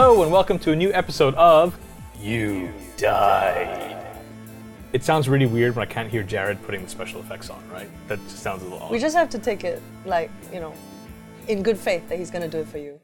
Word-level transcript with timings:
Hello 0.00 0.22
and 0.22 0.30
welcome 0.30 0.60
to 0.60 0.70
a 0.70 0.76
new 0.76 0.92
episode 0.92 1.34
of 1.34 1.76
You 2.20 2.72
Died. 2.96 3.96
It 4.92 5.02
sounds 5.02 5.28
really 5.28 5.46
weird 5.46 5.74
when 5.74 5.82
I 5.82 5.90
can't 5.90 6.08
hear 6.08 6.22
Jared 6.22 6.62
putting 6.62 6.84
the 6.84 6.88
special 6.88 7.18
effects 7.20 7.50
on, 7.50 7.60
right? 7.68 7.88
That 8.06 8.20
just 8.28 8.38
sounds 8.38 8.62
a 8.62 8.66
little 8.66 8.78
odd. 8.78 8.92
We 8.92 9.00
just 9.00 9.16
have 9.16 9.28
to 9.30 9.40
take 9.40 9.64
it 9.64 9.82
like, 10.06 10.30
you 10.52 10.60
know, 10.60 10.72
in 11.48 11.64
good 11.64 11.76
faith 11.76 12.08
that 12.10 12.16
he's 12.16 12.30
gonna 12.30 12.46
do 12.46 12.58
it 12.60 12.68
for 12.68 12.78
you. 12.78 13.00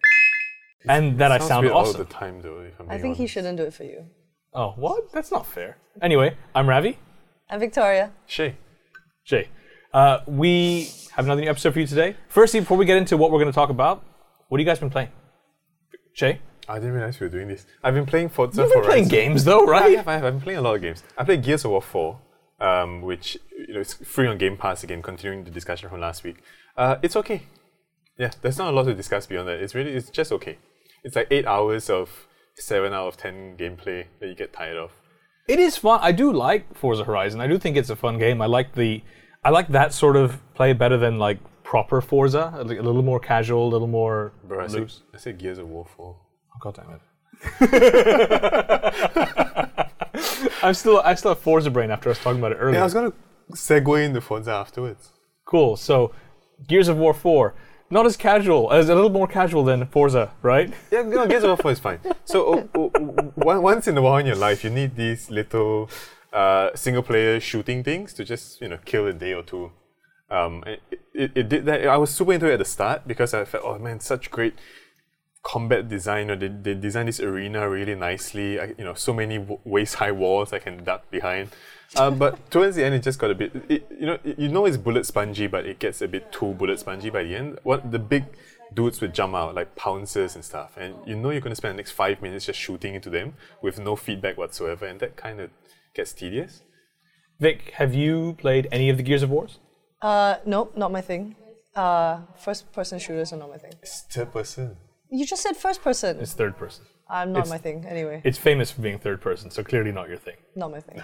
and 0.88 1.18
that 1.18 1.32
I 1.32 1.38
Sounds 1.38 1.48
sound 1.48 1.64
weird 1.64 1.74
all 1.74 1.80
awesome. 1.82 1.98
the 1.98 2.04
time, 2.04 2.40
though. 2.40 2.60
If 2.60 2.78
I'm 2.78 2.86
I 2.88 2.90
being 2.90 3.02
think 3.02 3.16
he 3.16 3.22
honest. 3.24 3.34
shouldn't 3.34 3.56
do 3.58 3.64
it 3.64 3.74
for 3.74 3.82
you. 3.82 4.06
Oh, 4.52 4.74
what? 4.76 5.10
That's 5.12 5.32
not 5.32 5.48
fair. 5.48 5.78
Anyway, 6.00 6.36
I'm 6.54 6.68
Ravi. 6.68 6.96
And 7.50 7.58
Victoria, 7.58 8.12
Shay. 8.26 8.54
Jay. 9.24 9.48
Uh, 9.92 10.20
we 10.28 10.92
have 11.16 11.24
another 11.24 11.40
new 11.40 11.50
episode 11.50 11.72
for 11.72 11.80
you 11.80 11.88
today. 11.88 12.14
Firstly, 12.28 12.60
before 12.60 12.76
we 12.76 12.84
get 12.84 12.98
into 12.98 13.16
what 13.16 13.32
we're 13.32 13.40
going 13.40 13.50
to 13.50 13.52
talk 13.52 13.70
about, 13.70 14.04
what 14.46 14.60
have 14.60 14.64
you 14.64 14.70
guys 14.70 14.78
been 14.78 14.90
playing? 14.90 15.08
Jay? 16.14 16.38
I 16.68 16.74
didn't 16.78 16.92
realize 16.92 17.20
we 17.20 17.26
were 17.26 17.30
doing 17.32 17.48
this. 17.48 17.66
I've 17.82 17.94
been 17.94 18.06
playing 18.06 18.30
Forza 18.30 18.62
You've 18.62 18.70
been 18.72 18.82
Horizon. 18.84 18.90
playing 18.90 19.08
games 19.08 19.44
though, 19.44 19.66
I 19.66 19.70
right? 19.70 19.96
have, 19.96 20.08
I 20.08 20.14
have. 20.14 20.24
I've 20.24 20.32
been 20.34 20.40
playing 20.40 20.58
a 20.58 20.62
lot 20.62 20.76
of 20.76 20.82
games. 20.82 21.02
I 21.18 21.24
played 21.24 21.42
Gears 21.42 21.64
of 21.64 21.70
War 21.72 21.82
4, 21.82 22.18
um, 22.60 23.02
which 23.02 23.36
you 23.66 23.74
know 23.74 23.80
is 23.80 23.94
free 23.94 24.26
on 24.26 24.38
Game 24.38 24.56
Pass 24.56 24.82
again, 24.84 25.02
continuing 25.02 25.44
the 25.44 25.50
discussion 25.50 25.88
from 25.88 26.00
last 26.00 26.24
week. 26.24 26.36
Uh, 26.76 26.96
it's 27.02 27.16
okay. 27.16 27.42
Yeah, 28.18 28.30
there's 28.42 28.58
not 28.58 28.72
a 28.72 28.76
lot 28.76 28.84
to 28.84 28.94
discuss 28.94 29.26
beyond 29.26 29.48
that. 29.48 29.60
It's 29.60 29.74
really, 29.74 29.92
it's 29.92 30.08
just 30.10 30.32
okay. 30.32 30.58
It's 31.02 31.16
like 31.16 31.28
eight 31.30 31.46
hours 31.46 31.90
of 31.90 32.26
seven 32.56 32.92
out 32.92 33.08
of 33.08 33.16
ten 33.16 33.56
gameplay 33.56 34.06
that 34.20 34.28
you 34.28 34.34
get 34.34 34.52
tired 34.52 34.76
of. 34.76 34.92
It 35.46 35.58
is 35.58 35.76
fun. 35.76 35.98
I 36.02 36.12
do 36.12 36.32
like 36.32 36.74
Forza 36.74 37.04
Horizon. 37.04 37.40
I 37.40 37.46
do 37.46 37.58
think 37.58 37.76
it's 37.76 37.90
a 37.90 37.96
fun 37.96 38.18
game. 38.18 38.40
I 38.40 38.46
like 38.46 38.74
the, 38.74 39.02
I 39.44 39.50
like 39.50 39.68
that 39.68 39.92
sort 39.92 40.16
of 40.16 40.40
play 40.54 40.72
better 40.72 40.96
than 40.96 41.18
like 41.18 41.38
proper 41.64 42.00
Forza. 42.00 42.52
A 42.56 42.64
little 42.64 43.02
more 43.02 43.20
casual, 43.20 43.68
a 43.68 43.70
little 43.70 43.86
more 43.88 44.32
Bro, 44.44 44.64
I 44.64 44.66
said, 44.68 44.80
loose. 44.80 45.02
I 45.12 45.18
said 45.18 45.36
Gears 45.38 45.58
of 45.58 45.68
War 45.68 45.84
4. 45.84 46.16
Oh, 46.54 46.58
God 46.60 46.74
damn 46.76 46.90
it. 46.90 47.00
I'm 50.62 50.74
still, 50.74 51.00
I 51.04 51.14
still 51.14 51.32
have 51.32 51.40
Forza 51.40 51.70
brain 51.70 51.90
after 51.90 52.08
I 52.08 52.12
was 52.12 52.18
talking 52.18 52.38
about 52.38 52.52
it 52.52 52.56
earlier. 52.56 52.76
Yeah, 52.76 52.80
I 52.80 52.84
was 52.84 52.94
gonna 52.94 53.12
segue 53.52 54.04
into 54.04 54.20
Forza 54.20 54.52
afterwards. 54.52 55.10
Cool. 55.44 55.76
So, 55.76 56.12
Gears 56.66 56.88
of 56.88 56.96
War 56.96 57.12
4, 57.12 57.54
not 57.90 58.06
as 58.06 58.16
casual, 58.16 58.72
as 58.72 58.88
a 58.88 58.94
little 58.94 59.10
more 59.10 59.26
casual 59.26 59.64
than 59.64 59.84
Forza, 59.86 60.30
right? 60.42 60.72
Yeah, 60.90 61.02
no, 61.02 61.26
Gears 61.26 61.42
of 61.42 61.50
War 61.50 61.56
4 61.58 61.70
is 61.72 61.78
fine. 61.80 62.00
So, 62.24 62.46
oh, 62.46 62.68
oh, 62.74 62.90
oh, 62.96 63.32
once 63.60 63.86
in 63.88 63.98
a 63.98 64.02
while 64.02 64.16
in 64.16 64.26
your 64.26 64.36
life, 64.36 64.64
you 64.64 64.70
need 64.70 64.96
these 64.96 65.30
little 65.30 65.90
uh, 66.32 66.70
single 66.74 67.02
player 67.02 67.38
shooting 67.40 67.84
things 67.84 68.14
to 68.14 68.24
just, 68.24 68.60
you 68.60 68.68
know, 68.68 68.78
kill 68.84 69.06
a 69.06 69.12
day 69.12 69.34
or 69.34 69.42
two. 69.42 69.70
Um, 70.30 70.64
it, 70.66 70.80
it, 71.12 71.32
it 71.34 71.48
did 71.48 71.66
that. 71.66 71.86
I 71.86 71.98
was 71.98 72.10
super 72.10 72.32
into 72.32 72.48
it 72.48 72.54
at 72.54 72.58
the 72.58 72.64
start 72.64 73.06
because 73.06 73.34
I 73.34 73.44
felt, 73.44 73.64
oh 73.64 73.78
man, 73.78 74.00
such 74.00 74.30
great 74.30 74.54
combat 75.44 75.88
design. 75.88 76.30
Or 76.30 76.36
they, 76.36 76.48
they 76.48 76.74
designed 76.74 77.08
this 77.08 77.20
arena 77.20 77.68
really 77.68 77.94
nicely. 77.94 78.58
I, 78.58 78.74
you 78.76 78.84
know, 78.84 78.94
so 78.94 79.12
many 79.12 79.38
w- 79.38 79.60
waist 79.64 79.94
high 79.96 80.12
walls 80.12 80.52
I 80.52 80.58
can 80.58 80.82
duck 80.82 81.08
behind. 81.10 81.50
Um, 81.96 82.18
but 82.18 82.50
towards 82.50 82.74
the 82.76 82.84
end, 82.84 82.94
it 82.96 83.02
just 83.02 83.18
got 83.18 83.30
a 83.30 83.34
bit. 83.34 83.52
It, 83.68 83.86
you 84.00 84.06
know, 84.06 84.18
you 84.24 84.48
know 84.48 84.66
it's 84.66 84.76
bullet 84.76 85.06
spongy, 85.06 85.46
but 85.46 85.66
it 85.66 85.78
gets 85.78 86.02
a 86.02 86.08
bit 86.08 86.32
too 86.32 86.54
bullet 86.54 86.80
spongy 86.80 87.10
by 87.10 87.22
the 87.22 87.36
end. 87.36 87.58
What 87.62 87.92
the 87.92 88.00
big 88.00 88.24
dudes 88.72 89.00
would 89.00 89.14
jump 89.14 89.34
out 89.34 89.54
like 89.54 89.76
pouncers 89.76 90.34
and 90.34 90.44
stuff, 90.44 90.76
and 90.76 90.94
you 91.06 91.14
know 91.14 91.30
you're 91.30 91.40
going 91.40 91.52
to 91.52 91.56
spend 91.56 91.74
the 91.74 91.76
next 91.76 91.92
five 91.92 92.20
minutes 92.20 92.46
just 92.46 92.58
shooting 92.58 92.94
into 92.94 93.10
them 93.10 93.34
with 93.62 93.78
no 93.78 93.94
feedback 93.94 94.36
whatsoever, 94.36 94.86
and 94.86 94.98
that 95.00 95.16
kind 95.16 95.40
of 95.40 95.50
gets 95.94 96.12
tedious. 96.12 96.62
Vic, 97.38 97.72
have 97.76 97.94
you 97.94 98.34
played 98.38 98.66
any 98.72 98.88
of 98.90 98.96
the 98.96 99.02
Gears 99.02 99.22
of 99.22 99.30
Wars? 99.30 99.58
uh, 100.02 100.36
nope, 100.44 100.76
not 100.76 100.92
my 100.92 101.00
thing. 101.00 101.34
Uh, 101.74 102.20
first 102.36 102.70
person 102.72 102.98
shooters 102.98 103.32
are 103.32 103.36
not 103.36 103.50
my 103.50 103.56
thing. 103.56 103.72
It's 103.82 104.02
third 104.02 104.32
person. 104.32 104.76
You 105.18 105.24
just 105.32 105.42
said 105.42 105.56
first 105.56 105.80
person. 105.88 106.18
It's 106.20 106.32
third 106.42 106.56
person. 106.56 106.84
I'm 107.08 107.30
not 107.32 107.40
it's- 107.40 107.50
my 107.56 107.58
thing 107.66 107.78
anyway. 107.94 108.20
It's 108.24 108.38
famous 108.38 108.70
for 108.72 108.80
being 108.82 108.98
third 108.98 109.20
person, 109.28 109.50
so 109.56 109.62
clearly 109.70 109.92
not 109.92 110.08
your 110.08 110.18
thing. 110.26 110.36
Not 110.62 110.70
my 110.76 110.80
thing. 110.80 111.00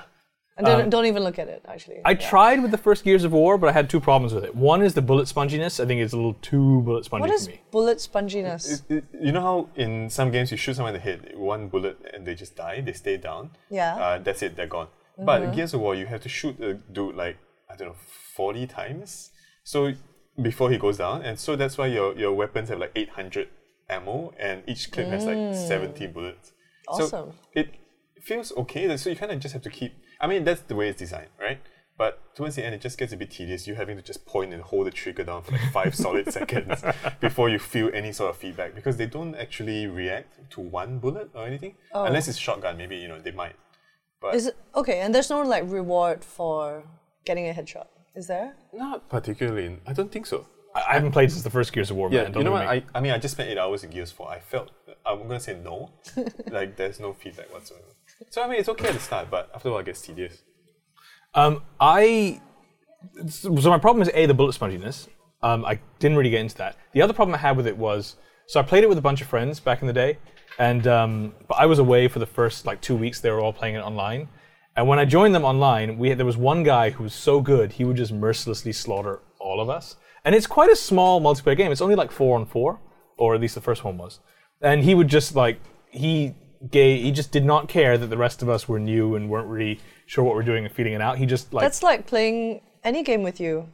And 0.56 0.66
don't, 0.66 0.90
don't 0.90 1.06
even 1.06 1.22
look 1.22 1.38
at 1.38 1.48
it, 1.48 1.60
actually. 1.74 1.96
Um, 1.98 2.02
I 2.04 2.10
Yeah. 2.10 2.28
tried 2.32 2.58
with 2.62 2.70
the 2.70 2.82
first 2.86 3.00
Gears 3.04 3.24
of 3.24 3.32
War, 3.32 3.56
but 3.56 3.68
I 3.70 3.72
had 3.72 3.88
two 3.88 4.00
problems 4.08 4.34
with 4.34 4.44
it. 4.44 4.54
One 4.54 4.82
is 4.82 4.92
the 4.98 5.00
bullet 5.10 5.26
sponginess. 5.34 5.74
I 5.82 5.86
think 5.86 6.00
it's 6.02 6.12
a 6.12 6.16
little 6.16 6.38
too 6.50 6.82
bullet 6.82 7.04
spongy 7.06 7.22
What 7.22 7.30
is 7.30 7.46
for 7.46 7.52
me. 7.52 7.60
bullet 7.70 7.98
sponginess? 7.98 8.62
It- 8.72 8.96
it- 8.96 9.04
you 9.26 9.32
know 9.32 9.40
how 9.50 9.68
in 9.84 10.10
some 10.10 10.30
games 10.30 10.50
you 10.52 10.58
shoot 10.58 10.74
someone 10.76 10.94
in 10.94 11.00
the 11.00 11.06
head, 11.10 11.20
one 11.36 11.68
bullet, 11.68 11.96
and 12.12 12.26
they 12.26 12.34
just 12.34 12.56
die, 12.56 12.76
they 12.82 12.92
stay 12.92 13.16
down. 13.16 13.42
Yeah. 13.70 13.94
Uh, 14.04 14.18
that's 14.18 14.42
it, 14.42 14.54
they're 14.56 14.66
gone. 14.78 14.88
But 15.28 15.52
Gears 15.54 15.72
of 15.74 15.80
War, 15.80 15.94
you 15.94 16.06
have 16.06 16.22
to 16.22 16.28
shoot 16.38 16.54
a 16.60 16.74
dude 16.74 17.14
like 17.14 17.36
I 17.70 17.76
don't 17.76 17.88
know, 17.88 17.96
forty 18.38 18.66
times. 18.66 19.30
So 19.64 19.92
before 20.48 20.68
he 20.70 20.78
goes 20.86 20.96
down, 21.04 21.22
and 21.22 21.38
so 21.38 21.50
that's 21.56 21.76
why 21.78 21.86
your 21.96 22.08
your 22.24 22.32
weapons 22.42 22.68
have 22.70 22.80
like 22.84 22.92
eight 23.00 23.10
hundred 23.10 23.48
ammo, 23.90 24.32
and 24.38 24.62
each 24.66 24.90
clip 24.90 25.08
has 25.08 25.24
like 25.24 25.36
mm. 25.36 25.68
seventy 25.68 26.06
bullets. 26.06 26.52
Awesome. 26.88 27.08
So 27.08 27.34
it 27.54 27.74
feels 28.22 28.52
okay. 28.52 28.96
So 28.96 29.10
you 29.10 29.16
kind 29.16 29.32
of 29.32 29.40
just 29.40 29.52
have 29.52 29.62
to 29.62 29.70
keep. 29.70 29.92
I 30.20 30.26
mean, 30.26 30.44
that's 30.44 30.62
the 30.62 30.74
way 30.74 30.88
it's 30.88 30.98
designed, 30.98 31.30
right? 31.40 31.60
But 32.00 32.34
towards 32.34 32.56
the 32.56 32.64
end, 32.64 32.74
it 32.74 32.80
just 32.80 32.96
gets 32.96 33.12
a 33.12 33.16
bit 33.18 33.30
tedious. 33.30 33.66
You 33.66 33.74
having 33.74 33.96
to 33.96 34.02
just 34.02 34.24
point 34.24 34.54
and 34.54 34.62
hold 34.62 34.86
the 34.86 34.90
trigger 34.90 35.22
down 35.22 35.42
for 35.42 35.52
like 35.52 35.70
five 35.70 35.94
solid 36.04 36.32
seconds 36.32 36.82
before 37.20 37.50
you 37.50 37.58
feel 37.58 37.90
any 37.92 38.10
sort 38.12 38.30
of 38.30 38.38
feedback 38.38 38.74
because 38.74 38.96
they 38.96 39.04
don't 39.04 39.34
actually 39.34 39.86
react 39.86 40.50
to 40.52 40.62
one 40.62 40.98
bullet 40.98 41.28
or 41.34 41.46
anything. 41.46 41.74
Oh. 41.92 42.04
Unless 42.04 42.28
it's 42.28 42.38
shotgun, 42.38 42.78
maybe 42.78 42.96
you 42.96 43.06
know 43.06 43.18
they 43.18 43.32
might. 43.32 43.56
But 44.20 44.34
Is 44.34 44.46
it 44.46 44.56
okay? 44.74 45.00
And 45.00 45.14
there's 45.14 45.28
no 45.28 45.42
like 45.42 45.64
reward 45.66 46.24
for 46.24 46.84
getting 47.26 47.48
a 47.48 47.52
headshot, 47.52 47.88
is 48.14 48.26
there? 48.28 48.54
not 48.72 49.08
particularly. 49.10 49.78
I 49.86 49.92
don't 49.92 50.10
think 50.10 50.26
so. 50.26 50.46
I 50.74 50.80
I 50.90 50.92
haven't 50.94 51.12
played 51.12 51.30
since 51.30 51.42
the 51.42 51.50
first 51.50 51.72
Gears 51.72 51.90
of 51.90 51.96
War, 51.96 52.08
Yeah, 52.10 52.24
man. 52.24 52.34
you 52.34 52.44
know 52.44 52.52
what? 52.52 52.66
make- 52.66 52.84
I, 52.94 52.98
I 52.98 53.00
mean, 53.00 53.12
I 53.12 53.18
just 53.18 53.32
spent 53.34 53.48
eight 53.50 53.58
hours 53.58 53.82
in 53.84 53.90
Gears 53.90 54.12
4. 54.12 54.28
I 54.28 54.40
felt, 54.40 54.70
I'm 55.06 55.18
going 55.18 55.30
to 55.30 55.40
say 55.40 55.58
no. 55.62 55.90
like, 56.50 56.76
there's 56.76 57.00
no 57.00 57.12
feedback 57.12 57.52
whatsoever. 57.52 57.84
So, 58.30 58.42
I 58.42 58.48
mean, 58.48 58.58
it's 58.60 58.68
okay 58.68 58.88
at 58.88 58.94
the 58.94 59.00
start, 59.00 59.30
but 59.30 59.50
after 59.54 59.68
a 59.68 59.72
while, 59.72 59.80
it 59.80 59.86
gets 59.86 60.00
tedious. 60.02 60.42
Um, 61.34 61.62
I 61.80 62.40
so 63.28 63.50
my 63.70 63.78
problem 63.78 64.02
is 64.02 64.10
a 64.14 64.26
the 64.26 64.34
bullet 64.34 64.54
sponginess. 64.54 65.08
Um, 65.42 65.64
I 65.64 65.80
didn't 66.00 66.18
really 66.18 66.30
get 66.30 66.40
into 66.40 66.56
that. 66.58 66.76
The 66.92 67.00
other 67.02 67.12
problem 67.14 67.34
I 67.34 67.38
had 67.38 67.56
with 67.56 67.66
it 67.66 67.76
was 67.76 68.16
so 68.46 68.60
I 68.60 68.62
played 68.62 68.82
it 68.84 68.88
with 68.88 68.98
a 68.98 69.02
bunch 69.02 69.20
of 69.22 69.28
friends 69.28 69.60
back 69.60 69.80
in 69.80 69.86
the 69.86 69.92
day, 69.92 70.18
and 70.58 70.86
um, 70.86 71.34
but 71.48 71.54
I 71.54 71.66
was 71.66 71.78
away 71.78 72.08
for 72.08 72.18
the 72.18 72.26
first 72.26 72.66
like 72.66 72.80
two 72.80 72.96
weeks. 72.96 73.20
They 73.20 73.30
were 73.30 73.40
all 73.40 73.52
playing 73.52 73.76
it 73.76 73.80
online, 73.80 74.28
and 74.76 74.86
when 74.88 74.98
I 74.98 75.04
joined 75.04 75.34
them 75.34 75.44
online, 75.44 75.98
we 75.98 76.08
had, 76.10 76.18
there 76.18 76.26
was 76.26 76.36
one 76.36 76.62
guy 76.62 76.90
who 76.90 77.04
was 77.04 77.14
so 77.14 77.40
good 77.40 77.72
he 77.72 77.84
would 77.84 77.96
just 77.96 78.12
mercilessly 78.12 78.72
slaughter 78.72 79.20
all 79.38 79.60
of 79.60 79.70
us. 79.70 79.96
And 80.24 80.34
it's 80.34 80.46
quite 80.46 80.70
a 80.70 80.76
small 80.76 81.20
multiplayer 81.20 81.56
game. 81.56 81.72
It's 81.72 81.80
only 81.80 81.94
like 81.94 82.10
four 82.10 82.38
on 82.38 82.46
four, 82.46 82.78
or 83.16 83.34
at 83.34 83.40
least 83.40 83.54
the 83.54 83.60
first 83.60 83.84
one 83.84 83.96
was. 83.98 84.20
And 84.60 84.84
he 84.84 84.94
would 84.94 85.08
just 85.08 85.34
like 85.34 85.60
he 85.90 86.34
gay 86.70 87.00
he 87.00 87.10
just 87.10 87.32
did 87.32 87.44
not 87.44 87.68
care 87.68 87.96
that 87.96 88.08
the 88.08 88.18
rest 88.18 88.42
of 88.42 88.48
us 88.48 88.68
were 88.68 88.78
new 88.78 89.14
and 89.14 89.30
weren't 89.30 89.48
really 89.48 89.80
sure 90.06 90.22
what 90.22 90.34
we're 90.34 90.42
doing 90.42 90.64
and 90.64 90.74
feeling 90.74 90.92
it 90.92 91.00
out. 91.00 91.16
He 91.18 91.26
just 91.26 91.52
like 91.54 91.62
That's 91.62 91.82
like 91.82 92.06
playing 92.06 92.60
any 92.84 93.02
game 93.02 93.22
with 93.22 93.40
you. 93.40 93.68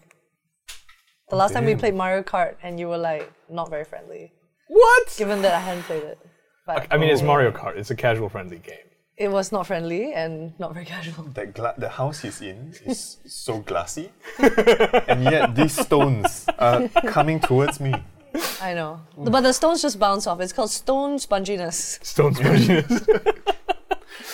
The 1.28 1.36
last 1.36 1.52
time 1.54 1.64
we 1.64 1.72
damn. 1.72 1.80
played 1.80 1.94
Mario 1.94 2.22
Kart 2.22 2.54
and 2.62 2.78
you 2.78 2.86
were 2.88 2.98
like 2.98 3.32
not 3.50 3.68
very 3.68 3.84
friendly, 3.84 4.32
What? 4.68 5.14
given 5.18 5.42
that 5.42 5.54
I 5.54 5.58
hadn't 5.60 5.82
played 5.82 6.04
it. 6.04 6.18
But 6.66 6.86
I 6.90 6.96
mean, 6.96 7.10
it's 7.10 7.22
oh. 7.22 7.26
Mario 7.26 7.50
Kart. 7.50 7.76
It's 7.76 7.90
a 7.90 7.96
casual 7.96 8.28
friendly 8.28 8.58
game. 8.58 8.76
It 9.16 9.28
was 9.28 9.50
not 9.52 9.66
friendly 9.66 10.12
and 10.12 10.52
not 10.58 10.72
very 10.74 10.84
casual. 10.94 11.24
That 11.34 11.54
gla- 11.54 11.74
the 11.78 11.88
house 11.88 12.20
he's 12.20 12.40
in 12.42 12.74
is 12.84 13.18
so 13.26 13.58
glassy, 13.58 14.10
and 15.08 15.24
yet 15.24 15.54
these 15.54 15.78
stones 15.78 16.46
are 16.58 16.88
coming 16.88 17.40
towards 17.40 17.80
me. 17.80 17.94
I 18.60 18.74
know. 18.74 19.00
But 19.16 19.40
the 19.42 19.52
stones 19.52 19.80
just 19.80 19.98
bounce 19.98 20.26
off. 20.26 20.40
It's 20.40 20.52
called 20.52 20.70
stone 20.70 21.16
sponginess. 21.18 22.04
Stone 22.04 22.34
sponginess. 22.34 23.06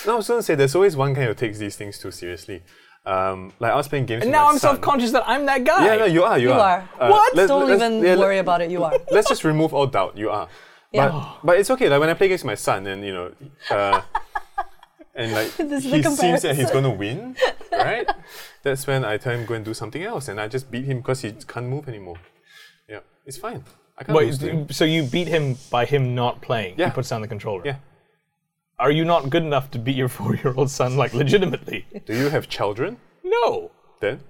No, 0.07 0.15
I 0.15 0.17
was 0.17 0.27
going 0.27 0.39
to 0.39 0.43
say, 0.43 0.55
there's 0.57 0.75
always 0.75 0.97
one 0.97 1.13
guy 1.13 1.27
who 1.27 1.35
takes 1.35 1.59
these 1.59 1.77
things 1.77 1.97
too 1.99 2.11
seriously. 2.11 2.63
Um, 3.07 3.53
like, 3.61 3.71
I 3.73 3.77
was 3.77 3.87
playing 3.87 4.07
games 4.07 4.23
and 4.23 4.31
with 4.31 4.37
now 4.37 4.45
my 4.47 4.51
I'm 4.53 4.59
son. 4.59 4.71
self 4.75 4.81
conscious 4.81 5.13
that 5.13 5.23
I'm 5.29 5.47
that 5.47 5.63
guy. 5.65 5.85
Yeah, 5.87 5.97
no, 5.97 6.05
you 6.07 6.25
are, 6.25 6.39
you, 6.39 6.49
You 6.49 6.55
are. 6.55 6.89
Uh, 6.99 7.09
What? 7.09 7.37
let's- 7.37 7.49
Don't 7.49 7.69
let's- 7.69 7.81
even 7.83 7.99
yeah, 8.03 8.11
let- 8.15 8.19
worry 8.19 8.39
about 8.39 8.63
it. 8.63 8.71
You 8.71 8.83
are. 8.83 8.93
let's 9.13 9.29
just 9.29 9.45
remove 9.45 9.73
all 9.75 9.87
doubt. 9.87 10.17
You 10.17 10.31
are. 10.31 10.49
Yeah. 10.93 11.09
But, 11.09 11.39
but 11.47 11.59
it's 11.59 11.71
okay. 11.71 11.89
Like 11.89 12.01
when 12.01 12.09
I 12.11 12.15
play 12.15 12.27
against 12.27 12.45
my 12.45 12.57
son, 12.57 12.87
and 12.89 13.05
you 13.05 13.13
know, 13.13 13.31
uh, 13.71 14.01
and 15.15 15.33
like 15.33 15.55
This 15.57 15.85
is 15.85 15.91
the 15.91 15.97
he 15.99 16.03
seems 16.03 16.43
that 16.43 16.57
he's 16.57 16.71
gonna 16.71 16.91
win, 16.91 17.37
right? 17.73 18.09
That's 18.63 18.87
when 18.87 19.05
I 19.05 19.17
tell 19.19 19.35
him 19.35 19.45
go 19.47 19.55
and 19.55 19.65
do 19.65 19.75
something 19.75 20.03
else, 20.03 20.29
and 20.29 20.41
I 20.41 20.49
just 20.49 20.71
beat 20.71 20.85
him 20.85 20.99
because 20.99 21.21
he 21.23 21.33
can't 21.33 21.67
move 21.67 21.89
anymore. 21.89 22.17
Yeah, 22.89 23.01
it's 23.27 23.37
fine. 23.39 23.65
I 23.99 24.05
can't 24.05 24.19
lose 24.19 24.39
to 24.39 24.49
him. 24.51 24.59
Wait, 24.67 24.75
so 24.75 24.85
you 24.85 25.03
beat 25.05 25.29
him 25.29 25.57
by 25.71 25.85
him 25.85 26.15
not 26.15 26.41
playing? 26.41 26.75
Yeah. 26.79 26.87
He 26.87 26.93
puts 26.93 27.09
down 27.11 27.21
the 27.21 27.29
controller. 27.29 27.63
Yeah. 27.65 27.77
Are 28.79 28.91
you 28.91 29.05
not 29.05 29.31
good 29.31 29.43
enough 29.43 29.71
to 29.73 29.79
beat 29.79 29.97
your 29.97 30.09
four 30.17 30.35
year 30.35 30.55
old 30.57 30.71
son, 30.71 30.97
like, 30.97 31.13
legitimately? 31.15 31.87
Do 32.07 32.17
you 32.17 32.29
have 32.31 32.49
children? 32.49 32.97
No. 33.23 33.71
Then 34.01 34.21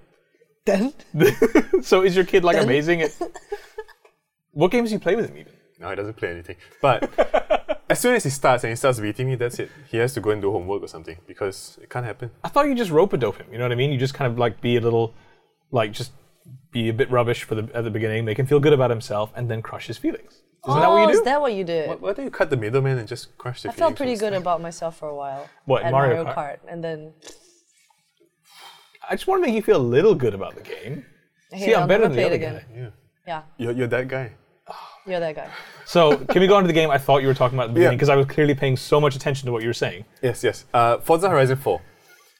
Then 0.65 0.93
so 1.81 2.03
is 2.03 2.15
your 2.15 2.25
kid, 2.25 2.43
like, 2.43 2.57
Then- 2.57 2.65
amazing 2.65 3.01
at. 3.01 3.11
What 4.51 4.69
games 4.71 4.89
do 4.89 4.93
you 4.95 4.99
play 4.99 5.15
with 5.15 5.29
him, 5.29 5.37
even? 5.37 5.53
No, 5.83 5.89
he 5.89 5.95
doesn't 5.95 6.15
play 6.15 6.29
anything. 6.31 6.55
But 6.81 7.09
as 7.89 7.99
soon 7.99 8.15
as 8.15 8.23
he 8.23 8.29
starts 8.29 8.63
and 8.63 8.71
he 8.71 8.75
starts 8.75 8.99
beating 8.99 9.27
me, 9.27 9.35
that's 9.35 9.59
it. 9.59 9.69
He 9.91 9.97
has 9.97 10.13
to 10.13 10.21
go 10.21 10.31
and 10.31 10.41
do 10.41 10.51
homework 10.51 10.81
or 10.81 10.87
something 10.87 11.17
because 11.27 11.77
it 11.81 11.89
can't 11.89 12.05
happen. 12.05 12.31
I 12.43 12.47
thought 12.49 12.67
you 12.67 12.75
just 12.75 12.91
rope 12.91 13.13
a 13.13 13.17
dope 13.17 13.37
him. 13.37 13.47
You 13.51 13.57
know 13.57 13.65
what 13.65 13.71
I 13.71 13.75
mean? 13.75 13.91
You 13.91 13.97
just 13.97 14.13
kind 14.13 14.31
of, 14.31 14.37
like, 14.39 14.61
be 14.61 14.77
a 14.77 14.81
little. 14.81 15.13
Like, 15.71 15.91
just 15.91 16.11
be 16.71 16.89
a 16.89 16.93
bit 16.93 17.09
rubbish 17.11 17.43
for 17.43 17.55
the 17.55 17.69
at 17.73 17.83
the 17.83 17.89
beginning, 17.89 18.25
make 18.25 18.37
him 18.39 18.45
feel 18.45 18.59
good 18.59 18.73
about 18.73 18.89
himself, 18.89 19.31
and 19.35 19.49
then 19.51 19.61
crush 19.61 19.87
his 19.87 19.97
feelings. 19.97 20.41
Isn't 20.67 20.79
that 20.79 20.89
what 20.89 20.97
you 21.01 21.03
Oh, 21.03 21.11
do? 21.11 21.17
Is 21.19 21.23
that 21.23 21.41
what 21.41 21.53
you 21.53 21.63
did? 21.63 21.89
Why, 21.89 21.95
why 21.95 22.13
don't 22.13 22.25
you 22.25 22.31
cut 22.31 22.49
the 22.49 22.57
middleman 22.57 22.97
and 22.97 23.07
just 23.07 23.37
crush 23.37 23.63
the 23.63 23.69
I 23.69 23.71
felt 23.73 23.95
pretty 23.97 24.15
good 24.15 24.33
about 24.33 24.61
myself 24.61 24.97
for 24.97 25.09
a 25.09 25.15
while. 25.15 25.49
What, 25.65 25.83
at 25.83 25.91
Mario 25.91 26.23
Mario 26.23 26.31
Kart? 26.33 26.35
Kart, 26.37 26.57
and 26.71 26.81
then 26.83 27.13
I 29.09 29.15
just 29.15 29.27
want 29.27 29.41
to 29.43 29.47
make 29.47 29.55
you 29.55 29.61
feel 29.61 29.77
a 29.77 29.87
little 29.97 30.15
good 30.15 30.33
about 30.33 30.55
the 30.55 30.61
game. 30.61 31.05
I 31.51 31.57
See, 31.57 31.65
hate 31.65 31.71
it, 31.71 31.75
I'm 31.75 31.81
I'll 31.83 31.87
better 31.87 32.03
never 32.09 32.15
than 32.15 32.31
the 32.31 32.37
play 32.37 32.47
other 32.47 32.59
it 32.61 32.75
guy. 32.75 32.79
Yeah. 32.81 32.89
Yeah, 33.25 33.41
You're, 33.57 33.71
you're 33.73 33.87
that 33.87 34.07
guy. 34.07 34.33
You're 35.05 35.19
that 35.19 35.35
guy. 35.35 35.49
So, 35.85 36.17
can 36.17 36.41
we 36.41 36.47
go 36.47 36.55
on 36.55 36.63
to 36.63 36.67
the 36.67 36.73
game 36.73 36.89
I 36.89 36.97
thought 36.97 37.21
you 37.21 37.27
were 37.27 37.33
talking 37.33 37.57
about 37.57 37.65
at 37.65 37.67
the 37.69 37.73
beginning? 37.75 37.97
Because 37.97 38.09
I 38.09 38.15
was 38.15 38.25
clearly 38.27 38.55
paying 38.55 38.77
so 38.77 39.01
much 39.01 39.15
attention 39.15 39.45
to 39.47 39.51
what 39.51 39.61
you 39.61 39.69
were 39.69 39.73
saying. 39.73 40.05
Yes, 40.21 40.43
yes. 40.43 40.65
Uh, 40.73 40.97
Forza 40.99 41.29
Horizon 41.29 41.57
4. 41.57 41.81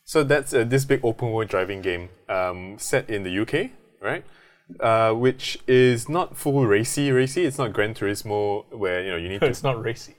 So 0.05 0.23
that's 0.23 0.53
uh, 0.53 0.63
this 0.63 0.85
big 0.85 1.03
open 1.03 1.31
world 1.31 1.49
driving 1.49 1.81
game 1.81 2.09
um, 2.27 2.77
set 2.77 3.09
in 3.09 3.23
the 3.23 3.39
UK, 3.39 3.71
right? 4.01 4.25
Uh, 4.79 5.13
which 5.13 5.57
is 5.67 6.09
not 6.09 6.37
full 6.37 6.65
racy, 6.65 7.11
racy. 7.11 7.45
It's 7.45 7.57
not 7.57 7.73
Gran 7.73 7.93
Turismo 7.93 8.65
where 8.71 9.03
you 9.03 9.11
know 9.11 9.17
you 9.17 9.29
need 9.29 9.39
to. 9.41 9.47
It's 9.47 9.63
not 9.63 9.81
racy. 9.81 10.15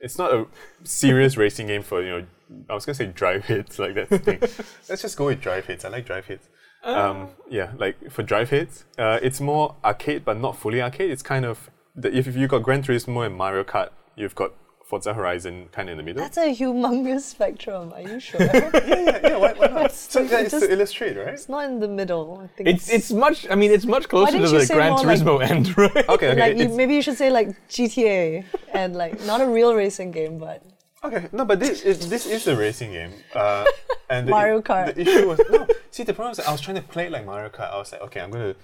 It's 0.00 0.18
not 0.18 0.32
a 0.32 0.46
serious 0.84 1.36
racing 1.36 1.68
game 1.68 1.82
for 1.82 2.02
you 2.02 2.10
know. 2.10 2.26
I 2.70 2.74
was 2.74 2.84
gonna 2.84 2.94
say 2.94 3.06
drive 3.06 3.46
hits, 3.46 3.78
like 3.78 3.94
that 3.94 4.08
thing. 4.08 4.38
Let's 4.88 5.02
just 5.02 5.16
go 5.16 5.26
with 5.26 5.40
drive 5.40 5.66
hits. 5.66 5.84
I 5.84 5.88
like 5.88 6.06
drive 6.06 6.26
hits. 6.26 6.48
Um, 6.84 7.28
yeah, 7.50 7.72
like 7.78 8.10
for 8.10 8.22
drive 8.22 8.50
hits, 8.50 8.84
uh, 8.98 9.18
it's 9.22 9.40
more 9.40 9.74
arcade, 9.84 10.24
but 10.24 10.38
not 10.38 10.56
fully 10.56 10.80
arcade. 10.80 11.10
It's 11.10 11.22
kind 11.22 11.44
of 11.44 11.70
the, 11.96 12.16
if 12.16 12.26
if 12.28 12.36
you 12.36 12.46
got 12.46 12.62
Gran 12.62 12.82
Turismo 12.82 13.26
and 13.26 13.34
Mario 13.34 13.64
Kart, 13.64 13.90
you've 14.14 14.34
got 14.36 14.52
Forza 14.84 15.12
Horizon 15.14 15.68
kind 15.72 15.88
of 15.88 15.92
in 15.94 15.96
the 15.98 16.04
middle. 16.04 16.22
That's 16.22 16.36
a 16.36 16.54
humongous 16.54 17.22
spectrum. 17.34 17.92
Are 17.92 18.02
you 18.02 18.20
sure? 18.20 18.40
yeah, 18.44 18.70
yeah, 18.86 19.20
yeah. 19.22 19.36
Why, 19.36 19.52
why 19.54 19.66
not? 19.66 19.92
So 19.92 20.22
It's 20.22 20.30
yeah, 20.30 20.40
it's 20.42 20.50
just- 20.52 20.66
to 20.66 20.72
illustrate, 20.72 21.16
right? 21.16 21.28
it's 21.34 21.48
not 21.48 21.64
in 21.64 21.80
the 21.80 21.88
middle. 21.88 22.40
I 22.44 22.46
think 22.56 22.68
It's 22.68 22.88
it's 22.88 23.10
much. 23.10 23.48
I 23.50 23.56
mean, 23.56 23.72
it's 23.72 23.86
much 23.86 24.08
closer 24.08 24.38
to 24.38 24.46
the 24.48 24.64
say 24.64 24.74
Gran 24.74 24.90
more 24.92 25.02
like- 25.02 25.18
Turismo 25.18 25.42
end, 25.50 25.76
right? 25.76 25.90
Okay, 26.08 26.28
okay. 26.30 26.36
like 26.40 26.56
you, 26.58 26.68
maybe 26.68 26.94
you 26.94 27.02
should 27.02 27.16
say 27.16 27.30
like 27.30 27.48
GTA 27.68 28.44
and 28.74 28.94
like 28.94 29.20
not 29.24 29.40
a 29.40 29.46
real 29.48 29.74
racing 29.74 30.12
game, 30.12 30.38
but 30.38 30.62
Okay, 31.04 31.28
no, 31.32 31.44
but 31.44 31.60
this 31.60 31.84
it, 31.84 32.00
this 32.10 32.26
is 32.26 32.46
a 32.46 32.56
racing 32.56 32.92
game. 32.92 33.12
Uh, 33.34 33.64
and 34.10 34.26
the, 34.26 34.30
Mario 34.30 34.60
Kart. 34.60 34.94
The 34.94 35.02
issue 35.02 35.28
was 35.28 35.40
no. 35.50 35.66
See, 35.90 36.02
the 36.02 36.14
problem 36.14 36.32
is 36.32 36.40
I 36.40 36.50
was 36.52 36.60
trying 36.60 36.76
to 36.76 36.82
play 36.82 37.06
it 37.06 37.12
like 37.12 37.24
Mario 37.24 37.48
Kart. 37.48 37.72
I 37.72 37.78
was 37.78 37.92
like, 37.92 38.00
okay, 38.02 38.20
I'm 38.20 38.30
gonna 38.30 38.54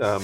um, 0.00 0.22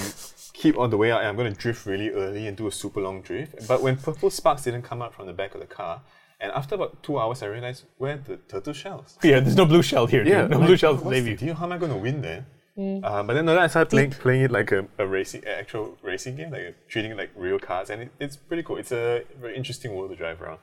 keep 0.53 0.77
on 0.77 0.89
the 0.89 0.97
way 0.97 1.11
out, 1.11 1.19
and 1.19 1.29
I'm 1.29 1.35
gonna 1.35 1.51
drift 1.51 1.85
really 1.85 2.09
early 2.09 2.47
and 2.47 2.55
do 2.57 2.67
a 2.67 2.71
super 2.71 3.01
long 3.01 3.21
drift. 3.21 3.67
But 3.67 3.81
when 3.81 3.97
purple 3.97 4.29
sparks 4.29 4.63
didn't 4.63 4.83
come 4.83 5.01
out 5.01 5.13
from 5.13 5.27
the 5.27 5.33
back 5.33 5.53
of 5.55 5.61
the 5.61 5.67
car, 5.67 6.01
and 6.39 6.51
after 6.51 6.75
about 6.75 7.01
two 7.03 7.19
hours, 7.19 7.41
I 7.41 7.47
realized 7.47 7.83
where 7.97 8.15
are 8.15 8.17
the 8.17 8.37
turtle 8.37 8.73
shells. 8.73 9.17
Yeah, 9.23 9.39
there's 9.39 9.55
no 9.55 9.65
blue 9.65 9.81
shell 9.81 10.05
here. 10.07 10.23
dude. 10.23 10.49
no 10.49 10.57
like, 10.57 10.67
blue 10.67 10.77
shell 10.77 10.97
to 10.97 11.03
what's 11.03 11.21
the 11.21 11.31
you. 11.31 11.37
deal? 11.37 11.55
How 11.55 11.65
am 11.65 11.71
I 11.71 11.77
gonna 11.77 11.97
win 11.97 12.21
then? 12.21 12.45
Mm. 12.77 13.03
Uh, 13.03 13.23
but 13.23 13.33
then, 13.35 13.45
no, 13.45 13.53
then 13.53 13.63
I 13.63 13.67
started 13.67 13.89
playing, 13.89 14.11
playing 14.11 14.41
it 14.41 14.51
like 14.51 14.73
a, 14.73 14.85
a 14.97 15.07
racing, 15.07 15.43
a 15.45 15.59
actual 15.59 15.97
racing 16.01 16.35
game, 16.35 16.51
like 16.51 16.75
treating 16.89 17.11
it 17.11 17.17
like 17.17 17.31
real 17.35 17.57
cars, 17.57 17.89
and 17.89 18.01
it, 18.01 18.11
it's 18.19 18.35
pretty 18.35 18.63
cool. 18.63 18.75
It's 18.75 18.91
a 18.91 19.23
very 19.39 19.55
interesting 19.55 19.95
world 19.95 20.11
to 20.11 20.17
drive 20.17 20.41
around. 20.41 20.59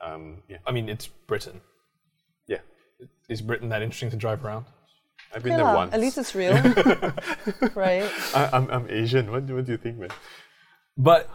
Um, 0.00 0.42
yeah, 0.48 0.58
I 0.66 0.70
mean, 0.72 0.88
it's 0.88 1.06
Britain. 1.06 1.60
yeah. 2.46 2.58
Is 3.28 3.40
Britain 3.42 3.68
that 3.70 3.82
interesting 3.82 4.10
to 4.10 4.16
drive 4.16 4.44
around? 4.44 4.66
I've 5.34 5.42
been 5.42 5.52
yeah, 5.58 5.64
there 5.64 5.74
once. 5.74 5.92
at 5.92 6.00
least 6.00 6.16
it's 6.18 6.34
real, 6.34 6.52
right? 7.74 8.10
I, 8.34 8.48
I'm, 8.52 8.70
I'm 8.70 8.86
Asian. 8.88 9.30
What 9.30 9.46
do, 9.46 9.56
what 9.56 9.66
do 9.66 9.72
you 9.72 9.78
think, 9.78 9.98
man? 9.98 10.08
But 10.96 11.28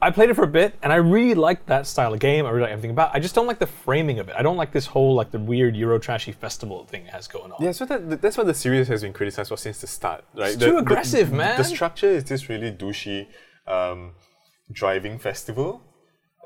I 0.00 0.10
played 0.10 0.30
it 0.30 0.34
for 0.34 0.44
a 0.44 0.48
bit, 0.48 0.74
and 0.82 0.92
I 0.92 0.96
really 0.96 1.34
like 1.34 1.66
that 1.66 1.86
style 1.86 2.14
of 2.14 2.20
game. 2.20 2.46
I 2.46 2.50
really 2.50 2.62
like 2.62 2.70
everything 2.72 2.90
about. 2.92 3.10
it. 3.14 3.18
I 3.18 3.20
just 3.20 3.34
don't 3.34 3.46
like 3.46 3.58
the 3.58 3.66
framing 3.66 4.18
of 4.18 4.28
it. 4.28 4.34
I 4.36 4.42
don't 4.42 4.56
like 4.56 4.72
this 4.72 4.86
whole 4.86 5.14
like 5.14 5.30
the 5.30 5.38
weird 5.38 5.76
Euro 5.76 5.98
trashy 5.98 6.32
festival 6.32 6.86
thing 6.86 7.02
it 7.06 7.10
has 7.10 7.28
going 7.28 7.52
on. 7.52 7.62
Yeah, 7.62 7.72
so 7.72 7.84
that, 7.84 8.22
that's 8.22 8.36
what 8.38 8.46
the 8.46 8.54
series 8.54 8.88
has 8.88 9.02
been 9.02 9.12
criticized 9.12 9.50
for 9.50 9.56
since 9.58 9.80
the 9.80 9.86
start, 9.86 10.24
right? 10.34 10.48
It's 10.48 10.56
The- 10.56 10.66
too 10.70 10.78
aggressive, 10.78 11.30
the, 11.30 11.36
man. 11.36 11.58
The 11.58 11.64
structure 11.64 12.08
is 12.08 12.24
this 12.24 12.48
really 12.48 12.72
douchey 12.72 13.26
um, 13.66 14.12
driving 14.72 15.18
festival. 15.18 15.82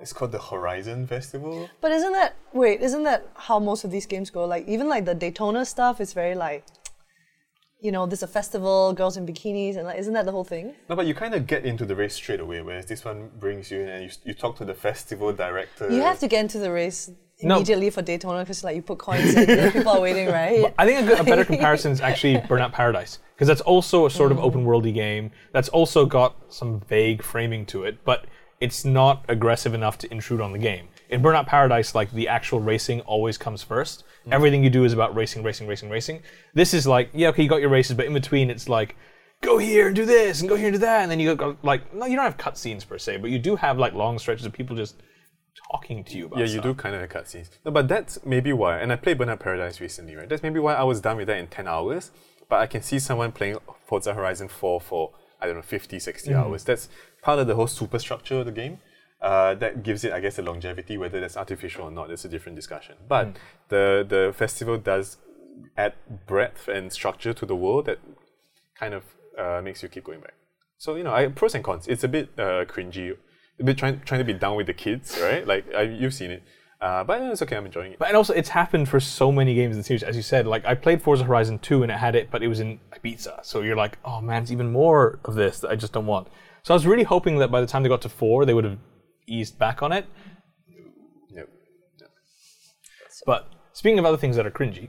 It's 0.01 0.13
called 0.13 0.33
the 0.33 0.39
Horizon 0.39 1.07
Festival. 1.07 1.71
But 1.81 1.91
isn't 1.93 2.13
that 2.13 2.37
wait? 2.53 2.83
Isn't 2.83 3.05
that 3.05 3.29
how 3.35 3.59
most 3.59 3.85
of 3.85 3.91
these 3.91 4.07
games 4.07 4.31
go? 4.31 4.45
Like 4.45 4.69
even 4.69 4.89
like 4.89 5.05
the 5.05 5.15
Daytona 5.15 5.65
stuff 5.65 6.01
is 6.01 6.13
very 6.13 6.35
like, 6.35 6.65
you 7.81 7.93
know, 7.93 8.07
there's 8.07 8.23
a 8.23 8.27
festival, 8.27 8.93
girls 8.93 9.17
in 9.17 9.27
bikinis, 9.27 9.77
and 9.77 9.85
like, 9.85 9.99
isn't 9.99 10.13
that 10.13 10.27
the 10.27 10.33
whole 10.33 10.45
thing? 10.45 10.75
No, 10.89 10.97
but 10.97 11.07
you 11.07 11.15
kind 11.15 11.35
of 11.35 11.47
get 11.47 11.65
into 11.65 11.85
the 11.87 11.95
race 11.95 12.15
straight 12.15 12.41
away, 12.41 12.61
whereas 12.61 12.87
this 12.87 13.05
one 13.05 13.31
brings 13.39 13.71
you 13.71 13.81
in 13.81 13.89
and 13.89 14.05
you, 14.05 14.11
you 14.25 14.35
talk 14.35 14.57
to 14.59 14.65
the 14.65 14.75
festival 14.75 15.33
director. 15.33 15.91
You 15.91 16.03
have 16.03 16.19
to 16.21 16.29
get 16.29 16.41
into 16.41 16.59
the 16.59 16.71
race 16.71 17.11
No. 17.43 17.57
immediately 17.57 17.89
for 17.91 18.03
Daytona 18.03 18.41
because 18.41 18.65
like 18.65 18.77
you 18.77 18.83
put 18.83 18.99
coins 18.99 19.35
in, 19.35 19.49
and 19.49 19.73
people 19.73 19.93
are 19.93 20.01
waiting, 20.01 20.27
right? 20.41 20.75
I 20.79 20.85
think 20.85 21.05
a, 21.05 21.07
good, 21.07 21.21
a 21.21 21.25
better 21.25 21.45
comparison 21.45 21.93
is 21.93 22.01
actually 22.09 22.37
Burnout 22.37 22.73
Paradise 22.73 23.19
because 23.35 23.49
that's 23.49 23.63
also 23.63 24.05
a 24.05 24.11
sort 24.11 24.31
of 24.31 24.39
mm. 24.39 24.43
open 24.43 24.65
worldy 24.67 24.93
game 24.93 25.31
that's 25.53 25.69
also 25.71 26.05
got 26.05 26.37
some 26.49 26.81
vague 26.81 27.23
framing 27.23 27.65
to 27.67 27.85
it, 27.85 28.05
but 28.05 28.27
it's 28.61 28.85
not 28.85 29.25
aggressive 29.29 29.75
enough 29.75 29.99
to 29.99 30.11
intrude 30.13 30.41
on 30.41 30.53
the 30.53 30.59
game. 30.59 30.89
In 31.09 31.23
Burnout 31.23 31.47
Paradise, 31.47 31.95
like 31.95 32.11
the 32.13 32.27
actual 32.29 32.61
racing 32.61 33.01
always 33.03 33.39
comes 33.39 33.63
first. 33.63 34.05
Everything 34.31 34.65
you 34.65 34.71
do 34.71 34.85
is 34.85 34.93
about 34.93 35.15
racing, 35.15 35.43
racing, 35.45 35.69
racing, 35.69 35.89
racing. 35.89 36.23
This 36.55 36.75
is 36.75 36.87
like, 36.87 37.11
yeah, 37.15 37.29
okay, 37.29 37.43
you 37.45 37.49
got 37.49 37.61
your 37.61 37.71
races, 37.71 37.97
but 37.97 38.07
in 38.07 38.13
between 38.15 38.51
it's 38.51 38.69
like, 38.69 38.97
go 39.43 39.59
here 39.59 39.87
and 39.87 39.95
do 39.95 40.05
this 40.05 40.41
and 40.41 40.49
go 40.49 40.57
here 40.57 40.67
and 40.69 40.75
do 40.75 40.79
that, 40.81 41.03
and 41.03 41.11
then 41.11 41.21
you 41.21 41.35
go 41.37 41.57
like, 41.63 41.95
no, 41.95 42.07
you 42.07 42.17
don't 42.17 42.25
have 42.25 42.37
cutscenes 42.39 42.87
per 42.89 42.99
se, 42.99 43.19
but 43.19 43.31
you 43.31 43.39
do 43.39 43.55
have 43.57 43.79
like 43.79 43.93
long 43.93 44.19
stretches 44.19 44.47
of 44.47 44.53
people 44.53 44.75
just 44.75 45.01
talking 45.71 46.03
to 46.05 46.17
you 46.19 46.27
about. 46.27 46.39
Yeah, 46.39 46.47
you 46.47 46.53
stuff. 46.53 46.65
do 46.65 46.75
kind 46.75 46.95
of 46.95 47.01
have 47.03 47.11
cutscenes. 47.11 47.51
No, 47.65 47.71
but 47.71 47.87
that's 47.89 48.19
maybe 48.25 48.53
why. 48.53 48.79
And 48.81 48.93
I 48.93 48.97
played 48.97 49.19
Burnout 49.19 49.39
Paradise 49.41 49.81
recently, 49.81 50.17
right? 50.17 50.29
That's 50.29 50.43
maybe 50.43 50.59
why 50.59 50.75
I 50.75 50.83
was 50.83 51.01
done 51.01 51.17
with 51.19 51.29
that 51.29 51.39
in 51.39 51.47
10 51.47 51.69
hours. 51.69 52.11
But 52.49 52.61
I 52.61 52.67
can 52.67 52.83
see 52.83 52.99
someone 52.99 53.33
playing 53.33 53.59
Forza 53.87 54.15
Horizon 54.15 54.49
4 54.49 54.81
for, 54.81 55.13
I 55.41 55.47
don't 55.47 55.57
know, 55.57 55.63
50, 55.63 55.99
60 55.99 56.31
Mm-hmm. 56.31 56.39
hours. 56.41 56.65
That's 56.65 56.89
part 57.27 57.39
of 57.43 57.47
the 57.51 57.57
whole 57.59 57.67
superstructure 57.83 58.37
of 58.41 58.47
the 58.51 58.57
game. 58.63 58.75
Uh, 59.31 59.55
that 59.63 59.75
gives 59.89 60.01
it, 60.07 60.13
I 60.13 60.21
guess, 60.25 60.39
a 60.39 60.43
longevity. 60.51 60.95
Whether 61.03 61.19
that's 61.23 61.37
artificial 61.45 61.83
or 61.89 61.91
not, 61.99 62.11
it's 62.15 62.25
a 62.25 62.33
different 62.35 62.57
discussion. 62.63 62.95
But 63.15 63.27
Mm. 63.27 63.35
the, 63.75 63.85
the 64.15 64.23
festival 64.43 64.77
does 64.93 65.07
add 65.85 65.95
breadth 66.33 66.63
and 66.77 66.85
structure 67.01 67.33
to 67.41 67.45
the 67.53 67.57
world 67.65 67.83
that 67.89 67.99
kind 68.83 68.95
of 68.99 69.03
uh, 69.43 69.61
makes 69.67 69.79
you 69.83 69.89
keep 69.95 70.05
going 70.11 70.21
back. 70.27 70.35
So, 70.85 70.89
you 70.99 71.05
know, 71.07 71.15
I, 71.19 71.21
pros 71.41 71.55
and 71.57 71.65
cons. 71.69 71.85
It's 71.89 72.05
a 72.05 72.09
bit 72.17 72.27
uh, 72.39 72.65
cringy, 72.73 73.07
a 73.61 73.65
bit 73.69 73.77
trying, 73.81 73.97
trying 74.09 74.21
to 74.25 74.29
be 74.33 74.39
down 74.45 74.55
with 74.59 74.67
the 74.73 74.75
kids, 74.85 75.19
right? 75.29 75.45
Like, 75.53 75.65
I, 75.81 75.83
you've 76.01 76.15
seen 76.21 76.31
it. 76.37 76.43
Uh, 76.87 77.03
but 77.09 77.15
it's 77.23 77.41
okay, 77.45 77.57
I'm 77.57 77.65
enjoying 77.71 77.93
it. 77.95 77.99
But 77.99 78.09
and 78.09 78.17
also, 78.21 78.35
it's 78.41 78.51
happened 78.51 78.87
for 78.93 79.01
so 79.01 79.33
many 79.33 79.55
games 79.55 79.73
in 79.77 79.79
the 79.81 79.85
series, 79.91 80.03
as 80.11 80.15
you 80.15 80.23
said. 80.33 80.47
Like 80.55 80.65
I 80.67 80.75
played 80.75 81.01
Forza 81.01 81.25
Horizon 81.25 81.59
2 81.61 81.83
and 81.85 81.91
it 81.91 81.99
had 82.07 82.15
it, 82.15 82.27
but 82.31 82.43
it 82.45 82.49
was 82.49 82.61
in 82.61 82.71
Ibiza. 82.97 83.35
So 83.51 83.63
you're 83.63 83.81
like, 83.85 83.97
oh 84.05 84.21
man, 84.21 84.43
it's 84.43 84.53
even 84.53 84.71
more 84.71 85.19
of 85.25 85.35
this 85.37 85.55
that 85.61 85.71
I 85.71 85.77
just 85.77 85.95
don't 85.95 86.05
want. 86.15 86.29
So 86.67 86.75
I 86.75 86.77
was 86.77 86.85
really 86.85 87.05
hoping 87.05 87.39
that 87.39 87.53
by 87.53 87.61
the 87.61 87.67
time 87.69 87.85
they 87.85 87.89
got 87.89 88.03
to 88.03 88.09
four, 88.09 88.45
they 88.45 88.53
would 88.53 88.65
have 88.65 88.79
eased 89.29 89.57
back 89.57 89.85
on 89.85 89.93
it. 89.93 90.05
Yep. 91.31 91.49
But 93.25 93.49
speaking 93.73 94.01
of 94.01 94.05
other 94.05 94.17
things 94.17 94.35
that 94.35 94.49
are 94.49 94.51
cringy, 94.51 94.89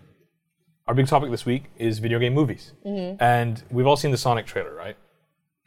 our 0.87 0.95
big 0.95 1.05
topic 1.05 1.29
this 1.29 1.45
week 1.45 1.65
is 1.77 1.99
video 1.99 2.17
game 2.17 2.33
movies, 2.33 2.71
and 2.83 3.61
we've 3.69 3.85
all 3.85 3.95
seen 3.95 4.09
the 4.09 4.17
Sonic 4.17 4.47
trailer, 4.47 4.73
right? 4.73 4.97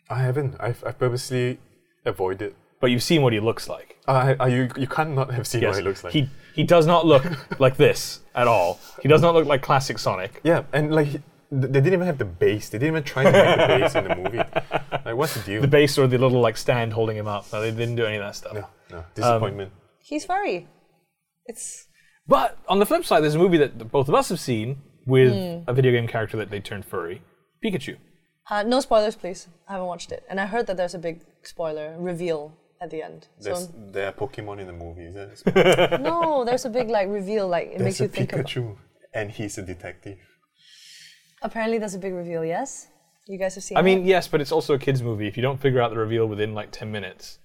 I 0.09 0.23
haven't. 0.23 0.57
I've, 0.59 0.83
I've 0.85 0.99
purposely 0.99 1.61
avoided. 2.05 2.43
It. 2.49 2.57
But 2.81 2.91
you've 2.91 3.05
seen 3.05 3.23
what 3.23 3.33
he 3.33 3.39
looks 3.39 3.69
like. 3.69 4.01
Uh, 4.09 4.35
I, 4.41 4.49
you, 4.49 4.69
you 4.77 4.89
can't 4.89 5.15
not 5.15 5.33
have 5.33 5.47
seen 5.47 5.63
Yes, 5.63 5.75
what 5.77 5.79
he 5.83 5.89
looks 5.89 6.03
like. 6.03 6.13
he 6.13 6.29
he 6.57 6.65
does 6.65 6.89
not 6.89 7.07
look 7.07 7.25
like 7.61 7.77
this 7.77 8.19
at 8.35 8.49
all. 8.49 8.81
He 9.01 9.07
does 9.07 9.23
not 9.23 9.35
look 9.35 9.47
like 9.47 9.63
classic 9.63 10.01
Sonic. 10.01 10.41
yeah, 10.43 10.65
and 10.73 10.93
like, 10.93 11.07
he- 11.07 11.23
they 11.53 11.69
didn't 11.69 11.93
even 11.93 12.07
have 12.07 12.19
the 12.19 12.25
bass. 12.25 12.69
They 12.69 12.79
didn't 12.79 12.95
even 12.95 13.05
try 13.05 13.23
to 13.23 13.31
make 13.31 13.59
the 13.59 13.67
bass 13.79 13.95
in 13.95 14.05
the 14.09 14.17
movie. 14.17 14.41
Like, 14.93 15.17
what's 15.17 15.35
the 15.35 15.41
deal? 15.41 15.61
The 15.61 15.69
base 15.69 15.97
or 15.99 16.07
the 16.07 16.19
little 16.19 16.41
like 16.41 16.57
stand 16.57 16.93
holding 16.93 17.17
him 17.17 17.27
up. 17.27 17.47
No, 17.53 17.61
they 17.61 17.71
didn't 17.71 17.97
do 17.97 18.05
any 18.07 18.17
of 18.17 18.23
that 18.23 18.37
stuff. 18.37 18.55
no, 18.55 18.67
no. 18.91 19.05
Disappointment. 19.15 19.73
He's 20.01 20.25
furry. 20.25 20.69
It's 21.47 21.87
But 22.27 22.59
on 22.69 22.79
the 22.79 22.87
flip 22.87 23.05
side, 23.05 23.21
there's 23.23 23.35
a 23.35 23.39
movie 23.39 23.59
that 23.59 23.91
both 23.91 24.09
of 24.09 24.15
us 24.15 24.29
have 24.29 24.41
seen 24.41 24.79
with 25.07 25.33
a 25.67 25.73
video 25.73 25.93
game 25.93 26.07
character 26.07 26.37
that 26.37 26.51
they 26.51 26.61
turned 26.61 26.85
furry, 26.85 27.23
Pikachu. 27.65 27.97
uh, 28.51 28.63
no 28.63 28.81
spoilers, 28.81 29.17
please. 29.17 29.49
I 29.69 29.73
haven't 29.73 29.87
watched 29.89 30.13
it, 30.13 30.23
and 30.29 30.39
I 30.41 30.47
heard 30.47 30.67
that 30.69 30.77
there's 30.77 30.95
a 30.95 30.99
big 30.99 31.21
spoiler 31.43 31.97
reveal 31.99 32.53
at 32.83 32.91
the 32.91 33.03
end. 33.03 33.29
There's, 33.41 33.61
So 33.67 33.75
there 33.93 34.07
are 34.09 34.13
Pokemon 34.13 34.61
in 34.61 34.67
the 34.67 34.73
movie, 34.73 35.05
is 35.05 35.15
that? 35.15 36.01
no, 36.03 36.45
there's 36.45 36.65
a 36.65 36.71
big 36.71 36.89
like 36.89 37.09
reveal. 37.09 37.49
Like 37.49 37.69
it 37.69 37.79
There's 37.79 37.83
makes 37.85 38.01
a 38.01 38.05
you 38.05 38.09
think. 38.09 38.33
About, 38.33 38.47
Pikachu, 38.47 38.77
and 39.15 39.31
he's 39.31 39.59
a 39.59 39.63
detective. 39.63 40.19
apparently, 41.43 41.79
there's 41.79 41.95
a 41.95 41.99
big 41.99 42.13
reveal. 42.15 42.45
Yes, 42.45 42.89
you 43.31 43.39
guys 43.39 43.55
have 43.55 43.65
seen. 43.65 43.77
I 43.77 43.81
it? 43.81 43.85
mean, 43.85 44.05
yes, 44.05 44.29
but 44.29 44.41
it's 44.41 44.53
also 44.53 44.75
a 44.75 44.79
kids' 44.79 45.03
movie. 45.03 45.27
If 45.29 45.37
you 45.37 45.43
don't 45.43 45.61
figure 45.61 45.81
out 45.81 45.91
the 45.91 45.99
reveal 45.99 46.27
within 46.27 46.55
like 46.55 46.71
10 46.73 46.91
minutes, 46.91 47.39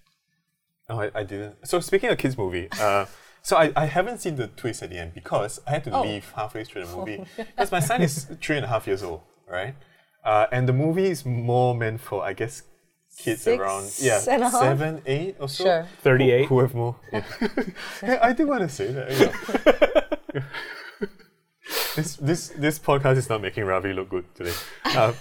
Oh, 0.88 1.00
I, 1.00 1.10
I 1.16 1.24
didn't. 1.24 1.56
So 1.68 1.80
speaking 1.80 2.10
of 2.12 2.18
kids' 2.20 2.38
movie, 2.38 2.68
uh, 2.80 3.06
so 3.42 3.58
I, 3.58 3.72
I 3.76 3.86
haven't 3.86 4.20
seen 4.20 4.36
the 4.36 4.48
twist 4.48 4.84
at 4.84 4.92
the 4.92 4.98
end 5.00 5.14
because 5.16 5.60
I 5.66 5.72
had 5.72 5.84
to 5.86 5.92
Oh. 5.92 6.02
leave 6.04 6.32
halfway 6.36 6.64
through 6.64 6.86
the 6.86 6.96
movie. 6.96 7.26
Because 7.38 7.72
my 7.72 7.80
son 7.80 8.02
is 8.04 8.26
three 8.42 8.58
and 8.58 8.66
a 8.66 8.68
half 8.68 8.86
years 8.86 9.02
old, 9.02 9.22
right? 9.50 9.74
Uh, 10.24 10.46
and 10.52 10.68
the 10.70 10.74
movie 10.74 11.06
is 11.06 11.26
more 11.26 11.74
meant 11.76 12.02
for, 12.02 12.24
I 12.24 12.34
guess, 12.34 12.64
kids 13.18 13.42
Six 13.44 13.60
around 13.60 13.92
yeah 14.00 14.20
and 14.30 14.44
a 14.44 14.50
half? 14.50 14.60
seven, 14.62 15.02
eight 15.06 15.38
or 15.40 15.48
so. 15.50 15.64
Sure. 15.64 15.88
38. 16.02 16.42
Who, 16.42 16.48
who 16.56 16.60
have 16.62 16.74
more? 16.76 16.96
Yeah. 17.14 17.24
Hey, 18.02 18.18
I 18.22 18.34
did 18.34 18.48
want 18.48 18.62
to 18.62 18.70
say 18.70 18.92
that. 18.92 19.12
you 20.34 20.40
know. 20.40 20.46
this 21.96 22.16
this 22.18 22.50
this 22.50 22.78
podcast 22.80 23.18
is 23.18 23.30
not 23.30 23.42
making 23.42 23.64
Ravi 23.66 23.94
look 23.94 24.10
good 24.10 24.26
today. 24.36 24.54
Uh, 24.86 25.14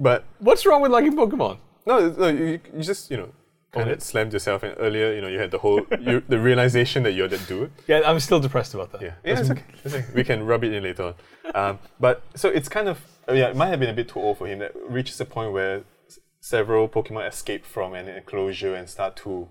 but 0.00 0.24
what's 0.38 0.64
wrong 0.66 0.82
with 0.82 0.90
liking 0.92 1.14
Pokemon? 1.16 1.58
no, 1.86 2.08
no, 2.10 2.28
you, 2.28 2.60
you 2.76 2.82
just 2.82 3.10
you 3.10 3.16
know, 3.16 3.30
kind 3.72 3.88
of 3.88 3.96
it. 3.98 4.02
slammed 4.02 4.32
yourself, 4.32 4.62
and 4.62 4.74
earlier, 4.78 5.12
you 5.14 5.20
know, 5.20 5.28
you 5.28 5.38
had 5.38 5.50
the 5.50 5.58
whole 5.58 5.80
you, 6.00 6.22
the 6.28 6.38
realization 6.38 7.02
that 7.04 7.12
you're 7.12 7.28
that 7.28 7.46
dude. 7.46 7.70
Yeah, 7.86 8.02
I'm 8.04 8.20
still 8.20 8.40
depressed 8.40 8.74
about 8.74 8.90
that. 8.92 9.02
Yeah, 9.02 9.14
yeah, 9.24 9.38
it's 9.40 9.50
okay. 9.50 9.64
It's 9.84 9.94
okay. 9.94 10.06
We 10.14 10.24
can 10.24 10.44
rub 10.44 10.64
it 10.64 10.72
in 10.72 10.82
later 10.82 11.04
on. 11.08 11.14
Um, 11.54 11.78
but 11.98 12.22
so 12.34 12.48
it's 12.48 12.68
kind 12.68 12.88
of 12.88 12.98
uh, 13.28 13.34
yeah, 13.34 13.48
it 13.48 13.56
might 13.56 13.68
have 13.68 13.80
been 13.80 13.90
a 13.90 13.94
bit 14.00 14.08
too 14.08 14.20
old 14.20 14.38
for 14.38 14.46
him. 14.46 14.58
That 14.58 14.72
reaches 14.88 15.20
a 15.20 15.24
point 15.24 15.52
where 15.52 15.84
s- 16.08 16.18
several 16.40 16.88
Pokemon 16.88 17.28
escape 17.28 17.64
from 17.64 17.94
an 17.94 18.08
enclosure 18.08 18.74
and 18.74 18.88
start 18.88 19.16
to. 19.24 19.48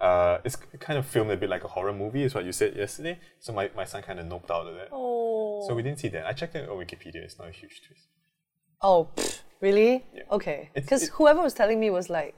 Uh, 0.00 0.38
it's 0.44 0.56
kind 0.78 0.98
of 0.98 1.06
filmed 1.06 1.30
a 1.30 1.36
bit 1.38 1.48
like 1.48 1.64
a 1.64 1.68
horror 1.68 1.92
movie, 1.92 2.22
is 2.22 2.34
what 2.34 2.44
you 2.44 2.52
said 2.52 2.76
yesterday. 2.76 3.18
So 3.40 3.54
my, 3.54 3.70
my 3.74 3.84
son 3.86 4.02
kind 4.02 4.20
of 4.20 4.26
noped 4.26 4.50
out 4.50 4.66
of 4.66 4.74
that. 4.74 4.88
Oh. 4.92 5.64
So 5.66 5.74
we 5.74 5.82
didn't 5.82 6.00
see 6.00 6.08
that. 6.08 6.26
I 6.26 6.32
checked 6.34 6.54
it 6.54 6.68
on 6.68 6.76
Wikipedia. 6.76 7.16
It's 7.24 7.38
not 7.38 7.48
a 7.48 7.50
huge 7.50 7.80
twist. 7.86 8.04
Oh, 8.82 9.08
pfft, 9.16 9.40
really? 9.60 10.04
Yeah. 10.14 10.22
Okay. 10.32 10.70
Because 10.74 11.08
whoever 11.08 11.42
was 11.42 11.54
telling 11.54 11.80
me 11.80 11.90
was 11.90 12.08
like, 12.10 12.34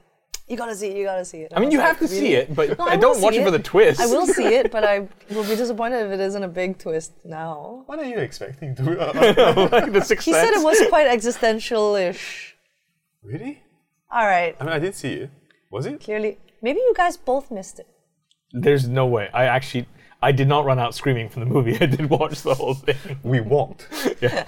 you 0.47 0.57
gotta 0.57 0.75
see 0.75 0.87
it, 0.87 0.97
you 0.97 1.05
gotta 1.05 1.23
see 1.25 1.41
it. 1.41 1.53
I 1.55 1.59
mean, 1.59 1.67
was 1.67 1.73
you 1.73 1.79
like, 1.79 1.87
have 1.89 1.99
to 1.99 2.07
see 2.07 2.33
it, 2.33 2.55
but 2.55 2.77
No, 2.79 2.85
I, 2.87 2.95
will 2.95 3.01
don't 3.01 3.21
watch 3.21 3.35
it 3.35 3.43
for 3.43 3.51
the 3.51 3.59
twist. 3.59 3.99
I 4.01 4.07
will 4.07 4.25
see 4.25 4.47
it, 4.47 4.71
but 4.71 4.83
I 4.83 4.99
will 5.29 5.43
be 5.43 5.55
disappointed 5.55 6.07
if 6.07 6.11
it 6.11 6.19
isn't 6.19 6.43
a 6.43 6.47
big 6.47 6.79
twist 6.79 7.13
now. 7.23 7.83
What 7.85 7.99
are 7.99 8.05
you 8.05 8.17
expecting 8.17 8.75
to? 8.77 8.99
Uh, 8.99 9.69
like 9.71 9.93
the 9.93 10.01
Sixth 10.01 10.25
He 10.25 10.33
said 10.33 10.51
it 10.53 10.63
was 10.63 10.81
quite 10.89 11.05
existential-ish. 11.07 12.55
really? 13.23 13.61
All 14.11 14.25
right. 14.25 14.55
I 14.59 14.63
mean, 14.63 14.73
I 14.73 14.79
didn't 14.79 14.95
see 14.95 15.13
it. 15.13 15.29
Was 15.69 15.85
it? 15.85 15.99
Clearly, 15.99 16.39
maybe 16.63 16.79
you 16.79 16.93
guys 16.97 17.15
both 17.15 17.51
missed 17.51 17.77
it. 17.77 17.87
There's 18.51 18.87
no 18.87 19.05
way. 19.05 19.29
I 19.31 19.45
actually, 19.45 19.85
I 20.23 20.31
did 20.31 20.47
not 20.47 20.65
run 20.65 20.79
out 20.79 20.95
screaming 20.95 21.29
from 21.29 21.41
the 21.41 21.45
movie. 21.45 21.75
I 21.79 21.85
did 21.85 22.09
watch 22.09 22.41
the 22.41 22.55
whole 22.55 22.73
thing. 22.73 23.19
We 23.21 23.39
walked. 23.39 23.87
Yeah. 24.19 24.47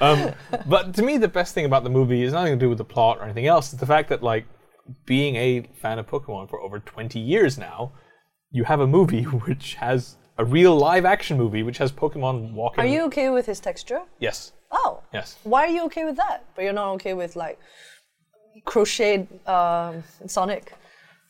Um, 0.00 0.32
but 0.66 0.94
to 0.94 1.02
me, 1.02 1.18
the 1.18 1.28
best 1.28 1.54
thing 1.54 1.64
about 1.64 1.84
the 1.84 1.90
movie 1.90 2.22
is 2.22 2.32
nothing 2.32 2.52
to 2.52 2.58
do 2.58 2.68
with 2.68 2.78
the 2.78 2.84
plot 2.84 3.18
or 3.18 3.24
anything 3.24 3.46
else. 3.46 3.72
It's 3.72 3.80
the 3.80 3.86
fact 3.86 4.08
that, 4.08 4.22
like, 4.22 4.46
being 5.04 5.36
a 5.36 5.62
fan 5.80 5.98
of 5.98 6.06
Pokemon 6.06 6.48
for 6.48 6.60
over 6.60 6.78
20 6.78 7.18
years 7.18 7.58
now, 7.58 7.92
you 8.50 8.64
have 8.64 8.80
a 8.80 8.86
movie 8.86 9.22
which 9.46 9.74
has 9.74 10.16
a 10.38 10.44
real 10.44 10.76
live 10.76 11.04
action 11.04 11.36
movie 11.36 11.62
which 11.62 11.78
has 11.78 11.90
Pokemon 11.92 12.52
walking. 12.52 12.84
Are 12.84 12.86
you 12.86 13.02
okay 13.04 13.30
with 13.30 13.46
his 13.46 13.60
texture? 13.60 14.02
Yes. 14.18 14.52
Oh. 14.70 15.02
Yes. 15.12 15.36
Why 15.44 15.64
are 15.64 15.68
you 15.68 15.84
okay 15.84 16.04
with 16.04 16.16
that? 16.16 16.44
But 16.54 16.62
you're 16.62 16.72
not 16.72 16.92
okay 16.94 17.14
with 17.14 17.36
like 17.36 17.58
crocheted 18.64 19.28
um, 19.48 20.02
Sonic. 20.26 20.74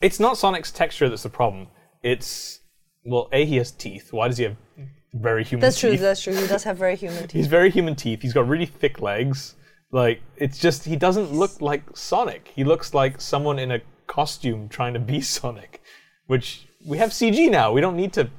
It's 0.00 0.21
not 0.21 0.37
Sonic's 0.37 0.73
texture 0.73 1.09
that's 1.09 1.23
the 1.23 1.28
problem. 1.28 1.68
It's 2.02 2.61
well, 3.04 3.28
a 3.33 3.45
he 3.45 3.56
has 3.56 3.71
teeth. 3.71 4.12
Why 4.12 4.28
does 4.28 4.38
he 4.38 4.45
have 4.45 4.56
very 5.20 5.44
human 5.44 5.61
That's 5.62 5.78
true. 5.80 5.90
teeth? 5.92 6.00
That's 6.00 6.20
true. 6.20 6.35
He 6.35 6.46
does 6.46 6.64
have 6.64 6.76
very 6.76 6.96
human 6.96 7.23
teeth. 7.28 7.32
He's 7.32 7.46
very 7.46 7.70
human 7.70 7.94
teeth. 7.94 8.23
He's 8.23 8.32
got 8.32 8.46
really 8.49 8.66
thick 8.66 9.00
legs. 9.00 9.54
Like 9.92 10.20
it's 10.37 10.58
just 10.58 10.85
he 10.85 10.96
doesn't 10.96 11.32
look 11.32 11.61
like 11.61 11.82
Sonic. 11.96 12.52
He 12.54 12.64
looks 12.64 12.92
like 12.94 13.20
someone 13.20 13.58
in 13.58 13.70
a 13.70 13.80
costume 14.06 14.68
trying 14.68 14.94
to 14.94 15.00
be 15.00 15.20
Sonic, 15.37 15.82
which 16.26 16.66
we 16.87 16.99
have 16.99 17.11
CG 17.11 17.50
now. 17.50 17.73
We 17.73 17.80
don't 17.80 17.96
need 17.96 18.12
to 18.14 18.30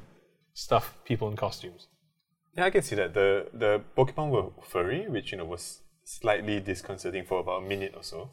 stuff 0.54 0.98
people 1.06 1.30
in 1.30 1.36
costumes. 1.36 1.88
Yeah, 2.56 2.66
I 2.66 2.70
can 2.70 2.82
see 2.82 2.96
that. 2.96 3.14
The 3.14 3.48
the 3.54 3.82
Pokemon 3.96 4.30
were 4.30 4.50
furry, 4.64 5.08
which 5.08 5.32
you 5.32 5.38
know 5.38 5.46
was 5.46 5.82
slightly 6.04 6.60
disconcerting 6.60 7.26
for 7.26 7.40
about 7.40 7.64
a 7.64 7.68
minute 7.68 7.94
or 7.96 8.04
so. 8.04 8.32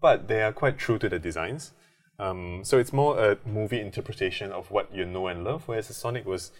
But 0.00 0.28
they 0.28 0.42
are 0.42 0.52
quite 0.52 0.78
true 0.78 0.98
to 0.98 1.08
the 1.08 1.18
designs. 1.18 1.72
Um, 2.18 2.60
so 2.64 2.78
it's 2.78 2.92
more 2.92 3.18
a 3.18 3.38
movie 3.46 3.80
interpretation 3.80 4.52
of 4.52 4.70
what 4.70 4.94
you 4.94 5.06
know 5.06 5.26
and 5.26 5.42
love, 5.42 5.62
whereas 5.66 5.88
the 5.88 5.94
Sonic 5.94 6.26
was 6.26 6.50
a 6.50 6.52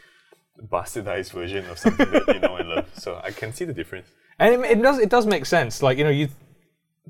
bastardized 0.62 1.33
version 1.33 1.67
of 1.67 1.79
something 1.79 2.11
that 2.11 2.29
you 2.29 2.40
know 2.40 2.57
and 2.57 2.69
love. 2.69 2.90
So 2.95 3.21
I 3.23 3.31
can 3.31 3.52
see 3.52 3.64
the 3.64 3.73
difference. 3.73 4.09
And 4.38 4.64
it, 4.64 4.79
it 4.79 4.83
does 4.83 4.99
it 4.99 5.09
does 5.09 5.26
make 5.26 5.47
sense. 5.47 5.83
Like 5.83 5.99
you 5.99 6.05
know 6.05 6.11
you 6.11 6.29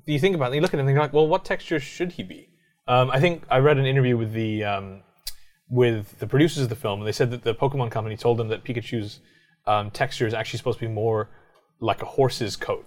you 0.07 0.19
think 0.19 0.35
about 0.35 0.52
it, 0.52 0.57
you 0.57 0.61
look 0.61 0.75
at 0.75 0.78
it 0.78 0.83
and 0.83 0.90
you're 0.90 1.00
like, 1.00 1.12
well, 1.12 1.28
what 1.28 1.45
texture 1.45 1.80
should 1.80 2.12
he 2.12 2.23
be? 2.23 2.49
Um, 2.88 3.11
I 3.11 3.21
think 3.21 3.45
I 3.50 3.59
read 3.59 3.78
an 3.78 3.87
interview 3.87 4.16
with 4.16 4.33
the 4.33 4.64
um, 4.64 5.02
with 5.69 6.19
the 6.19 6.26
producers 6.26 6.64
of 6.64 6.69
the 6.69 6.76
film, 6.76 7.00
and 7.00 7.07
they 7.07 7.12
said 7.12 7.30
that 7.30 7.45
the 7.45 7.54
Pokemon 7.54 7.90
company 7.90 8.16
told 8.16 8.38
them 8.38 8.49
that 8.49 8.64
Pikachu's 8.64 9.21
um, 9.66 9.90
texture 9.90 10.26
is 10.26 10.35
actually 10.35 10.59
supposed 10.59 10.78
to 10.80 10.87
be 10.87 10.92
more 10.92 11.28
like 11.80 12.02
a 12.02 12.07
horse's 12.07 12.57
coat. 12.57 12.87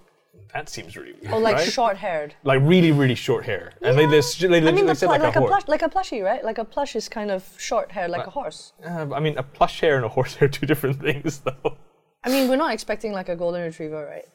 That 0.53 0.69
seems 0.69 0.95
really 0.95 1.13
weird. 1.13 1.33
Or 1.33 1.39
like 1.39 1.55
right? 1.57 1.67
short-haired. 1.71 2.35
like 2.43 2.59
really, 2.61 2.91
really 2.91 3.15
short 3.15 3.45
hair, 3.45 3.73
and 3.81 3.97
they, 3.97 4.05
they, 4.05 4.11
they, 4.11 4.17
I 4.17 4.19
legit- 4.19 4.49
mean, 4.75 4.75
they 4.75 4.81
the 4.83 4.95
said 4.95 5.07
pl- 5.07 5.13
like, 5.19 5.21
like, 5.23 5.35
a 5.35 5.43
a 5.43 5.47
plush, 5.47 5.67
like 5.67 5.81
a 5.81 5.89
plushie, 5.89 6.23
right? 6.23 6.43
Like 6.43 6.57
a 6.59 6.65
plush 6.65 6.95
is 6.95 7.09
kind 7.09 7.31
of 7.31 7.43
short 7.57 7.91
hair, 7.91 8.07
like 8.07 8.27
a 8.27 8.29
horse. 8.29 8.73
Uh, 8.85 9.07
I 9.13 9.19
mean, 9.19 9.37
a 9.37 9.43
plush 9.43 9.79
hair 9.81 9.95
and 9.95 10.05
a 10.05 10.09
horse 10.09 10.35
hair 10.35 10.47
are 10.47 10.51
two 10.51 10.65
different 10.65 11.01
things, 11.07 11.39
though. 11.39 11.77
I 12.23 12.29
mean, 12.29 12.49
we're 12.49 12.55
not 12.55 12.73
expecting 12.73 13.13
like 13.13 13.29
a 13.29 13.35
golden 13.35 13.63
retriever, 13.63 14.05
right? 14.05 14.25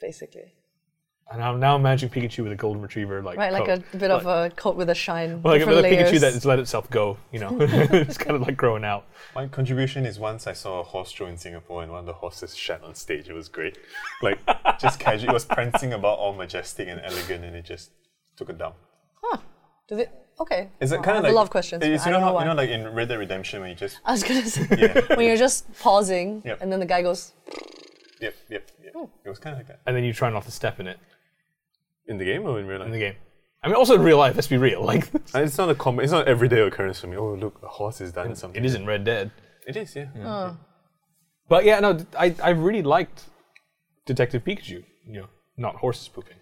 Basically, 0.00 0.52
And 1.32 1.42
I'm 1.42 1.58
now 1.58 1.74
imagining 1.76 2.12
Pikachu 2.12 2.44
with 2.44 2.52
a 2.52 2.56
golden 2.56 2.82
retriever, 2.82 3.22
like 3.22 3.38
right? 3.38 3.52
Like 3.52 3.64
coat. 3.64 3.82
a 3.92 3.96
bit 3.96 4.10
of 4.10 4.26
a 4.26 4.50
coat 4.56 4.76
with 4.76 4.90
a 4.90 4.94
shine. 4.94 5.42
Well, 5.42 5.54
like 5.54 5.60
different 5.60 5.82
with 5.82 5.86
a 5.86 5.96
Pikachu 5.96 6.20
that 6.20 6.34
has 6.34 6.44
let 6.44 6.58
itself 6.58 6.88
go. 6.90 7.16
You 7.32 7.40
know, 7.40 7.56
it's 7.60 8.18
kind 8.18 8.36
of 8.36 8.42
like 8.42 8.56
growing 8.56 8.84
out. 8.84 9.06
My 9.34 9.48
contribution 9.48 10.04
is 10.04 10.18
once 10.18 10.46
I 10.46 10.52
saw 10.52 10.80
a 10.80 10.84
horse 10.84 11.10
show 11.10 11.26
in 11.26 11.38
Singapore 11.38 11.82
and 11.82 11.90
one 11.90 12.00
of 12.00 12.06
the 12.06 12.12
horses 12.12 12.54
shat 12.54 12.82
on 12.84 12.94
stage. 12.94 13.28
It 13.28 13.32
was 13.32 13.48
great. 13.48 13.78
Like 14.22 14.38
just 14.78 15.00
casual. 15.00 15.30
It 15.30 15.32
was 15.32 15.46
prancing 15.46 15.94
about 15.94 16.18
all 16.18 16.34
majestic 16.34 16.88
and 16.88 17.00
elegant, 17.02 17.42
and 17.44 17.56
it 17.56 17.64
just 17.64 17.90
took 18.36 18.50
it 18.50 18.58
down. 18.58 18.74
Do 19.86 19.96
they? 19.96 20.06
Okay. 20.40 20.70
Is 20.80 20.92
it 20.92 20.96
Well, 20.96 21.04
kind 21.04 21.10
of 21.10 21.16
have 21.16 21.24
like 21.24 21.32
a 21.32 21.36
lot 21.36 21.42
of 21.42 21.50
questions. 21.50 21.82
It's, 21.84 22.04
but 22.04 22.10
you 22.10 22.16
I 22.16 22.18
know, 22.20 22.24
don't 22.26 22.34
know 22.34 22.38
how, 22.38 22.44
you 22.44 22.50
know, 22.50 22.54
like 22.54 22.70
in 22.70 22.94
Red 22.94 23.08
Dead 23.08 23.18
Redemption, 23.18 23.60
when 23.60 23.70
you 23.70 23.76
just 23.76 23.98
I 24.04 24.12
was 24.12 24.22
gonna 24.22 24.44
say 24.46 24.66
yeah, 24.78 25.00
when 25.16 25.26
you're 25.26 25.36
just 25.36 25.72
pausing 25.78 26.42
Yep. 26.44 26.58
and 26.62 26.72
then 26.72 26.80
the 26.80 26.86
guy 26.86 27.02
goes, 27.02 27.32
yep, 28.20 28.34
yep, 28.48 28.70
yep. 28.82 28.92
Hmm. 28.94 29.04
It 29.24 29.28
was 29.28 29.38
kind 29.38 29.52
of 29.54 29.58
like 29.60 29.68
that 29.68 29.80
And 29.86 29.94
then 29.94 30.02
you 30.04 30.12
try 30.12 30.30
not 30.30 30.44
to 30.44 30.50
step 30.50 30.80
in 30.80 30.86
it 30.86 30.98
in 32.06 32.18
the 32.18 32.24
game 32.24 32.42
or 32.46 32.58
in 32.60 32.66
real 32.66 32.78
life. 32.78 32.86
in 32.86 32.92
the 32.92 32.98
game. 32.98 33.14
I 33.62 33.68
mean, 33.68 33.76
also 33.76 33.94
in 33.94 34.02
real 34.02 34.18
life, 34.18 34.34
let's 34.34 34.46
be 34.48 34.58
real. 34.58 34.82
Like, 34.92 35.08
It's 35.34 35.56
not 35.58 35.70
a 35.70 35.74
common. 35.74 36.04
It's 36.04 36.12
not 36.12 36.22
an 36.22 36.28
everyday 36.28 36.60
occurrence 36.60 37.00
for 37.00 37.06
me. 37.06 37.16
Oh, 37.16 37.34
look, 37.34 37.60
a 37.62 37.66
horse 37.68 37.98
has 38.00 38.12
done 38.12 38.34
something. 38.34 38.62
it 38.62 38.66
isn't 38.66 38.84
Red 38.86 39.04
Dead. 39.04 39.30
It 39.66 39.76
is, 39.76 39.96
yeah. 39.96 40.08
oh, 40.22 40.56
But 41.48 41.64
yeah, 41.64 41.80
no, 41.80 41.98
I, 42.18 42.34
I 42.42 42.50
really 42.50 42.82
liked 42.82 43.24
Detective 44.06 44.44
Pikachu. 44.44 44.84
You 45.06 45.20
know, 45.20 45.26
not 45.56 45.76
horses 45.76 46.08
pooping. 46.08 46.36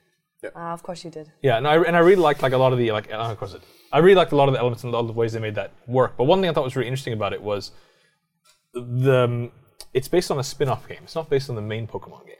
ah, 0.57 0.73
of 0.73 0.83
course 0.83 1.04
you 1.04 1.11
did. 1.11 1.31
Yeah, 1.42 1.57
and 1.59 1.66
I, 1.69 1.76
and 1.76 1.95
I 1.97 2.00
really 2.00 2.21
liked 2.23 2.42
like 2.42 2.52
a 2.52 2.59
lot 2.59 2.73
of 2.73 2.78
the 2.78 2.90
like 2.90 3.12
uh, 3.12 3.16
of 3.16 3.38
course 3.38 3.54
it. 3.54 3.62
I 3.92 3.99
really 3.99 4.16
liked 4.16 4.33
a 4.33 4.37
lot 4.37 4.49
of 4.49 4.54
the 4.54 4.59
elements 4.61 4.83
and 4.83 4.92
a 4.92 4.97
lot 4.97 5.02
of 5.02 5.07
the 5.07 5.12
ways 5.12 5.33
they 5.35 5.38
made 5.40 5.54
that 5.54 5.71
work. 5.87 6.14
But 6.16 6.25
one 6.25 6.40
thing 6.40 6.49
I 6.50 6.52
thought 6.52 6.64
was 6.64 6.75
really 6.75 6.88
interesting 6.88 7.12
about 7.12 7.33
it 7.33 7.42
was 7.42 7.71
the 8.75 9.25
um, 9.25 9.52
it's 9.95 10.09
based 10.09 10.31
on 10.31 10.38
a 10.38 10.42
spin-off 10.45 10.88
game. 10.88 11.00
It's 11.04 11.14
not 11.14 11.28
based 11.31 11.49
on 11.50 11.57
the 11.57 11.62
main 11.62 11.87
Pokemon 11.87 12.26
games, 12.26 12.31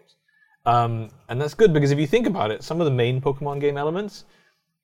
um, 0.67 1.09
and 1.29 1.41
that's 1.41 1.55
good 1.55 1.73
because 1.73 1.91
if 1.91 1.99
you 1.99 2.07
think 2.07 2.27
about 2.27 2.51
it, 2.51 2.63
some 2.63 2.81
of 2.81 2.85
the 2.85 2.91
main 2.91 3.21
Pokemon 3.21 3.61
game 3.61 3.77
elements 3.77 4.25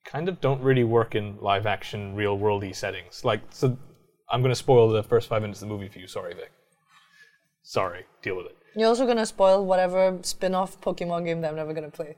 kind 0.05 0.27
of 0.29 0.39
don't 0.41 0.61
really 0.61 0.83
work 0.83 1.15
in 1.15 1.37
live-action, 1.41 2.15
real-worldy 2.15 2.75
settings. 2.75 3.23
Like, 3.25 3.41
so 3.49 3.77
I'm 4.31 4.41
going 4.41 4.51
to 4.51 4.55
spoil 4.55 4.89
the 4.89 5.03
first 5.03 5.27
five 5.27 5.41
minutes 5.41 5.61
of 5.61 5.67
the 5.67 5.73
movie 5.73 5.87
for 5.89 5.99
you. 5.99 6.07
Sorry, 6.07 6.33
Vic. 6.33 6.51
Sorry, 7.63 8.05
deal 8.21 8.35
with 8.37 8.47
it. 8.47 8.55
You're 8.75 8.87
also 8.87 9.05
gonna 9.05 9.25
spoil 9.25 9.65
whatever 9.65 10.17
spin-off 10.21 10.79
Pokemon 10.81 11.25
game 11.25 11.41
that 11.41 11.49
I'm 11.49 11.55
never 11.55 11.73
gonna 11.73 11.89
play. 11.89 12.15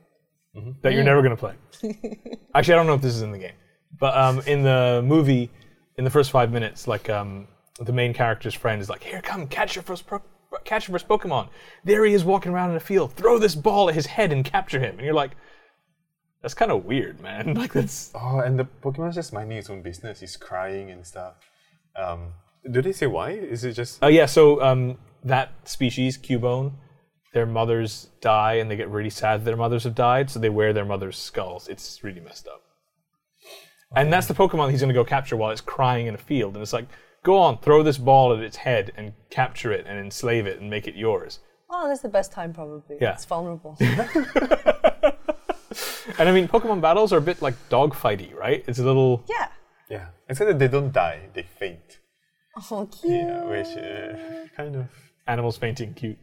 that 0.82 0.92
you're 0.92 1.02
never 1.04 1.22
going 1.22 1.36
to 1.36 1.36
play. 1.36 1.54
Actually, 2.54 2.74
I 2.74 2.76
don't 2.76 2.86
know 2.86 2.94
if 2.94 3.02
this 3.02 3.14
is 3.14 3.22
in 3.22 3.32
the 3.32 3.38
game, 3.38 3.54
but 3.98 4.16
um, 4.16 4.40
in 4.46 4.62
the 4.62 5.02
movie, 5.04 5.50
in 5.96 6.04
the 6.04 6.10
first 6.10 6.30
five 6.30 6.52
minutes, 6.52 6.86
like 6.86 7.08
um, 7.08 7.48
the 7.80 7.92
main 7.92 8.12
character's 8.12 8.54
friend 8.54 8.80
is 8.82 8.90
like, 8.90 9.02
"Here, 9.02 9.20
come 9.22 9.46
catch 9.46 9.74
your 9.76 9.82
first 9.82 10.06
pro- 10.06 10.22
catch 10.64 10.88
your 10.88 10.94
first 10.94 11.08
Pokemon." 11.08 11.48
There 11.84 12.04
he 12.04 12.14
is 12.14 12.24
walking 12.24 12.52
around 12.52 12.70
in 12.70 12.76
a 12.76 12.80
field. 12.80 13.12
Throw 13.14 13.38
this 13.38 13.54
ball 13.54 13.88
at 13.88 13.94
his 13.94 14.06
head 14.06 14.32
and 14.32 14.44
capture 14.44 14.80
him. 14.80 14.96
And 14.96 15.04
you're 15.04 15.14
like, 15.14 15.32
"That's 16.40 16.54
kind 16.54 16.70
of 16.70 16.84
weird, 16.84 17.20
man." 17.20 17.54
Like 17.62 17.72
that's 17.72 18.10
Oh, 18.14 18.40
and 18.40 18.58
the 18.58 18.64
Pokemon's 18.82 19.14
just 19.14 19.32
minding 19.32 19.58
its 19.58 19.70
own 19.70 19.82
business. 19.82 20.20
He's 20.20 20.36
crying 20.36 20.90
and 20.90 21.06
stuff. 21.06 21.34
Um, 21.96 22.34
do 22.70 22.80
they 22.80 22.92
say 22.92 23.06
why? 23.06 23.30
Is 23.30 23.64
it 23.64 23.72
just 23.74 23.98
Oh 24.02 24.08
yeah, 24.08 24.26
so 24.26 24.62
um, 24.62 24.98
that 25.24 25.50
species, 25.68 26.16
Cubone, 26.18 26.72
their 27.32 27.46
mothers 27.46 28.08
die 28.20 28.54
and 28.54 28.70
they 28.70 28.76
get 28.76 28.88
really 28.88 29.10
sad 29.10 29.40
that 29.40 29.44
their 29.44 29.56
mothers 29.56 29.84
have 29.84 29.94
died, 29.94 30.30
so 30.30 30.38
they 30.38 30.50
wear 30.50 30.72
their 30.72 30.84
mother's 30.84 31.16
skulls. 31.16 31.68
It's 31.68 32.02
really 32.04 32.20
messed 32.20 32.46
up. 32.46 32.62
And 33.94 34.12
that's 34.12 34.26
the 34.26 34.34
Pokemon 34.34 34.70
he's 34.70 34.80
gonna 34.80 34.92
go 34.92 35.04
capture 35.04 35.36
while 35.36 35.50
it's 35.50 35.60
crying 35.60 36.06
in 36.06 36.14
a 36.14 36.18
field, 36.18 36.54
and 36.54 36.62
it's 36.62 36.72
like, 36.72 36.86
go 37.24 37.36
on, 37.38 37.58
throw 37.58 37.82
this 37.82 37.98
ball 37.98 38.32
at 38.36 38.42
its 38.42 38.56
head 38.56 38.92
and 38.96 39.12
capture 39.30 39.72
it 39.72 39.86
and 39.86 39.98
enslave 39.98 40.46
it 40.46 40.60
and 40.60 40.68
make 40.68 40.86
it 40.86 40.94
yours. 40.94 41.40
Oh, 41.70 41.88
that's 41.88 42.02
the 42.02 42.08
best 42.08 42.32
time 42.32 42.52
probably. 42.52 42.98
Yeah. 43.00 43.14
It's 43.14 43.24
vulnerable. 43.24 43.78
And 46.18 46.28
I 46.28 46.32
mean, 46.32 46.48
Pokemon 46.48 46.80
battles 46.80 47.12
are 47.12 47.18
a 47.18 47.22
bit 47.22 47.42
like 47.42 47.54
dogfighty, 47.68 48.34
right? 48.34 48.64
It's 48.66 48.78
a 48.78 48.84
little. 48.84 49.24
yeah. 49.28 49.48
yeah? 49.88 50.06
Except 50.28 50.48
that 50.48 50.58
they 50.58 50.68
don't 50.68 50.92
die; 50.92 51.20
they 51.34 51.42
faint. 51.42 52.00
Oh, 52.70 52.88
cute. 52.90 53.12
Yeah, 53.12 53.44
which 53.44 53.68
uh, 53.76 54.46
kind 54.56 54.76
of. 54.76 54.86
Animals 55.26 55.56
fainting 55.56 55.94
cute. 55.94 56.18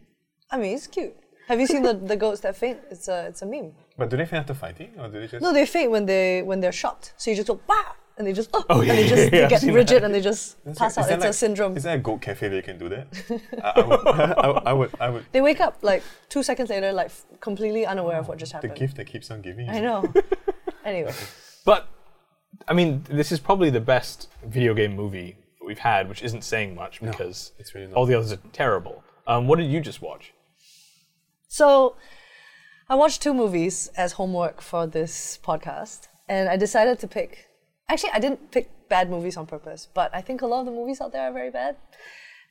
I 0.51 0.57
mean, 0.57 0.75
it's 0.75 0.85
cute. 0.85 1.15
Have 1.47 1.59
you 1.59 1.67
seen 1.67 1.83
the, 1.83 1.93
the 1.93 2.17
goats 2.17 2.41
that 2.41 2.55
faint? 2.55 2.79
It's 2.91 3.07
a 3.07 3.27
it's 3.27 3.41
a 3.41 3.45
meme. 3.45 3.71
But 3.97 4.09
do 4.09 4.17
they 4.17 4.25
faint 4.25 4.41
after 4.41 4.53
fighting, 4.53 4.91
or 4.99 5.07
do 5.07 5.19
they 5.21 5.27
just? 5.27 5.41
No, 5.41 5.53
they 5.53 5.65
faint 5.65 5.89
when 5.89 6.05
they 6.05 6.41
when 6.41 6.59
they're 6.59 6.73
shot. 6.73 7.13
So 7.17 7.31
you 7.31 7.37
just 7.37 7.47
go 7.47 7.59
bah, 7.65 7.95
and 8.19 8.27
they 8.27 8.33
just 8.33 8.49
oh, 8.53 8.63
Oh, 8.69 8.81
and 8.81 8.89
they 8.91 9.07
just 9.07 9.23
yeah, 9.23 9.29
they 9.29 9.43
I've 9.45 9.49
get 9.49 9.63
rigid 9.63 10.01
that. 10.01 10.03
and 10.03 10.13
they 10.13 10.21
just 10.21 10.63
pass 10.75 10.97
out. 10.97 11.07
there 11.07 11.17
It's 11.17 11.25
a 11.25 11.33
syndrome. 11.33 11.75
Is 11.77 11.83
there 11.83 11.95
a 11.95 11.99
goat 11.99 12.21
cafe 12.21 12.47
where 12.49 12.57
you 12.57 12.61
can 12.63 12.77
do 12.77 12.89
that? 12.89 13.07
I, 13.63 13.69
I, 13.81 13.83
would, 13.87 14.07
I, 14.07 14.43
I 14.69 14.73
would. 14.73 14.91
I 14.99 15.09
would. 15.09 15.25
They 15.31 15.41
wake 15.41 15.61
up 15.61 15.77
like 15.81 16.03
two 16.27 16.43
seconds 16.43 16.69
later, 16.69 16.91
like 16.91 17.07
f- 17.07 17.25
completely 17.39 17.85
unaware 17.85 18.17
of 18.19 18.27
what 18.27 18.37
just 18.37 18.51
happened. 18.51 18.73
The 18.73 18.77
gift 18.79 18.97
that 18.97 19.05
keeps 19.05 19.31
on 19.31 19.41
giving. 19.41 19.69
I 19.69 19.79
know. 19.79 20.13
anyway, 20.85 21.13
But 21.65 21.87
I 22.67 22.73
mean, 22.73 23.03
this 23.09 23.31
is 23.31 23.39
probably 23.39 23.69
the 23.69 23.79
best 23.81 24.27
video 24.45 24.73
game 24.73 24.95
movie 24.95 25.37
we've 25.65 25.79
had, 25.79 26.09
which 26.09 26.21
isn't 26.21 26.43
saying 26.43 26.75
much 26.75 26.99
because 27.01 27.53
it's 27.57 27.73
really 27.73 27.87
not. 27.87 27.95
all 27.95 28.05
the 28.05 28.15
others 28.15 28.33
are 28.33 28.39
terrible. 28.53 29.03
Um, 29.27 29.47
what 29.47 29.57
did 29.59 29.71
you 29.71 29.79
just 29.79 30.01
watch? 30.01 30.33
So, 31.47 31.95
I 32.89 32.95
watched 32.95 33.21
two 33.21 33.33
movies 33.33 33.89
as 33.95 34.13
homework 34.13 34.61
for 34.61 34.85
this 34.87 35.39
podcast, 35.43 36.07
and 36.27 36.49
I 36.49 36.57
decided 36.57 36.99
to 36.99 37.07
pick. 37.07 37.48
Actually, 37.89 38.11
I 38.13 38.19
didn't 38.19 38.51
pick 38.51 38.69
bad 38.87 39.09
movies 39.09 39.35
on 39.37 39.45
purpose, 39.47 39.87
but 39.93 40.09
I 40.13 40.21
think 40.21 40.41
a 40.41 40.47
lot 40.47 40.61
of 40.61 40.65
the 40.67 40.71
movies 40.71 41.01
out 41.01 41.11
there 41.11 41.23
are 41.29 41.33
very 41.33 41.49
bad. 41.51 41.75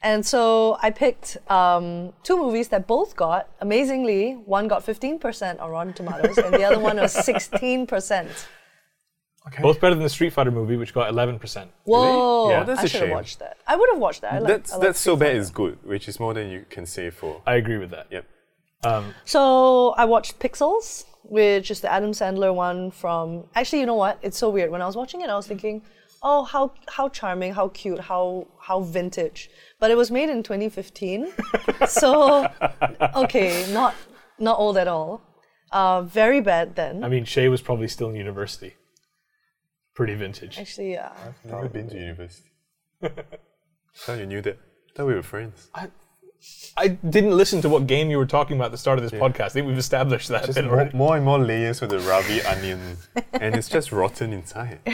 And 0.03 0.25
so 0.25 0.77
I 0.81 0.91
picked 0.91 1.39
um, 1.51 2.13
two 2.23 2.37
movies 2.37 2.69
that 2.69 2.87
both 2.87 3.17
got, 3.17 3.49
amazingly, 3.61 4.33
one 4.35 4.69
got 4.69 4.85
15% 4.87 5.61
on 5.61 5.71
Rotten 5.71 5.93
Tomatoes, 5.93 6.39
and 6.39 6.55
the 6.55 6.63
other 6.65 6.79
one 6.79 6.97
was 6.99 7.15
16%. 7.15 8.29
Okay. 9.49 9.63
Both 9.63 9.81
better 9.81 9.95
than 9.95 10.05
the 10.05 10.11
Street 10.11 10.33
Fighter 10.33 10.51
movie, 10.51 10.77
which 10.77 10.93
got 10.93 11.11
11%. 11.13 11.69
Whoa! 11.85 12.51
Yeah. 12.51 12.65
That's 12.65 12.81
I 12.81 12.83
a 12.85 12.89
should 12.89 13.01
have 13.01 13.09
shame. 13.09 13.15
watched 13.17 13.39
that. 13.39 13.57
I 13.67 13.77
would 13.77 13.89
have 13.93 13.99
watched 13.99 14.21
that. 14.21 14.35
I 14.35 14.39
like, 14.41 14.49
that's 14.49 14.73
I 14.73 14.77
like 14.77 14.87
that's 14.89 15.01
so 15.01 15.17
bad 15.17 15.29
Fighter. 15.29 15.39
is 15.39 15.51
good, 15.51 15.79
which 15.85 16.07
is 16.07 16.21
more 16.21 16.35
than 16.35 16.49
you 16.51 16.67
can 16.69 16.85
say 16.87 17.09
for. 17.11 17.41
I 17.47 17.55
agree 17.55 17.79
with 17.79 17.91
that. 17.91 18.07
Yep. 18.11 18.27
Um, 18.85 19.15
So 19.25 19.91
I 19.97 20.05
watched 20.05 20.39
Pixels, 20.39 21.05
which 21.23 21.71
is 21.71 21.81
the 21.81 21.91
Adam 21.91 22.13
Sandler 22.13 22.55
one 22.55 22.91
from. 22.91 23.45
Actually, 23.55 23.81
you 23.81 23.87
know 23.87 23.95
what? 23.95 24.19
It's 24.23 24.39
so 24.39 24.51
weird. 24.51 24.71
When 24.71 24.83
I 24.83 24.87
was 24.87 24.97
watching 24.97 25.21
it, 25.21 25.31
I 25.31 25.37
was 25.37 25.47
thinking, 25.47 25.83
oh, 26.23 26.45
how 26.45 26.73
how 26.89 27.09
charming, 27.09 27.53
how 27.55 27.69
cute, 27.69 28.01
how 28.01 28.47
how 28.61 28.81
vintage. 28.81 29.51
But 29.81 29.91
it 29.91 29.97
was 29.97 30.11
made 30.11 30.29
in 30.29 30.43
2015, 30.43 31.29
so 31.89 32.49
okay, 33.15 33.73
not 33.73 33.95
not 34.39 34.59
old 34.59 34.77
at 34.77 34.89
all. 34.89 35.23
Uh, 35.71 36.03
very 36.03 36.41
bad 36.41 36.77
then. 36.77 37.05
I 37.05 37.09
mean, 37.09 37.25
Shay 37.25 37.49
was 37.49 37.61
probably 37.61 37.89
still 37.89 38.09
in 38.09 38.17
university. 38.17 38.75
Pretty 39.95 40.15
vintage. 40.15 40.59
Actually, 40.59 40.93
yeah. 40.93 41.13
I've 41.27 41.51
never 41.51 41.69
been 41.69 41.89
to 41.91 41.97
university. 41.99 42.51
Thought 43.03 44.19
you 44.19 44.27
knew 44.27 44.41
that. 44.43 44.59
Thought 44.95 45.07
we 45.07 45.15
were 45.15 45.23
friends. 45.23 45.69
I 46.77 46.89
didn't 46.89 47.37
listen 47.37 47.61
to 47.63 47.69
what 47.69 47.87
game 47.89 48.09
you 48.11 48.19
were 48.19 48.27
talking 48.27 48.57
about 48.57 48.67
at 48.67 48.73
the 48.73 48.79
start 48.79 48.99
of 48.99 49.11
this 49.11 49.21
podcast. 49.21 49.47
I 49.47 49.49
think 49.49 49.67
we've 49.67 49.79
established 49.79 50.29
that 50.29 50.47
Just 50.47 50.63
more, 50.63 50.89
more 50.95 51.17
and 51.17 51.25
more 51.25 51.39
layers 51.39 51.83
of 51.83 51.89
the 51.89 51.99
Ravi 51.99 52.41
onion, 52.53 52.99
and 53.33 53.57
it's 53.57 53.69
just 53.69 53.91
rotten 53.91 54.33
inside. 54.33 54.79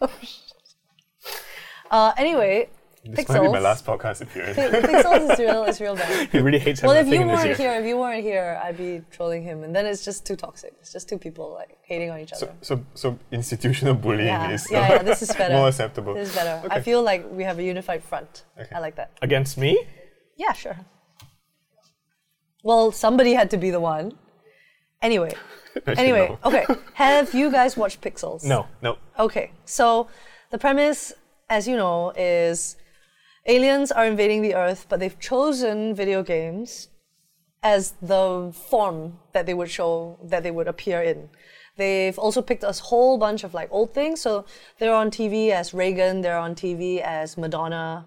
oh, 0.00 0.10
Uh, 1.90 2.12
anyway, 2.16 2.68
This 3.06 3.28
might 3.28 3.40
be 3.40 3.48
my 3.48 3.58
Pixels. 3.58 3.62
last 3.62 3.84
podcast 3.84 4.22
appearance. 4.22 4.56
Pixels 4.56 5.32
is 5.32 5.38
real. 5.38 5.64
Is 5.64 5.80
real 5.80 5.94
bad. 5.94 6.28
He 6.32 6.38
really 6.38 6.58
hates 6.58 6.82
Well, 6.82 6.92
if 6.92 7.06
you 7.06 7.12
thing 7.12 7.22
in 7.22 7.28
his 7.28 7.44
weren't 7.44 7.56
here, 7.58 7.72
if 7.72 7.84
you 7.84 7.98
weren't 7.98 8.22
here, 8.22 8.60
I'd 8.64 8.78
be 8.78 9.02
trolling 9.10 9.42
him, 9.42 9.62
and 9.62 9.76
then 9.76 9.84
it's 9.84 10.04
just 10.04 10.24
too 10.24 10.36
toxic. 10.36 10.72
It's 10.80 10.90
just 10.92 11.06
two 11.08 11.18
people 11.18 11.52
like 11.52 11.76
hating 11.82 12.10
on 12.10 12.18
each 12.20 12.32
other. 12.32 12.54
So, 12.62 12.76
so, 12.76 12.84
so 12.94 13.18
institutional 13.30 13.94
bullying 13.94 14.26
yeah, 14.28 14.50
is 14.50 14.66
yeah, 14.70 14.88
yeah, 14.88 15.02
this 15.02 15.20
is 15.20 15.32
better. 15.36 15.54
more 15.54 15.68
acceptable. 15.68 16.14
This 16.14 16.30
is 16.30 16.34
better. 16.34 16.66
I 16.70 16.80
feel 16.80 17.02
like 17.02 17.30
we 17.30 17.44
have 17.44 17.58
a 17.58 17.62
unified 17.62 18.02
front. 18.02 18.44
Okay. 18.58 18.74
I 18.74 18.78
like 18.80 18.96
that. 18.96 19.10
Against 19.20 19.58
me? 19.58 19.86
Yeah, 20.36 20.52
sure. 20.52 20.78
Well, 22.62 22.90
somebody 22.90 23.34
had 23.34 23.50
to 23.50 23.58
be 23.58 23.70
the 23.70 23.80
one. 23.80 24.12
Anyway, 25.02 25.34
anyway, 25.86 26.28
no. 26.30 26.38
okay. 26.48 26.64
Have 26.94 27.34
you 27.34 27.52
guys 27.52 27.76
watched 27.76 28.00
Pixels? 28.00 28.44
No. 28.44 28.66
No. 28.80 28.96
Okay, 29.18 29.52
so 29.66 30.08
the 30.50 30.56
premise, 30.56 31.12
as 31.50 31.68
you 31.68 31.76
know, 31.76 32.14
is 32.16 32.76
aliens 33.46 33.92
are 33.92 34.06
invading 34.06 34.42
the 34.42 34.54
Earth, 34.54 34.86
but 34.88 35.00
they've 35.00 35.18
chosen 35.18 35.94
video 35.94 36.22
games 36.22 36.88
as 37.62 37.94
the 38.02 38.52
form 38.52 39.18
that 39.32 39.46
they 39.46 39.54
would 39.54 39.70
show, 39.70 40.18
that 40.22 40.42
they 40.42 40.50
would 40.50 40.68
appear 40.68 41.02
in. 41.02 41.30
They've 41.76 42.18
also 42.18 42.40
picked 42.42 42.62
a 42.62 42.72
whole 42.72 43.18
bunch 43.18 43.42
of 43.42 43.54
like 43.54 43.68
old 43.72 43.92
things. 43.92 44.20
So 44.20 44.44
they're 44.78 44.94
on 44.94 45.10
TV 45.10 45.50
as 45.50 45.74
Reagan, 45.74 46.20
they're 46.20 46.38
on 46.38 46.54
TV 46.54 47.00
as 47.00 47.36
Madonna. 47.36 48.06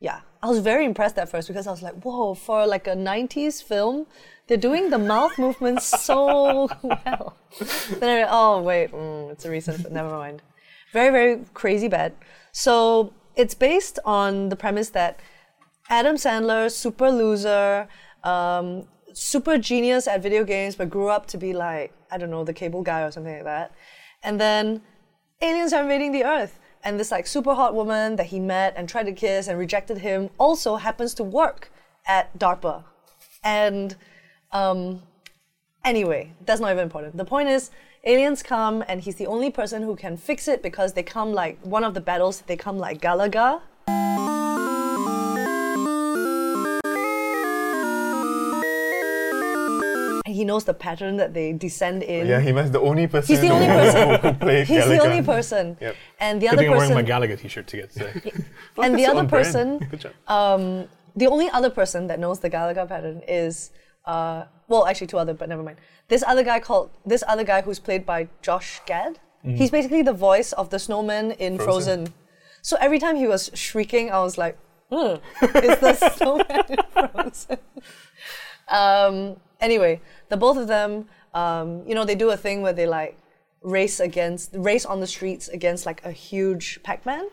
Yeah, 0.00 0.20
I 0.42 0.48
was 0.48 0.58
very 0.58 0.84
impressed 0.84 1.16
at 1.16 1.28
first 1.28 1.48
because 1.48 1.66
I 1.66 1.70
was 1.70 1.82
like, 1.82 2.02
whoa, 2.02 2.34
for 2.34 2.66
like 2.66 2.86
a 2.86 2.94
90s 2.94 3.62
film, 3.62 4.06
they're 4.46 4.56
doing 4.56 4.90
the 4.90 4.98
mouth 4.98 5.38
movements 5.38 5.86
so 5.86 6.68
well. 6.82 7.36
then 7.98 8.10
I 8.10 8.14
realized, 8.16 8.30
oh, 8.32 8.62
wait, 8.62 8.92
mm, 8.92 9.30
it's 9.32 9.44
a 9.44 9.50
recent, 9.50 9.90
never 9.90 10.10
mind. 10.10 10.42
Very, 10.92 11.10
very 11.10 11.44
crazy 11.54 11.88
bad. 11.88 12.12
So 12.52 13.12
it's 13.36 13.54
based 13.54 13.98
on 14.04 14.48
the 14.48 14.56
premise 14.56 14.90
that 14.90 15.20
Adam 15.88 16.16
Sandler, 16.16 16.70
super 16.70 17.10
loser, 17.10 17.86
um, 18.24 18.86
super 19.12 19.58
genius 19.58 20.08
at 20.08 20.22
video 20.22 20.44
games, 20.44 20.74
but 20.74 20.90
grew 20.90 21.08
up 21.08 21.26
to 21.26 21.38
be 21.38 21.52
like, 21.52 21.92
I 22.10 22.18
don't 22.18 22.30
know, 22.30 22.44
the 22.44 22.52
cable 22.52 22.82
guy 22.82 23.02
or 23.02 23.10
something 23.10 23.34
like 23.34 23.44
that. 23.44 23.72
And 24.22 24.40
then 24.40 24.82
aliens 25.40 25.72
are 25.72 25.82
invading 25.82 26.12
the 26.12 26.24
Earth. 26.24 26.58
And 26.82 27.00
this 27.00 27.10
like 27.10 27.26
super 27.26 27.54
hot 27.54 27.74
woman 27.74 28.16
that 28.16 28.26
he 28.26 28.40
met 28.40 28.74
and 28.76 28.88
tried 28.88 29.04
to 29.04 29.12
kiss 29.12 29.48
and 29.48 29.58
rejected 29.58 29.98
him 29.98 30.30
also 30.38 30.76
happens 30.76 31.14
to 31.14 31.24
work 31.24 31.70
at 32.06 32.36
DARPA. 32.38 32.84
And 33.42 33.96
um, 34.52 35.02
anyway, 35.84 36.32
that's 36.44 36.60
not 36.60 36.70
even 36.70 36.84
important. 36.84 37.16
The 37.16 37.24
point 37.24 37.48
is, 37.48 37.70
aliens 38.06 38.40
come 38.42 38.84
and 38.86 39.00
he's 39.00 39.16
the 39.16 39.26
only 39.26 39.50
person 39.50 39.82
who 39.82 39.96
can 39.96 40.16
fix 40.16 40.46
it 40.46 40.62
because 40.62 40.92
they 40.92 41.02
come 41.02 41.32
like 41.32 41.58
one 41.62 41.82
of 41.84 41.92
the 41.94 42.00
battles, 42.00 42.40
they 42.46 42.56
come 42.56 42.78
like 42.78 43.00
Galaga. 43.00 43.60
And 50.24 50.34
he 50.34 50.44
knows 50.44 50.64
the 50.64 50.74
pattern 50.74 51.16
that 51.18 51.34
they 51.34 51.52
descend 51.52 52.02
in. 52.02 52.26
Yeah, 52.26 52.40
he 52.40 52.52
must 52.52 52.72
the 52.72 52.80
only 52.80 53.06
person. 53.06 53.32
He's 53.32 53.40
the 53.40 53.50
only 53.50 53.66
person. 53.80 54.20
who 54.20 54.32
played 54.34 54.66
He's 54.66 54.86
the 54.86 54.98
only 55.00 55.22
person. 55.22 55.76
Yep. 55.80 55.96
And 56.18 56.42
the 56.42 56.46
Good 56.46 56.52
other 56.54 56.62
thing 56.62 56.70
I'm 56.72 56.76
wearing 56.78 56.94
my 56.94 57.02
person 57.02 57.28
Galaga 57.28 57.40
t-shirt 57.40 57.66
to 57.68 57.76
get 57.76 57.90
today. 57.92 58.32
and 58.82 58.98
the 58.98 59.06
other 59.06 59.24
person 59.28 59.78
Good 59.78 60.00
job. 60.00 60.12
um, 60.26 60.88
the 61.14 61.26
only 61.28 61.48
other 61.50 61.70
person 61.70 62.06
that 62.08 62.18
knows 62.18 62.40
the 62.40 62.50
Galaga 62.50 62.88
pattern 62.88 63.22
is 63.28 63.70
uh, 64.04 64.44
well, 64.68 64.86
actually 64.86 65.06
two 65.06 65.18
other, 65.18 65.34
but 65.34 65.48
never 65.48 65.62
mind. 65.62 65.78
This 66.08 66.24
other 66.26 66.42
guy 66.42 66.60
called 66.60 66.90
this 67.04 67.22
other 67.26 67.44
guy 67.44 67.62
who's 67.62 67.78
played 67.78 68.04
by 68.04 68.28
Josh 68.42 68.80
Gad. 68.86 69.18
He's 69.44 69.70
basically 69.70 70.02
the 70.02 70.12
voice 70.12 70.52
of 70.54 70.70
the 70.70 70.78
snowman 70.80 71.30
in 71.30 71.56
Frozen. 71.56 72.06
Frozen. 72.06 72.14
So 72.62 72.76
every 72.80 72.98
time 72.98 73.14
he 73.14 73.28
was 73.28 73.48
shrieking, 73.54 74.10
I 74.10 74.18
was 74.18 74.36
like, 74.36 74.58
"Hmm, 74.90 75.18
it's 75.40 75.80
the 75.80 75.94
snowman 76.16 76.64
in 76.68 76.78
Frozen." 76.90 77.58
um, 78.66 79.36
anyway, 79.60 80.00
the 80.30 80.36
both 80.36 80.56
of 80.56 80.66
them, 80.66 81.06
um, 81.32 81.86
you 81.86 81.94
know, 81.94 82.04
they 82.04 82.16
do 82.16 82.30
a 82.30 82.36
thing 82.36 82.60
where 82.60 82.72
they 82.72 82.88
like 82.88 83.16
race 83.62 84.00
against 84.00 84.50
race 84.54 84.84
on 84.84 85.00
the 85.00 85.06
streets 85.06 85.48
against 85.48 85.86
like 85.86 86.04
a 86.04 86.12
huge 86.12 86.80
Pac-Man 86.82 87.28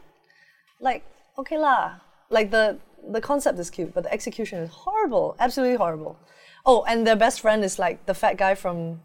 like 0.79 1.03
okay 1.37 1.57
lah 1.57 1.93
like 2.29 2.49
the 2.49 2.77
the 3.11 3.21
concept 3.21 3.59
is 3.59 3.69
cute 3.69 3.93
but 3.93 4.03
the 4.03 4.11
execution 4.11 4.57
is 4.59 4.69
horrible 4.69 5.35
absolutely 5.39 5.77
horrible 5.77 6.17
oh 6.65 6.83
and 6.87 7.05
their 7.05 7.15
best 7.15 7.41
friend 7.41 7.63
is 7.63 7.79
like 7.79 8.05
the 8.05 8.13
fat 8.13 8.37
guy 8.37 8.55
from 8.55 9.01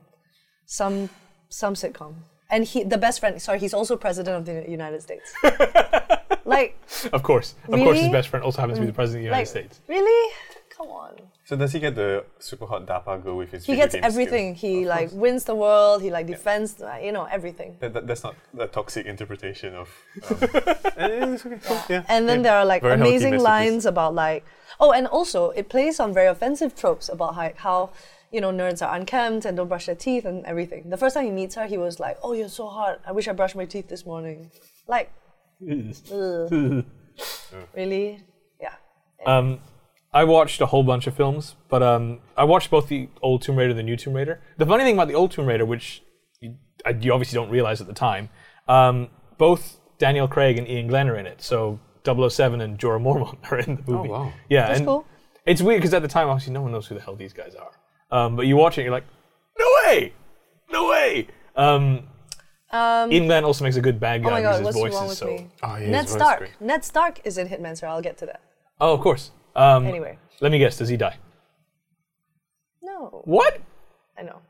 some 0.66 1.08
some 1.48 1.74
sitcom. 1.74 2.14
And 2.50 2.64
he 2.64 2.82
the 2.82 2.98
best 2.98 3.20
friend 3.20 3.40
sorry 3.40 3.58
he's 3.58 3.74
also 3.74 3.96
president 3.96 4.36
of 4.36 4.44
the 4.46 4.70
united 4.70 5.02
states. 5.02 5.32
Like 6.48 6.78
of 7.12 7.22
course. 7.22 7.54
Of 7.64 7.78
course, 7.78 8.00
his 8.00 8.10
best 8.10 8.28
friend 8.28 8.42
also 8.42 8.62
happens 8.62 8.78
to 8.78 8.80
be 8.80 8.86
the 8.86 8.92
president 8.94 9.18
of 9.18 9.22
the 9.22 9.36
United 9.36 9.40
like 9.40 9.46
States. 9.46 9.80
really? 9.86 10.34
Come 10.70 10.88
on 10.88 11.14
So 11.48 11.56
does 11.56 11.72
he 11.72 11.80
get 11.80 11.94
the 11.94 12.26
super 12.38 12.66
hot 12.66 12.84
DARPA 12.84 13.22
girl 13.24 13.38
with 13.38 13.52
his? 13.52 13.64
he 13.64 13.74
gets 13.74 13.94
game 13.94 14.02
skill? 14.02 14.12
everything 14.12 14.54
he 14.54 14.82
Of 14.82 14.88
like 14.88 15.08
course. 15.08 15.20
wins 15.22 15.44
the 15.44 15.54
world 15.54 16.02
he 16.02 16.10
like 16.10 16.26
defends 16.26 16.70
uh, 16.82 16.98
you 17.02 17.10
know 17.10 17.24
everything 17.24 17.70
That, 17.80 17.94
that, 17.94 18.06
that's 18.06 18.22
not 18.22 18.34
a 18.58 18.66
toxic 18.66 19.06
interpretation 19.06 19.74
of. 19.74 19.88
Um, 20.98 21.34
it's 21.34 21.46
okay. 21.46 21.58
cool, 21.66 21.80
yeah, 21.88 22.02
And 22.08 22.28
then 22.28 22.38
yeah. 22.40 22.42
there 22.42 22.56
are 22.60 22.66
like 22.66 22.82
Very 22.82 22.94
amazing 23.00 23.38
lines 23.38 23.86
about 23.86 24.12
like 24.14 24.44
oh, 24.78 24.92
and 24.92 25.06
also 25.06 25.40
it 25.60 25.70
plays 25.70 25.98
on 26.00 26.12
very 26.12 26.26
offensive 26.26 26.72
tropes 26.76 27.08
about 27.08 27.34
like 27.36 27.56
how 27.66 27.78
you 28.30 28.40
know 28.42 28.50
nerds 28.52 28.80
are 28.86 28.94
unkempt 28.94 29.46
and 29.46 29.56
don't 29.56 29.68
brush 29.68 29.86
their 29.86 29.94
teeth 30.06 30.26
and 30.26 30.44
everything. 30.44 30.90
The 30.90 30.98
first 30.98 31.14
time 31.14 31.24
he 31.24 31.30
meets 31.40 31.54
her, 31.54 31.66
he 31.66 31.78
was 31.78 31.98
like, 31.98 32.16
"Oh, 32.22 32.32
you're 32.38 32.50
so 32.60 32.66
hot. 32.66 33.00
I 33.06 33.12
wish 33.12 33.26
I 33.26 33.32
brushed 33.32 33.56
my 33.56 33.64
teeth 33.64 33.88
this 33.88 34.04
morning." 34.04 34.50
Like, 34.86 35.08
ugh. 36.12 36.84
really? 37.78 38.22
Yeah. 38.60 38.74
Um, 39.24 39.60
I 40.12 40.24
watched 40.24 40.60
a 40.60 40.66
whole 40.66 40.82
bunch 40.82 41.06
of 41.06 41.14
films, 41.14 41.54
but 41.68 41.82
um, 41.82 42.20
I 42.36 42.44
watched 42.44 42.70
both 42.70 42.88
the 42.88 43.08
old 43.22 43.42
Tomb 43.42 43.56
Raider 43.56 43.70
and 43.70 43.78
the 43.78 43.82
new 43.82 43.96
Tomb 43.96 44.14
Raider. 44.14 44.40
The 44.56 44.66
funny 44.66 44.84
thing 44.84 44.94
about 44.94 45.08
the 45.08 45.14
old 45.14 45.30
Tomb 45.32 45.46
Raider, 45.46 45.66
which 45.66 46.02
you, 46.40 46.56
I, 46.86 46.90
you 46.90 47.12
obviously 47.12 47.36
don't 47.36 47.50
realize 47.50 47.80
at 47.80 47.86
the 47.86 47.92
time, 47.94 48.30
um, 48.68 49.08
both 49.36 49.80
Daniel 49.98 50.26
Craig 50.26 50.56
and 50.58 50.66
Iain 50.66 50.86
Glen 50.88 51.08
are 51.08 51.16
in 51.16 51.26
it. 51.26 51.42
So 51.42 51.78
007 52.04 52.60
and 52.62 52.78
Jorah 52.78 53.02
Mormont 53.02 53.38
are 53.52 53.58
in 53.58 53.76
the 53.76 53.82
movie. 53.92 54.08
Oh, 54.08 54.12
wow. 54.12 54.32
Yeah, 54.48 54.68
That's 54.68 54.78
and 54.78 54.86
cool. 54.86 55.06
It's 55.44 55.60
weird 55.60 55.80
because 55.80 55.92
at 55.94 56.02
the 56.02 56.08
time, 56.08 56.28
obviously, 56.28 56.52
no 56.54 56.62
one 56.62 56.72
knows 56.72 56.86
who 56.86 56.94
the 56.94 57.00
hell 57.02 57.14
these 57.16 57.32
guys 57.32 57.54
are. 57.54 57.70
Um, 58.10 58.36
but 58.36 58.46
you 58.46 58.56
watch 58.56 58.78
it, 58.78 58.82
you're 58.82 58.92
like, 58.92 59.04
no 59.58 59.66
way, 59.86 60.12
no 60.70 60.88
way. 60.88 61.26
Um, 61.56 62.04
Um, 62.70 63.10
Iain 63.10 63.26
Glen 63.26 63.44
also 63.44 63.64
makes 63.64 63.76
a 63.76 63.80
good 63.80 63.98
bad 64.00 64.22
guy 64.22 64.28
oh 64.28 64.32
my 64.32 64.40
because 64.40 64.60
god, 64.60 64.66
his 64.66 64.76
what's 64.76 64.76
voice 64.78 64.92
wrong 64.94 65.04
is 65.04 65.08
with 65.10 65.18
so. 65.18 65.26
me? 65.26 65.50
Oh, 65.62 65.76
yeah, 65.76 65.78
Ned 65.78 65.84
his 65.86 65.92
voice 65.94 66.04
is 66.04 66.12
Stark. 66.12 66.38
great. 66.38 66.60
Ned 66.60 66.84
Stark 66.84 67.20
is 67.24 67.38
in 67.38 67.48
Hitman, 67.48 67.76
sir. 67.78 67.86
I'll 67.86 68.02
get 68.02 68.16
to 68.18 68.26
that. 68.26 68.40
Oh, 68.80 68.92
of 68.94 69.00
course. 69.00 69.30
Um, 69.58 69.86
Anyway. 69.86 70.18
let 70.40 70.50
me 70.52 70.58
guess. 70.58 70.76
Does 70.78 70.88
he 70.88 70.96
die? 70.96 71.16
No, 72.82 73.22
What? 73.24 73.58
I 74.18 74.22
know. 74.22 74.40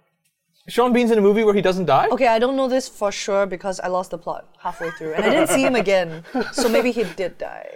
Sean 0.68 0.92
Bean's 0.92 1.10
in 1.10 1.18
a 1.18 1.22
movie 1.22 1.44
where 1.44 1.54
he 1.54 1.62
doesn't 1.62 1.86
die. 1.86 2.08
Okay, 2.08 2.26
I 2.28 2.38
don't 2.38 2.54
know 2.54 2.68
this 2.68 2.88
for 2.90 3.10
sure 3.10 3.46
because 3.46 3.80
I 3.80 3.88
lost 3.88 4.10
the 4.10 4.18
plot 4.18 4.46
halfway 4.60 4.90
through, 4.90 5.14
and 5.14 5.24
I 5.24 5.30
didn't 5.30 5.48
see 5.48 5.62
him 5.64 5.74
again. 5.74 6.24
So 6.52 6.68
maybe 6.68 6.90
he 6.92 7.04
did 7.04 7.38
die. 7.38 7.66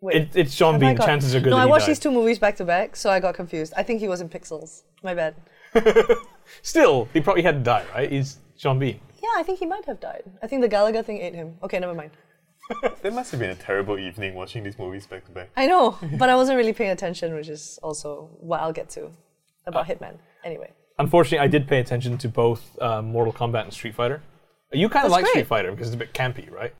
Wait, 0.00 0.16
It, 0.16 0.28
it's 0.34 0.54
Sean 0.54 0.78
Bean. 0.78 0.94
got- 0.94 1.04
Chances 1.06 1.34
are 1.34 1.40
good. 1.40 1.50
No, 1.50 1.58
I 1.58 1.66
watched 1.66 1.82
died. 1.84 1.90
these 1.90 1.98
two 1.98 2.10
movies 2.10 2.38
back 2.38 2.56
to 2.56 2.64
back, 2.64 2.96
so 2.96 3.10
I 3.10 3.20
got 3.20 3.34
confused. 3.34 3.74
I 3.76 3.82
think 3.82 4.00
he 4.00 4.08
was 4.08 4.22
in 4.22 4.30
Pixels. 4.30 4.82
My 5.02 5.12
bad. 5.14 5.34
Still, 6.62 7.06
he 7.12 7.20
probably 7.20 7.42
had 7.42 7.56
to 7.56 7.60
die, 7.74 7.84
right? 7.94 8.10
He's 8.10 8.38
Sean 8.56 8.78
Bean. 8.78 8.98
Yeah, 9.22 9.28
I 9.36 9.42
think 9.42 9.58
he 9.58 9.66
might 9.66 9.84
have 9.84 10.00
died. 10.00 10.22
I 10.42 10.46
think 10.46 10.62
the 10.62 10.70
Galaga 10.70 11.04
thing 11.04 11.18
ate 11.20 11.34
him. 11.34 11.56
Okay, 11.62 11.78
never 11.78 11.92
mind. 11.94 12.12
That 13.02 13.12
must 13.14 13.30
have 13.32 13.40
been 13.40 13.50
a 13.50 13.54
terrible 13.54 13.98
evening 13.98 14.34
watching 14.34 14.62
these 14.62 14.78
movies 14.78 15.06
back 15.06 15.24
to 15.26 15.30
back. 15.30 15.48
I 15.56 15.66
know, 15.66 15.98
but 16.18 16.28
I 16.28 16.36
wasn't 16.36 16.56
really 16.58 16.72
paying 16.72 16.90
attention, 16.90 17.34
which 17.34 17.48
is 17.48 17.78
also 17.82 18.28
what 18.40 18.60
I'll 18.60 18.72
get 18.72 18.88
to 18.90 19.10
about 19.66 19.88
Uh, 19.90 19.94
Hitman. 19.94 20.14
Anyway, 20.44 20.70
Unfortunately, 20.98 21.38
I 21.38 21.48
did 21.48 21.66
pay 21.66 21.80
attention 21.80 22.18
to 22.18 22.28
both 22.28 22.62
uh, 22.80 23.00
Mortal 23.02 23.32
Kombat 23.32 23.64
and 23.64 23.72
Street 23.72 23.94
Fighter. 23.94 24.22
You 24.72 24.88
kind 24.88 25.06
of 25.06 25.12
like 25.12 25.24
great. 25.24 25.30
Street 25.30 25.46
Fighter 25.46 25.70
because 25.70 25.88
it's 25.88 25.94
a 25.96 25.98
bit 25.98 26.12
campy, 26.12 26.50
right? 26.50 26.72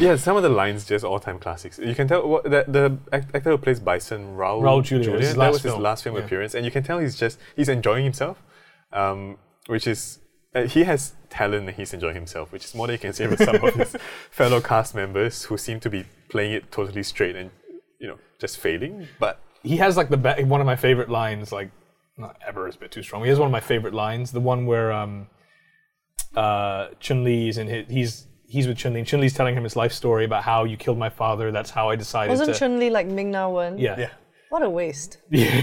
Yeah, 0.00 0.16
some 0.16 0.34
of 0.38 0.42
the 0.42 0.48
lines 0.48 0.86
just 0.86 1.04
all-time 1.04 1.38
classics. 1.38 1.78
You 1.78 1.94
can 1.94 2.08
tell 2.08 2.26
what 2.26 2.44
the, 2.44 2.64
the 2.66 2.96
actor 3.12 3.50
who 3.50 3.58
plays 3.58 3.80
Bison, 3.80 4.34
Raul, 4.34 4.62
Raul 4.62 4.82
Julia, 4.82 5.12
it's 5.16 5.34
that 5.34 5.52
was 5.52 5.60
his 5.62 5.72
film. 5.72 5.82
last 5.82 6.04
film 6.04 6.16
Yeah. 6.16 6.22
appearance, 6.22 6.54
and 6.54 6.64
you 6.64 6.70
can 6.70 6.82
tell 6.82 6.98
he's 7.00 7.16
just 7.18 7.38
he's 7.54 7.68
enjoying 7.68 8.04
himself, 8.04 8.42
um, 8.94 9.36
which 9.66 9.86
is 9.86 10.18
uh, 10.54 10.62
he 10.62 10.84
has 10.84 11.14
talent 11.28 11.68
and 11.68 11.76
he's 11.76 11.92
enjoying 11.94 12.14
himself, 12.14 12.52
which 12.52 12.64
is 12.64 12.74
more 12.74 12.86
than 12.86 12.94
you 12.94 12.98
can 12.98 13.12
say 13.12 13.26
with 13.26 13.42
some 13.42 13.56
of 13.56 13.74
his 13.74 13.94
fellow 14.30 14.60
cast 14.60 14.94
members 14.94 15.44
who 15.44 15.56
seem 15.56 15.78
to 15.80 15.90
be 15.90 16.04
playing 16.28 16.52
it 16.52 16.70
totally 16.72 17.02
straight 17.02 17.36
and 17.36 17.50
you 17.98 18.08
know 18.08 18.18
just 18.40 18.58
failing. 18.58 19.06
But 19.18 19.40
He 19.62 19.76
has 19.76 19.96
like 19.96 20.08
the 20.08 20.16
be- 20.16 20.44
one 20.44 20.60
of 20.60 20.66
my 20.66 20.76
favorite 20.76 21.08
lines. 21.10 21.52
Like, 21.52 21.70
not 22.16 22.36
ever 22.46 22.66
is 22.68 22.76
a 22.76 22.78
bit 22.78 22.90
too 22.90 23.02
strong. 23.02 23.22
He 23.22 23.28
has 23.30 23.38
one 23.38 23.46
of 23.46 23.52
my 23.52 23.60
favorite 23.60 23.94
lines. 23.94 24.32
The 24.32 24.40
one 24.40 24.66
where 24.66 24.92
um, 24.92 25.28
uh, 26.34 26.88
Chun 27.00 27.24
Li 27.24 27.48
is 27.48 27.58
in 27.58 27.66
his, 27.66 27.86
he's 27.88 28.26
he's 28.48 28.66
with 28.66 28.76
Chun 28.78 28.92
Li. 28.92 29.00
and 29.00 29.08
Chun 29.08 29.20
Li's 29.20 29.32
telling 29.34 29.54
him 29.54 29.62
his 29.64 29.76
life 29.76 29.92
story 29.92 30.24
about 30.24 30.42
how 30.44 30.64
you 30.64 30.76
killed 30.76 30.98
my 30.98 31.08
father. 31.10 31.50
That's 31.52 31.70
how 31.70 31.88
I 31.90 31.96
decided 31.96 32.30
wasn't 32.30 32.52
to. 32.54 32.58
Chun 32.58 32.78
Li 32.78 32.90
like 32.90 33.06
Ming 33.06 33.30
Na 33.30 33.48
Wen? 33.48 33.78
yeah. 33.78 34.10
What 34.50 34.62
a 34.62 34.68
waste. 34.70 35.18
Yeah. 35.30 35.62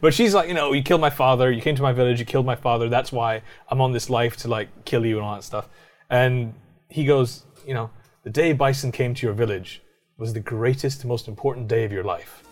But 0.00 0.12
she's 0.14 0.34
like, 0.34 0.46
you 0.48 0.54
know, 0.54 0.72
you 0.72 0.82
killed 0.82 1.00
my 1.00 1.10
father. 1.10 1.50
You 1.50 1.62
came 1.62 1.74
to 1.76 1.82
my 1.82 1.92
village. 1.92 2.20
You 2.20 2.26
killed 2.26 2.46
my 2.46 2.56
father. 2.56 2.88
That's 2.88 3.10
why 3.10 3.42
I'm 3.68 3.80
on 3.80 3.92
this 3.92 4.08
life 4.10 4.36
to 4.38 4.48
like 4.48 4.68
kill 4.84 5.04
you 5.06 5.16
and 5.16 5.24
all 5.26 5.34
that 5.34 5.44
stuff. 5.44 5.68
And 6.10 6.54
he 6.88 7.04
goes, 7.06 7.44
you 7.66 7.74
know, 7.74 7.90
the 8.22 8.30
day 8.30 8.52
Bison 8.52 8.92
came 8.92 9.14
to 9.14 9.26
your 9.26 9.34
village 9.34 9.82
was 10.18 10.32
the 10.34 10.40
greatest, 10.40 11.04
most 11.04 11.26
important 11.26 11.68
day 11.68 11.84
of 11.84 11.90
your 11.92 12.04
life. 12.04 12.42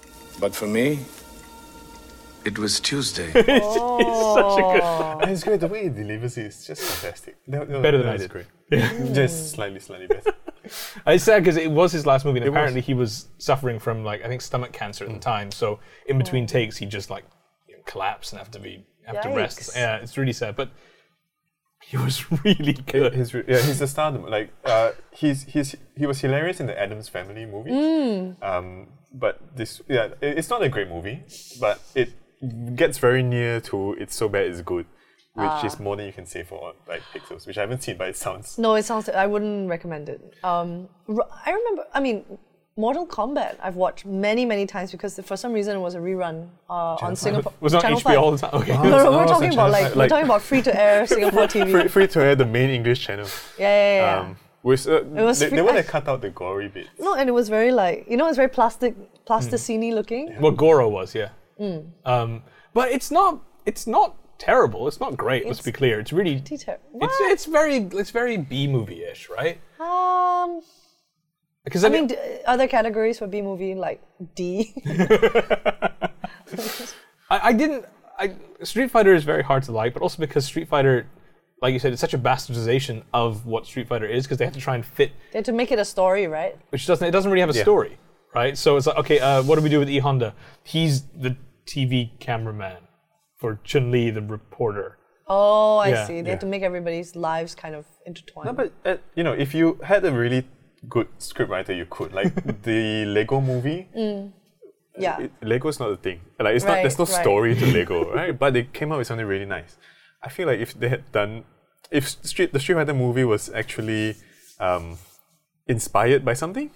But 0.40 0.54
for 0.54 0.66
me, 0.66 1.00
it 2.44 2.58
was 2.58 2.80
Tuesday. 2.80 3.30
It's 3.34 3.44
such 4.34 4.58
a 4.58 4.62
good. 4.72 5.22
and 5.22 5.30
it's 5.30 5.44
great 5.44 5.60
the 5.60 5.68
way 5.68 5.82
he 5.84 5.88
delivers 5.90 6.38
it 6.38 6.46
is 6.46 6.66
just 6.66 6.82
fantastic. 6.82 7.36
That- 7.48 7.68
that- 7.68 7.82
Better 7.82 7.98
than 7.98 8.06
that 8.06 8.14
I 8.14 8.16
did. 8.16 8.30
Great. 8.30 8.46
just 9.14 9.50
slightly, 9.52 9.80
slightly 9.80 10.06
better. 10.06 10.32
It's 11.06 11.24
sad 11.24 11.42
because 11.42 11.56
it 11.56 11.70
was 11.70 11.92
his 11.92 12.06
last 12.06 12.24
movie, 12.24 12.38
and 12.38 12.46
It 12.46 12.50
was. 12.50 12.56
apparently 12.56 12.80
he 12.80 12.94
was 12.94 13.28
suffering 13.38 13.78
from 13.78 14.04
like 14.04 14.24
I 14.24 14.28
think 14.28 14.40
stomach 14.42 14.72
cancer 14.72 15.04
at 15.04 15.12
the 15.12 15.18
time. 15.18 15.50
So 15.52 15.80
in 16.06 16.18
between 16.18 16.46
takes, 16.46 16.76
he 16.76 16.86
just 16.86 17.10
like 17.10 17.24
you 17.68 17.76
know, 17.76 17.82
collapsed 17.86 18.32
and 18.32 18.38
have 18.38 18.50
to 18.52 18.58
be 18.58 18.84
have 19.06 19.20
to 19.22 19.28
rest. 19.30 19.58
Yikes. 19.60 19.76
Yeah, 19.76 19.96
it's 19.96 20.16
really 20.18 20.32
sad. 20.32 20.56
But 20.56 20.70
he 21.82 21.96
was 21.96 22.30
really 22.44 22.74
good. 22.74 23.14
His 23.14 23.34
re- 23.34 23.44
yeah, 23.48 23.60
he's 23.62 23.80
a 23.80 23.86
stardom. 23.88 24.24
Like 24.24 24.52
uh, 24.64 24.92
he's 25.12 25.44
he's 25.44 25.74
he 25.96 26.06
was 26.06 26.20
hilarious 26.20 26.60
in 26.60 26.66
the 26.66 26.78
Addams 26.78 27.08
Family 27.08 27.46
movie. 27.46 27.70
Mm. 27.70 28.42
Um, 28.42 28.88
but 29.12 29.40
this 29.56 29.80
yeah, 29.88 30.06
it- 30.20 30.38
it's 30.38 30.50
not 30.50 30.62
a 30.62 30.68
great 30.68 30.88
movie, 30.88 31.22
but 31.60 31.80
it 31.94 32.10
gets 32.76 32.98
very 32.98 33.22
near 33.22 33.60
to 33.60 33.94
it's 33.98 34.14
so 34.14 34.28
bad 34.28 34.46
it's 34.46 34.60
good, 34.60 34.86
which 35.40 35.50
Ah. 35.50 35.66
is 35.66 35.80
more 35.80 35.96
than 35.96 36.06
you 36.06 36.12
can 36.12 36.26
say 36.26 36.42
for 36.42 36.72
like 36.88 37.02
Pixels, 37.14 37.46
which 37.46 37.58
I 37.58 37.62
haven't 37.62 37.82
seen, 37.82 37.96
but 37.96 38.08
it 38.08 38.16
sounds. 38.16 38.58
No, 38.58 38.74
it 38.74 38.84
sounds. 38.84 39.08
I 39.08 39.26
wouldn't 39.26 39.68
recommend 39.68 40.08
it. 40.08 40.20
Um, 40.44 40.88
r- 41.08 41.28
I 41.46 41.50
remember. 41.50 41.84
I 41.94 42.00
mean, 42.00 42.24
Mortal 42.76 43.06
Kombat. 43.06 43.56
I've 43.62 43.76
watched 43.76 44.06
many, 44.06 44.44
many 44.46 44.64
times 44.66 44.90
because 44.92 45.18
for 45.24 45.36
some 45.36 45.52
reason 45.52 45.76
it 45.76 45.80
was 45.80 45.94
a 45.94 45.98
rerun 45.98 46.48
uh, 46.70 46.96
on 47.06 47.14
Singapore. 47.16 47.52
was 47.60 47.74
on 47.74 47.82
Channel 47.82 47.98
HBO 48.00 48.02
5. 48.04 48.18
all 48.18 48.30
the 48.32 48.38
time. 48.38 48.50
Okay. 48.54 48.72
No, 48.74 48.82
no, 48.90 48.98
Oh, 49.08 49.16
we're 49.18 49.26
talking 49.26 49.52
about 49.52 49.70
Channel 49.72 49.86
like, 49.88 49.94
we're 49.96 50.08
talking 50.08 50.24
about 50.24 50.42
free 50.42 50.62
to 50.62 50.80
air 50.80 51.06
Singapore 51.14 51.46
TV. 51.46 51.70
Free, 51.70 51.88
free 51.88 52.06
to 52.08 52.20
air 52.22 52.34
the 52.36 52.46
main 52.46 52.70
English 52.70 53.00
channel. 53.06 53.26
Yeah, 53.58 53.66
yeah, 53.68 54.00
yeah. 54.00 54.20
Um, 54.20 54.36
which, 54.62 54.86
uh, 54.86 55.02
was 55.04 55.38
they, 55.40 55.48
free- 55.48 55.56
they 55.56 55.62
want 55.62 55.76
to 55.78 55.82
cut 55.82 56.06
out 56.08 56.20
the 56.22 56.30
gory 56.30 56.68
bit. 56.68 56.86
no, 56.98 57.14
and 57.14 57.28
it 57.28 57.32
was 57.32 57.48
very 57.48 57.72
like 57.72 58.06
you 58.08 58.16
know, 58.16 58.26
it's 58.28 58.36
very 58.36 58.48
plastic, 58.48 58.94
plasticine 59.26 59.90
looking. 59.94 60.32
What 60.40 60.56
Goro 60.56 60.88
was, 60.88 61.14
yeah. 61.14 61.30
Mm. 61.58 61.86
Um, 62.06 62.42
but 62.72 62.90
it's 62.90 63.10
not. 63.10 63.40
It's 63.66 63.86
not 63.86 64.16
terrible. 64.40 64.88
It's 64.88 64.98
not 65.00 65.16
great. 65.16 65.44
let's 65.46 65.58
It's 65.60 65.66
be 65.66 65.72
clear. 65.72 66.00
It's 66.00 66.12
really. 66.12 66.40
Pretty 66.40 66.58
ter- 66.58 66.78
It's 66.94 67.16
it's 67.34 67.44
very 67.46 67.76
it's 68.00 68.10
very 68.10 68.36
B 68.36 68.66
movie 68.66 69.04
ish, 69.04 69.28
right? 69.28 69.56
Um, 69.78 70.62
Because 71.64 71.84
I 71.84 71.88
mean, 71.90 72.06
d- 72.08 72.16
other 72.46 72.66
categories 72.66 73.18
for 73.18 73.26
B 73.28 73.42
movie 73.42 73.74
like 73.74 74.00
D. 74.34 74.74
I, 77.30 77.48
I 77.48 77.52
didn't. 77.52 77.84
I, 78.18 78.34
Street 78.62 78.90
Fighter 78.90 79.14
is 79.14 79.24
very 79.24 79.42
hard 79.42 79.62
to 79.64 79.72
like, 79.72 79.92
but 79.94 80.02
also 80.02 80.18
because 80.18 80.44
Street 80.44 80.68
Fighter, 80.68 81.06
like 81.62 81.72
you 81.72 81.78
said, 81.78 81.92
it's 81.92 82.00
such 82.00 82.12
a 82.14 82.18
bastardization 82.18 83.02
of 83.14 83.46
what 83.46 83.66
Street 83.66 83.88
Fighter 83.88 84.06
is 84.06 84.24
because 84.24 84.38
they 84.38 84.44
have 84.44 84.54
to 84.54 84.60
try 84.60 84.74
and 84.74 84.84
fit, 84.84 85.12
they 85.32 85.38
had 85.38 85.44
to 85.46 85.52
make 85.52 85.70
it 85.72 85.78
a 85.78 85.84
story, 85.84 86.26
right? 86.26 86.56
which 86.70 86.86
doesn't. 86.86 87.06
It 87.06 87.12
doesn't 87.12 87.30
really 87.30 87.40
have 87.40 87.50
a 87.50 87.54
Yeah. 87.54 87.62
story, 87.62 87.98
right? 88.34 88.58
So 88.58 88.76
it's 88.76 88.86
like, 88.86 88.98
okay, 88.98 89.20
uh, 89.20 89.42
what 89.42 89.56
do 89.56 89.62
we 89.62 89.68
do 89.70 89.78
with 89.78 89.88
E 89.88 89.98
Honda? 89.98 90.34
He's 90.64 91.02
the 91.16 91.36
TV 91.66 92.10
cameraman 92.18 92.78
for 93.40 93.58
Chun 93.64 93.90
Li, 93.90 94.10
the 94.10 94.20
reporter. 94.20 94.98
Oh, 95.26 95.78
I 95.78 95.88
Yeah, 95.88 96.06
see. 96.06 96.20
They 96.20 96.28
yeah. 96.28 96.30
had 96.30 96.40
to 96.40 96.46
make 96.46 96.62
everybody's 96.62 97.16
lives 97.16 97.54
kind 97.54 97.74
of 97.74 97.86
intertwined. 98.04 98.46
No, 98.48 98.52
but 98.52 98.72
uh, 98.84 98.96
you 99.14 99.24
know, 99.24 99.32
if 99.32 99.54
you 99.54 99.78
had 99.82 100.04
a 100.04 100.12
really 100.12 100.46
good 100.88 101.08
scriptwriter, 101.18 101.74
you 101.76 101.86
could 101.88 102.12
like 102.12 102.34
the 102.62 103.06
Lego 103.06 103.40
movie. 103.40 103.88
yeah. 104.98 105.20
it, 105.20 105.32
Lego's 105.40 105.80
not 105.80 105.90
a 105.90 105.96
thing. 105.96 106.20
Like 106.38 106.54
it's 106.56 106.64
not. 106.64 106.76
There's 106.82 106.98
no 106.98 107.06
right. 107.06 107.22
story 107.22 107.54
to 107.54 107.66
Lego, 107.66 108.12
right? 108.20 108.38
But 108.38 108.52
they 108.54 108.64
came 108.64 108.92
up 108.92 108.98
with 108.98 109.06
something 109.06 109.26
really 109.26 109.46
nice. 109.46 109.78
I 110.22 110.28
feel 110.28 110.46
like 110.46 110.60
if 110.60 110.78
they 110.78 110.90
had 110.90 111.10
done, 111.12 111.44
if 111.90 112.08
Street 112.08 112.52
the 112.52 112.60
Street 112.60 112.74
Fighter 112.74 112.92
movie 112.94 113.24
was 113.24 113.48
actually 113.50 114.16
um, 114.58 114.98
inspired 115.66 116.24
by 116.24 116.34
something, 116.34 116.70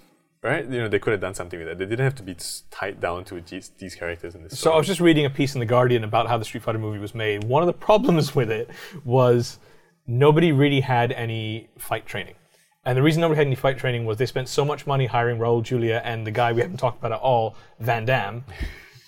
right? 0.45 0.63
You 0.63 0.79
know, 0.79 0.87
they 0.87 0.99
could 0.99 1.11
have 1.11 1.21
done 1.21 1.33
something 1.33 1.59
with 1.59 1.67
that. 1.67 1.77
They 1.77 1.85
didn't 1.85 2.05
have 2.05 2.15
to 2.15 2.23
be 2.23 2.37
tied 2.69 3.01
down 3.01 3.25
to 3.25 3.41
these, 3.41 3.71
these 3.77 3.95
characters 3.95 4.35
in 4.35 4.43
this. 4.43 4.59
So 4.59 4.71
I 4.71 4.77
was 4.77 4.87
just 4.87 5.01
reading 5.01 5.25
a 5.25 5.29
piece 5.29 5.55
in 5.55 5.59
the 5.59 5.65
Guardian 5.65 6.03
about 6.03 6.27
how 6.27 6.37
the 6.37 6.45
Street 6.45 6.63
Fighter 6.63 6.77
movie 6.77 6.99
was 6.99 7.15
made. 7.15 7.43
One 7.43 7.63
of 7.63 7.67
the 7.67 7.73
problems 7.73 8.35
with 8.39 8.51
it 8.51 8.69
was 9.03 9.59
nobody 10.07 10.51
really 10.51 10.81
had 10.81 11.11
any 11.11 11.69
fight 11.77 12.05
training. 12.05 12.35
And 12.85 12.95
the 12.95 13.01
reason 13.01 13.21
nobody 13.21 13.37
had 13.37 13.47
any 13.47 13.55
fight 13.55 13.79
training 13.79 14.05
was 14.05 14.17
they 14.17 14.27
spent 14.27 14.47
so 14.47 14.63
much 14.63 14.85
money 14.85 15.07
hiring 15.07 15.39
Raul 15.39 15.63
Julia 15.63 16.01
and 16.05 16.25
the 16.25 16.31
guy 16.31 16.53
we 16.53 16.61
haven't 16.61 16.77
talked 16.77 16.99
about 16.99 17.11
at 17.11 17.19
all, 17.19 17.55
Van 17.79 18.05
Damme. 18.05 18.43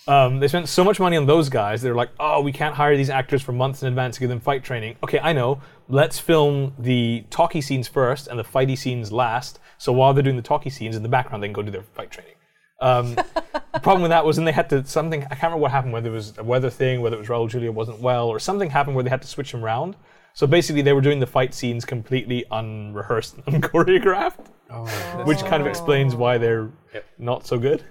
Um, 0.08 0.39
they 0.39 0.48
spent 0.48 0.70
so 0.70 0.84
much 0.84 1.00
money 1.00 1.17
on 1.17 1.26
those 1.26 1.50
guys. 1.50 1.82
They 1.82 1.89
were 1.89 1.96
like, 1.96 2.12
"Oh, 2.20 2.41
we 2.41 2.52
can't 2.52 2.74
hire 2.76 2.96
these 2.96 3.10
actors 3.10 3.41
for 3.41 3.52
months 3.52 3.82
in 3.82 3.88
advance 3.89 4.15
to 4.15 4.20
give 4.22 4.30
them 4.30 4.39
fight 4.39 4.63
training." 4.63 4.96
Okay, 5.04 5.20
I 5.20 5.34
know. 5.34 5.60
Let's 5.89 6.17
film 6.20 6.74
the 6.80 7.26
talkie 7.30 7.62
scenes 7.62 7.88
first 7.88 8.28
and 8.28 8.39
the 8.39 8.43
fighty 8.43 8.78
scenes 8.78 9.12
last. 9.12 9.60
So 9.78 9.91
while 9.91 10.13
they're 10.13 10.24
doing 10.24 10.38
the 10.38 10.41
talkie 10.41 10.70
scenes 10.70 10.96
in 10.96 11.04
the 11.04 11.10
background, 11.10 11.43
they 11.43 11.48
can 11.48 11.54
go 11.54 11.62
do 11.62 11.72
their 11.72 11.84
fight 11.84 12.10
training. 12.12 12.34
Um, 12.80 13.15
the 13.74 13.80
problem 13.82 14.02
with 14.04 14.12
that 14.12 14.24
was 14.26 14.38
then 14.38 14.46
they 14.46 14.52
had 14.54 14.70
to 14.70 14.86
something. 14.86 15.24
I 15.26 15.28
can't 15.30 15.43
remember 15.43 15.58
what 15.63 15.72
happened. 15.72 15.93
Whether 15.93 16.10
it 16.10 16.13
was 16.13 16.38
a 16.38 16.43
weather 16.43 16.70
thing, 16.70 17.02
whether 17.02 17.15
it 17.15 17.20
was 17.20 17.28
Raul 17.28 17.50
Julia 17.50 17.72
wasn't 17.72 18.00
well, 18.00 18.28
or 18.30 18.39
something 18.39 18.70
happened 18.70 18.96
where 18.96 19.04
they 19.04 19.10
had 19.10 19.22
to 19.24 19.28
switch 19.28 19.52
them 19.52 19.63
around. 19.63 19.96
So 20.34 20.48
basically, 20.48 20.84
they 20.84 20.93
were 20.93 21.02
doing 21.02 21.20
the 21.20 21.26
fight 21.28 21.54
scenes 21.54 21.84
completely 21.84 22.46
unrehearsed, 22.52 23.36
and 23.46 23.46
unchoreographed, 23.63 25.26
which 25.26 25.39
kind 25.39 25.62
of 25.62 25.67
explains 25.67 26.15
why 26.15 26.38
they're 26.38 26.70
Yep. 26.93 27.06
not 27.17 27.46
so 27.48 27.58
good. 27.58 27.84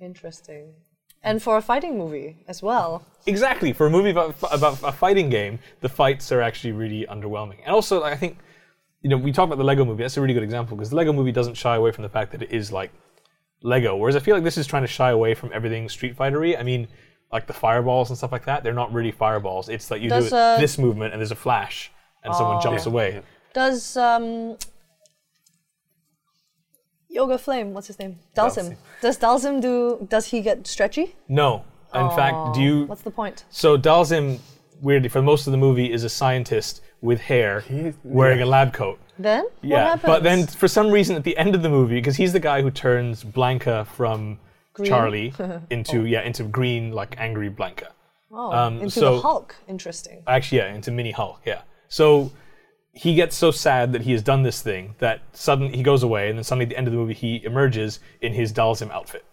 Interesting. 0.00 0.72
And 1.28 1.42
for 1.42 1.56
a 1.56 1.62
fighting 1.62 1.98
movie 1.98 2.36
as 2.48 2.62
well. 2.62 3.02
Exactly. 3.26 3.72
For 3.72 3.86
a 3.86 3.90
movie 3.90 4.10
about, 4.10 4.34
about 4.50 4.78
a 4.82 4.92
fighting 4.92 5.28
game, 5.28 5.58
the 5.80 5.88
fights 5.88 6.32
are 6.32 6.40
actually 6.40 6.72
really 6.72 7.06
underwhelming. 7.06 7.58
And 7.64 7.74
also, 7.74 8.02
I 8.02 8.16
think, 8.16 8.38
you 9.02 9.10
know, 9.10 9.16
we 9.18 9.30
talk 9.32 9.46
about 9.46 9.58
the 9.58 9.64
Lego 9.64 9.84
movie. 9.84 10.02
That's 10.02 10.16
a 10.16 10.20
really 10.20 10.34
good 10.34 10.42
example 10.42 10.76
because 10.76 10.90
the 10.90 10.96
Lego 10.96 11.12
movie 11.12 11.32
doesn't 11.32 11.54
shy 11.54 11.76
away 11.76 11.92
from 11.92 12.02
the 12.02 12.08
fact 12.08 12.32
that 12.32 12.42
it 12.42 12.50
is 12.52 12.72
like 12.72 12.90
Lego. 13.62 13.96
Whereas 13.96 14.16
I 14.16 14.20
feel 14.20 14.34
like 14.34 14.44
this 14.44 14.56
is 14.58 14.66
trying 14.66 14.82
to 14.84 14.88
shy 14.88 15.10
away 15.10 15.34
from 15.34 15.50
everything 15.52 15.88
Street 15.88 16.16
Fightery. 16.16 16.58
I 16.58 16.62
mean, 16.62 16.88
like 17.30 17.46
the 17.46 17.52
fireballs 17.52 18.08
and 18.10 18.16
stuff 18.16 18.32
like 18.32 18.46
that, 18.46 18.62
they're 18.64 18.72
not 18.72 18.92
really 18.92 19.12
fireballs. 19.12 19.68
It's 19.68 19.90
like 19.90 20.00
you 20.00 20.08
Does, 20.08 20.30
do 20.30 20.36
uh, 20.36 20.58
this 20.58 20.78
movement 20.78 21.12
and 21.12 21.20
there's 21.20 21.30
a 21.32 21.36
flash 21.36 21.90
and 22.24 22.34
someone 22.34 22.60
jumps 22.62 22.86
Yeah. 22.86 22.92
away. 22.92 23.22
Does 23.52 23.96
um 23.96 24.56
Yoga 27.08 27.38
Flame, 27.38 27.72
what's 27.74 27.86
his 27.86 27.98
name? 27.98 28.18
Dhalsim. 28.36 28.70
Dhalsim. 28.70 28.76
Does 29.00 29.18
Dhalsim 29.18 29.60
do 29.60 30.06
does 30.08 30.26
he 30.26 30.40
get 30.40 30.66
stretchy? 30.66 31.14
No. 31.28 31.64
In 31.94 32.10
fact, 32.10 32.54
do 32.54 32.60
you. 32.60 32.84
What's 32.84 33.02
the 33.02 33.10
point? 33.10 33.44
So 33.50 33.78
Dhalsim, 33.78 34.38
weirdly, 34.82 35.08
for 35.08 35.22
most 35.22 35.46
of 35.46 35.52
the 35.52 35.56
movie, 35.56 35.90
is 35.90 36.04
a 36.04 36.08
scientist 36.10 36.82
with 37.00 37.20
hair 37.20 37.60
He- 37.60 37.94
wearing 38.04 38.38
yeah. 38.40 38.44
a 38.44 38.56
lab 38.56 38.72
coat. 38.74 38.98
Then? 39.18 39.46
Yeah, 39.62 39.92
what 39.92 40.02
but 40.02 40.22
then 40.22 40.46
for 40.46 40.68
some 40.68 40.90
reason 40.90 41.16
at 41.16 41.24
the 41.24 41.36
end 41.38 41.54
of 41.54 41.62
the 41.62 41.68
movie, 41.70 41.94
because 41.94 42.16
he's 42.16 42.32
the 42.32 42.40
guy 42.40 42.60
who 42.62 42.70
turns 42.70 43.24
Blanka 43.24 43.86
from 43.86 44.38
Charlie 44.84 45.32
into 45.70 46.04
yeah 46.04 46.22
into 46.22 46.44
green 46.44 46.92
like 46.92 47.16
angry 47.18 47.48
Blanka. 47.50 47.88
Oh, 48.30 48.52
Um, 48.52 48.74
into 48.80 48.90
so- 48.90 49.14
the 49.16 49.22
Hulk. 49.22 49.56
Interesting. 49.66 50.22
Actually, 50.26 50.58
yeah, 50.58 50.74
into 50.74 50.90
Mini 50.90 51.10
Hulk. 51.12 51.40
Yeah. 51.46 51.62
So 51.88 52.30
he 52.98 53.14
gets 53.14 53.36
so 53.36 53.50
sad 53.50 53.92
that 53.92 54.02
he 54.02 54.12
has 54.12 54.22
done 54.22 54.42
this 54.42 54.60
thing 54.62 54.94
that 54.98 55.20
suddenly 55.32 55.76
he 55.76 55.82
goes 55.82 56.02
away, 56.02 56.28
and 56.28 56.36
then 56.38 56.44
suddenly 56.44 56.64
at 56.64 56.70
the 56.70 56.76
end 56.78 56.86
of 56.88 56.92
the 56.92 56.98
movie 56.98 57.14
he 57.14 57.42
emerges 57.44 58.00
in 58.20 58.32
his 58.32 58.52
Dhalsim 58.52 58.90
outfit. 58.90 59.24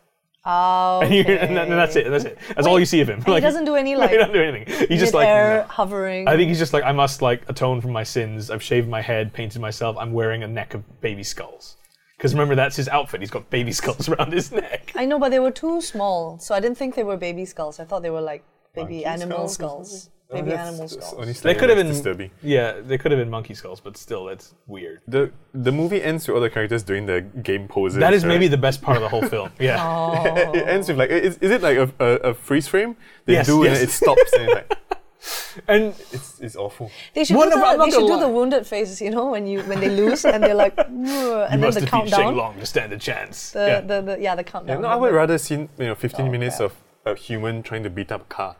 Oh, 0.48 1.00
And, 1.02 1.12
you- 1.14 1.24
and 1.24 1.58
that- 1.58 1.68
and 1.70 1.72
that's 1.74 1.96
it. 1.96 2.08
That's 2.08 2.24
it. 2.26 2.38
That's 2.56 2.68
all 2.68 2.80
you 2.80 2.86
see 2.86 3.02
of 3.02 3.10
him. 3.10 3.24
And 3.26 3.34
he 3.34 3.40
doesn't 3.42 3.66
do 3.66 3.76
any 3.76 3.96
like. 4.02 4.12
he 4.12 4.18
doesn't 4.18 4.34
do 4.34 4.42
anything. 4.44 4.88
He's 4.88 5.00
just 5.00 5.16
like. 5.16 5.28
"No." 5.28 5.66
hovering. 5.68 6.28
I 6.28 6.36
think 6.38 6.50
he's 6.50 6.60
just 6.60 6.72
like 6.74 6.84
I 6.84 6.92
must 6.92 7.24
like 7.24 7.42
atone 7.50 7.82
for 7.82 7.88
my 7.88 8.04
sins. 8.04 8.52
I've 8.52 8.62
shaved 8.62 8.88
my 8.88 9.02
head, 9.02 9.34
painted 9.34 9.60
myself. 9.60 9.98
I'm 9.98 10.14
wearing 10.14 10.44
a 10.44 10.48
neck 10.48 10.76
of 10.76 11.02
baby 11.02 11.24
skulls. 11.24 11.78
Because 12.18 12.34
remember, 12.36 12.54
that's 12.56 12.76
his 12.76 12.88
outfit. 12.88 13.22
He's 13.22 13.32
got 13.32 13.50
baby 13.50 13.72
skulls 13.72 14.08
around 14.12 14.34
his 14.34 14.52
neck. 14.52 14.92
I 14.96 15.06
know, 15.06 15.18
but 15.18 15.30
they 15.30 15.40
were 15.40 15.52
too 15.52 15.82
small, 15.82 16.38
so 16.38 16.54
I 16.54 16.60
didn't 16.60 16.78
think 16.78 16.94
they 16.94 17.04
were 17.04 17.18
baby 17.18 17.46
skulls. 17.46 17.80
I 17.80 17.86
thought 17.86 18.04
they 18.04 18.12
were 18.12 18.22
like 18.22 18.44
baby 18.76 19.04
Monkey 19.04 19.06
animal 19.06 19.48
skulls 19.48 19.90
skulls. 20.04 20.10
Baby 20.36 20.48
oh, 20.48 20.50
that's- 20.52 20.68
animal 20.70 20.88
skulls. 20.88 21.42
They 21.42 21.56
could 21.56 21.70
have 21.70 21.78
been 21.78 21.88
disturbing. 21.88 22.32
Yeah, 22.42 22.74
they 22.82 22.98
could 22.98 23.12
have 23.12 23.20
been 23.20 23.30
monkey 23.30 23.54
skulls, 23.54 23.80
but 23.80 23.98
still, 23.98 24.26
that's 24.26 24.54
weird. 24.68 25.02
The 25.08 25.32
the 25.54 25.72
movie 25.72 26.02
ends 26.04 26.28
with 26.28 26.36
all 26.36 26.42
the 26.42 26.50
characters 26.50 26.84
doing 26.84 27.06
the 27.06 27.22
game 27.22 27.68
poses. 27.68 28.00
That 28.00 28.14
is 28.14 28.24
maybe 28.26 28.48
the 28.48 28.58
best 28.68 28.82
part 28.82 28.98
of 28.98 29.04
the 29.04 29.10
whole 29.10 29.24
film. 29.36 29.50
Yeah. 29.60 29.82
Oh. 29.82 30.52
it 30.54 30.68
ends 30.68 30.88
with 30.90 30.98
like 30.98 31.10
is, 31.10 31.38
is 31.40 31.52
it 31.52 31.62
like 31.62 31.78
a, 31.78 31.88
a, 32.00 32.10
a 32.30 32.34
freeze 32.34 32.68
frame? 32.68 32.96
They 33.26 33.34
Yes, 33.34 33.46
do 33.48 33.64
yes. 33.64 33.78
and 33.80 33.88
it 33.88 33.92
stops 33.92 34.34
and 34.34 34.44
it's 34.44 34.54
like 34.54 34.72
And 35.68 35.84
it's, 36.12 36.40
it's 36.40 36.56
awful. 36.56 36.92
They 37.16 37.24
should 37.26 37.36
One 37.38 37.50
do 37.50 37.56
the, 37.56 37.78
they 37.86 37.90
should 37.92 38.06
do 38.08 38.20
the 38.20 38.30
wounded 38.30 38.68
faces, 38.68 39.02
you 39.02 39.10
know, 39.10 39.32
when 39.32 39.48
you 39.48 39.62
when 39.64 39.80
they 39.80 39.90
lose 39.90 40.24
and 40.26 40.44
they're 40.44 40.54
like, 40.66 40.78
and 40.78 41.08
you 41.08 41.14
then 41.50 41.62
must 41.62 41.80
the 41.80 41.86
defeat 41.86 42.10
Shang 42.10 42.10
countdown. 42.10 42.36
Long 42.38 42.60
to 42.60 42.66
stand 42.66 42.94
a 42.94 42.98
chance. 43.00 43.52
The, 43.52 43.60
yeah. 43.60 43.82
the, 43.82 44.02
the, 44.02 44.16
yeah, 44.22 44.36
the 44.36 44.44
Yeah, 44.44 44.52
countdown. 44.52 44.82
no, 44.84 44.88
I 44.88 44.96
would 44.96 45.14
rather 45.14 45.38
see 45.40 45.56
you 45.56 45.70
know 45.80 45.96
15 45.96 46.28
Oh, 46.28 46.32
minutes 46.32 46.58
crap. 46.58 46.72
of 46.72 46.76
a 47.06 47.16
human 47.16 47.64
trying 47.64 47.84
to 47.84 47.90
beat 47.90 48.12
up 48.12 48.22
a 48.22 48.26
car. 48.26 48.56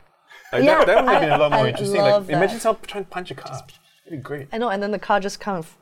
Like, 0.58 0.64
Yeah, 0.64 0.84
that, 0.84 0.86
that 0.86 1.04
would 1.04 1.12
have 1.12 1.20
been 1.22 1.30
a 1.32 1.38
lot 1.38 1.52
more 1.52 1.66
I 1.66 1.68
interesting. 1.68 2.00
Like 2.00 2.26
that. 2.26 2.32
imagine 2.32 2.60
someone 2.60 2.82
trying 2.86 3.04
to 3.04 3.10
punch 3.10 3.30
a 3.30 3.34
car. 3.34 3.62
It'd 4.06 4.18
be 4.18 4.22
great. 4.22 4.48
I 4.52 4.58
know, 4.58 4.68
and 4.68 4.82
then 4.82 4.90
the 4.90 4.98
car 4.98 5.20
just 5.20 5.40
kind 5.40 5.58
of 5.58 5.76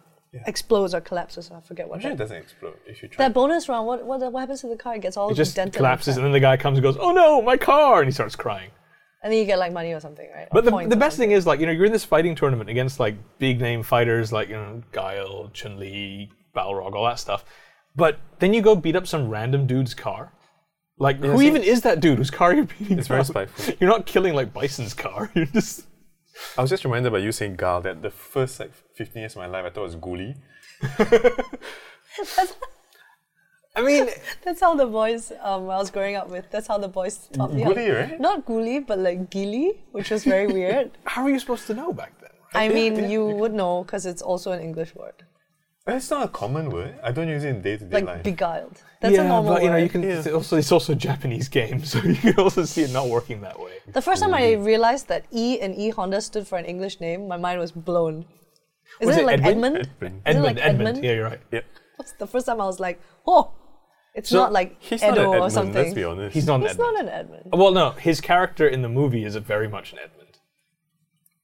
explodes 0.46 0.94
or 0.94 1.00
collapses. 1.00 1.50
I 1.50 1.60
forget 1.60 1.88
what. 1.88 1.96
I'm 1.96 2.00
sure 2.02 2.10
it 2.12 2.18
doesn't 2.18 2.36
explode 2.36 2.76
if 2.86 3.02
you 3.02 3.08
try. 3.08 3.24
that 3.24 3.34
bonus 3.34 3.68
round, 3.68 3.86
what, 3.86 4.04
what 4.04 4.20
what 4.32 4.40
happens 4.40 4.60
to 4.62 4.68
the 4.68 4.76
car? 4.76 4.96
It 4.96 5.02
gets 5.02 5.16
all 5.16 5.30
it 5.30 5.34
just 5.34 5.54
dented 5.56 5.74
collapses, 5.74 6.16
and 6.16 6.24
and 6.24 6.26
then 6.26 6.32
the 6.32 6.40
guy 6.40 6.56
comes 6.56 6.78
and 6.78 6.82
goes, 6.82 6.96
"Oh 6.98 7.12
no, 7.12 7.40
my 7.42 7.56
car!" 7.56 8.00
and 8.00 8.08
he 8.08 8.12
starts 8.12 8.34
crying. 8.36 8.70
and 9.22 9.32
then 9.32 9.38
you 9.38 9.46
get 9.46 9.58
like 9.58 9.72
money 9.72 9.92
or 9.92 10.00
something, 10.00 10.28
right? 10.34 10.48
But 10.52 10.64
the, 10.64 10.86
the 10.88 10.96
best 10.96 11.16
thing 11.16 11.30
is, 11.30 11.46
like, 11.46 11.60
you 11.60 11.66
know, 11.66 11.72
you're 11.72 11.86
in 11.86 11.92
this 11.92 12.04
fighting 12.04 12.34
tournament 12.34 12.68
against 12.68 12.98
like 13.00 13.14
big 13.38 13.60
name 13.60 13.82
fighters 13.82 14.32
like 14.32 14.48
you 14.48 14.56
know 14.56 14.82
Guile, 14.92 15.50
Chun 15.54 15.78
Li, 15.78 16.30
Balrog, 16.54 16.94
all 16.94 17.04
that 17.04 17.18
stuff. 17.20 17.44
But 17.96 18.18
then 18.40 18.52
you 18.52 18.60
go 18.60 18.74
beat 18.74 18.96
up 18.96 19.06
some 19.06 19.28
random 19.28 19.66
dude's 19.66 19.94
car. 19.94 20.32
Like, 20.98 21.18
who 21.18 21.38
see- 21.38 21.46
even 21.48 21.62
is 21.62 21.80
that 21.82 22.00
dude 22.00 22.18
whose 22.18 22.30
car 22.30 22.54
you're 22.54 22.64
beating? 22.66 22.98
It's 22.98 23.08
very 23.08 23.20
up? 23.20 23.26
spiteful. 23.26 23.74
You're 23.80 23.90
not 23.90 24.06
killing 24.06 24.34
like 24.34 24.52
Bison's 24.54 24.94
car. 24.94 25.30
You're 25.34 25.46
just 25.46 25.86
I 26.56 26.60
was 26.62 26.70
just 26.70 26.84
reminded 26.84 27.12
by 27.12 27.18
you 27.18 27.32
saying 27.32 27.56
Gal 27.56 27.80
that 27.82 28.02
the 28.02 28.10
first 28.10 28.60
like 28.60 28.72
15 28.94 29.20
years 29.20 29.32
of 29.32 29.38
my 29.38 29.46
life 29.46 29.64
I 29.64 29.70
thought 29.70 29.80
it 29.82 29.84
was 29.84 29.96
Ghoulie. 29.96 30.36
I 33.76 33.82
mean, 33.82 34.06
That's 34.44 34.60
how 34.60 34.76
the 34.76 34.86
boys 34.86 35.32
um, 35.42 35.62
I 35.68 35.78
was 35.78 35.90
growing 35.90 36.14
up 36.14 36.28
with. 36.28 36.48
That's 36.50 36.68
how 36.68 36.78
the 36.78 36.86
boys 36.88 37.28
taught 37.32 37.52
me. 37.52 37.62
how- 37.62 37.72
right? 37.72 38.20
Not 38.20 38.46
ghoulie, 38.46 38.86
but 38.86 38.98
like 39.00 39.30
gili, 39.30 39.82
which 39.90 40.10
was 40.10 40.22
very 40.24 40.46
weird. 40.46 40.92
how 41.04 41.24
are 41.24 41.30
you 41.30 41.40
supposed 41.40 41.66
to 41.66 41.74
know 41.74 41.92
back 41.92 42.12
then? 42.20 42.30
I 42.54 42.68
mean, 42.68 43.10
you 43.10 43.26
would 43.26 43.52
know 43.52 43.82
because 43.82 44.06
it's 44.06 44.22
also 44.22 44.52
an 44.52 44.60
English 44.60 44.94
word, 44.94 45.24
It's 45.86 46.10
not 46.10 46.24
a 46.24 46.28
common 46.28 46.70
word. 46.70 46.98
I 47.02 47.12
don't 47.12 47.28
use 47.28 47.44
it 47.44 47.48
in 47.48 47.60
day 47.60 47.76
to 47.76 47.84
day 47.84 47.96
like 47.96 48.04
life. 48.06 48.22
beguiled. 48.22 48.82
That's 49.02 49.18
a 49.18 49.24
normal 49.24 49.52
but 49.54 49.62
you 49.62 49.68
know, 49.68 49.74
word. 49.74 49.82
you 49.82 49.88
can 49.90 50.02
it's 50.02 50.26
also 50.26 50.56
it's 50.56 50.72
also 50.72 50.94
a 50.94 50.96
Japanese 50.96 51.48
game, 51.48 51.84
so 51.92 51.98
you 52.00 52.14
can 52.14 52.36
also 52.38 52.64
see 52.64 52.82
it 52.82 52.90
not 52.90 53.08
working 53.08 53.42
that 53.42 53.60
way. 53.60 53.72
The 53.92 54.00
first 54.00 54.22
time 54.22 54.32
I 54.32 54.52
realized 54.54 55.08
that 55.08 55.26
E 55.30 55.60
and 55.60 55.74
E 55.76 55.90
Honda 55.90 56.22
stood 56.22 56.46
for 56.48 56.56
an 56.56 56.64
English 56.64 57.00
name, 57.00 57.28
my 57.28 57.36
mind 57.36 57.60
was 57.60 57.70
blown. 57.70 58.24
Isn't 59.00 59.08
Was 59.08 59.16
it, 59.18 59.20
it 59.22 59.26
like 59.26 59.40
Edwin? 59.42 59.76
Edmund? 59.76 59.76
Edmund. 59.76 60.14
Is 60.14 60.20
it 60.20 60.22
Edmund, 60.26 60.44
like 60.44 60.56
Edmund. 60.64 60.88
Edmund? 60.88 61.04
Yeah, 61.04 61.12
you're 61.12 61.24
right. 61.24 61.40
yeah. 61.52 61.60
That's 61.98 62.12
the 62.12 62.26
first 62.26 62.46
time 62.46 62.60
I 62.62 62.64
was 62.64 62.80
like, 62.80 63.00
oh, 63.26 63.52
it's 64.14 64.30
So 64.30 64.36
not 64.38 64.52
like 64.52 64.76
He's 64.78 65.02
Edo 65.02 65.08
not 65.14 65.18
an 65.18 65.24
or 65.26 65.34
Edmund, 65.34 65.52
something. 65.52 65.74
let's 65.74 65.94
be 65.94 66.04
honest. 66.04 66.32
He's 66.34 66.46
not 66.46 66.56
an 66.56 66.62
He's 66.62 66.70
Edmund. 66.70 66.94
not 66.94 67.02
an 67.04 67.08
Edmund. 67.10 67.50
Well, 67.52 67.72
no, 67.72 67.90
his 67.90 68.20
character 68.22 68.66
in 68.66 68.80
the 68.82 68.88
movie 68.88 69.24
is 69.24 69.34
a 69.34 69.40
very 69.40 69.68
much 69.68 69.92
an 69.92 69.98
Edmund. 69.98 70.38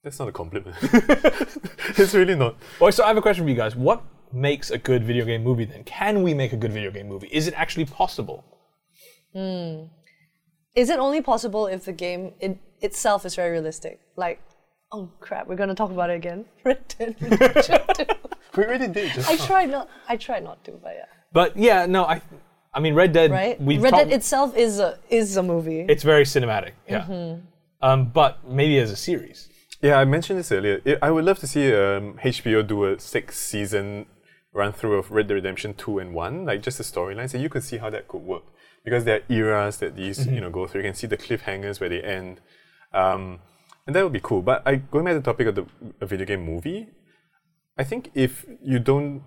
That's 0.02 0.18
not 0.18 0.28
a 0.28 0.32
compliment. 0.32 0.76
it's 0.82 2.14
really 2.14 2.36
not. 2.36 2.56
Well, 2.80 2.90
so 2.90 3.04
I 3.04 3.08
have 3.08 3.18
a 3.18 3.22
question 3.22 3.44
for 3.44 3.50
you 3.50 3.56
guys. 3.56 3.76
What 3.76 4.02
makes 4.32 4.70
a 4.70 4.78
good 4.78 5.04
video 5.04 5.24
game 5.24 5.42
movie 5.44 5.64
then? 5.64 5.84
Can 5.84 6.22
we 6.22 6.34
make 6.34 6.52
a 6.52 6.56
good 6.56 6.72
video 6.72 6.90
game 6.90 7.08
movie? 7.08 7.28
Is 7.32 7.46
it 7.48 7.54
actually 7.56 7.86
possible? 7.86 8.44
Is 9.34 10.88
it 10.90 10.98
only 10.98 11.20
possible 11.20 11.66
if 11.66 11.84
the 11.84 11.92
game 11.92 12.32
it, 12.40 12.58
itself 12.80 13.24
is 13.26 13.34
very 13.34 13.50
realistic? 13.52 14.00
Like, 14.16 14.40
oh 14.92 15.10
crap, 15.20 15.46
we're 15.48 15.56
gonna 15.56 15.74
talk 15.74 15.90
about 15.90 16.10
it 16.10 16.14
again. 16.16 16.44
Red 16.64 16.82
Dead 16.98 17.16
Redemption 17.20 17.78
2. 17.94 18.04
We 18.56 18.64
already 18.64 18.88
did 18.88 19.12
just 19.12 19.30
I 19.30 19.34
now. 19.34 19.46
tried 19.46 19.70
not. 19.70 19.88
I 20.08 20.16
tried 20.16 20.44
not 20.44 20.64
to, 20.64 20.72
but 20.72 20.94
yeah. 20.96 21.04
But 21.32 21.56
yeah, 21.56 21.86
no, 21.86 22.04
I 22.04 22.20
I 22.74 22.80
mean 22.80 22.94
Red 22.94 23.12
Dead 23.12 23.30
Right. 23.30 23.60
we've 23.60 23.82
Red 23.82 23.90
talked- 23.90 24.08
Dead 24.10 24.12
itself 24.16 24.56
is 24.56 24.78
a 24.80 24.98
is 25.08 25.36
a 25.36 25.42
movie. 25.42 25.80
it's 25.88 26.02
very 26.02 26.24
cinematic. 26.24 26.72
Yeah. 26.88 27.02
Mm-hmm. 27.02 27.46
Um, 27.82 28.06
but 28.10 28.46
maybe 28.48 28.78
as 28.78 28.90
a 28.90 28.96
series. 28.96 29.48
Yeah, 29.80 29.96
I 29.98 30.04
mentioned 30.04 30.38
this 30.38 30.52
earlier. 30.52 30.80
I- 30.86 30.98
I 31.06 31.10
would 31.10 31.24
love 31.24 31.38
to 31.38 31.46
see 31.46 31.72
um, 31.74 32.18
HBO 32.22 32.66
do 32.66 32.84
a 32.84 32.98
six 33.00 33.38
season 33.38 34.06
run 34.52 34.72
through 34.72 34.98
of 34.98 35.10
Red 35.10 35.28
Dead 35.28 35.34
Redemption 35.34 35.74
2 35.74 35.98
and 35.98 36.14
1, 36.14 36.44
like 36.44 36.62
just 36.62 36.78
the 36.78 36.84
storylines, 36.84 37.34
and 37.34 37.42
you 37.42 37.48
could 37.48 37.62
see 37.62 37.78
how 37.78 37.90
that 37.90 38.08
could 38.08 38.22
work. 38.22 38.44
Because 38.84 39.04
there 39.04 39.16
are 39.20 39.32
eras 39.32 39.78
that 39.78 39.96
these 39.96 40.26
you 40.26 40.40
know 40.40 40.50
go 40.50 40.66
through. 40.66 40.82
You 40.82 40.88
can 40.88 40.94
see 40.94 41.06
the 41.06 41.18
cliffhangers 41.18 41.80
where 41.80 41.88
they 41.90 42.02
end. 42.02 42.40
Um, 42.92 43.40
and 43.86 43.94
that 43.94 44.02
would 44.02 44.12
be 44.12 44.20
cool. 44.22 44.42
But 44.42 44.62
I 44.66 44.76
going 44.76 45.04
back 45.04 45.12
to 45.14 45.20
the 45.20 45.24
topic 45.24 45.46
of 45.46 45.54
the 45.54 45.66
a 46.00 46.06
video 46.06 46.26
game 46.26 46.44
movie, 46.44 46.88
I 47.76 47.84
think 47.84 48.10
if 48.14 48.46
you 48.62 48.78
don't 48.78 49.22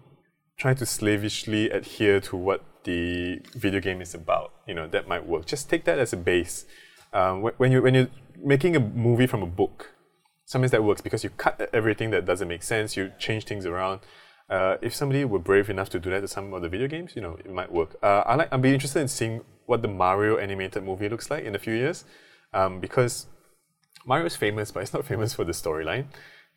try 0.58 0.74
to 0.74 0.86
slavishly 0.86 1.70
adhere 1.70 2.20
to 2.22 2.36
what 2.36 2.64
the 2.84 3.40
video 3.54 3.80
game 3.80 4.02
is 4.02 4.14
about, 4.14 4.54
you 4.68 4.74
know, 4.74 4.88
that 4.88 5.08
might 5.08 5.26
work. 5.26 5.46
Just 5.46 5.70
take 5.70 5.86
that 5.86 6.00
as 6.00 6.14
a 6.14 6.18
base. 6.18 6.66
Um, 7.14 7.42
when 7.58 7.72
you 7.72 7.82
when 7.82 7.94
you're 7.94 8.10
making 8.44 8.76
a 8.76 8.80
movie 8.80 9.28
from 9.28 9.44
a 9.44 9.48
book, 9.48 9.94
sometimes 10.46 10.72
that 10.72 10.84
works 10.84 11.02
because 11.02 11.24
you 11.24 11.30
cut 11.30 11.70
everything 11.74 12.10
that 12.12 12.26
doesn't 12.26 12.48
make 12.48 12.64
sense. 12.64 12.98
You 12.98 13.12
change 13.20 13.46
things 13.46 13.66
around. 13.66 14.02
Uh, 14.50 14.78
if 14.82 14.94
somebody 14.94 15.26
were 15.26 15.40
brave 15.40 15.70
enough 15.70 15.90
to 15.90 16.00
do 16.00 16.10
that 16.12 16.22
to 16.22 16.28
some 16.28 16.54
of 16.54 16.62
the 16.62 16.70
video 16.70 16.88
games, 16.88 17.14
you 17.16 17.22
know, 17.22 17.38
it 17.44 17.50
might 17.52 17.72
work. 17.72 17.96
Uh, 18.04 18.24
I 18.26 18.36
like. 18.36 18.50
I'd 18.54 18.62
be 18.62 18.74
interested 18.74 19.00
in 19.00 19.08
seeing 19.08 19.42
what 19.66 19.82
the 19.82 19.88
Mario 19.88 20.38
animated 20.38 20.84
movie 20.84 21.10
looks 21.10 21.32
like 21.32 21.44
in 21.46 21.56
a 21.56 21.60
few 21.60 21.74
years, 21.74 22.04
um, 22.54 22.80
because 22.80 23.28
Mario 24.06 24.26
is 24.26 24.36
famous, 24.36 24.72
but 24.72 24.82
it's 24.84 24.94
not 24.94 25.06
famous 25.06 25.34
for 25.34 25.44
the 25.46 25.54
storyline. 25.54 26.06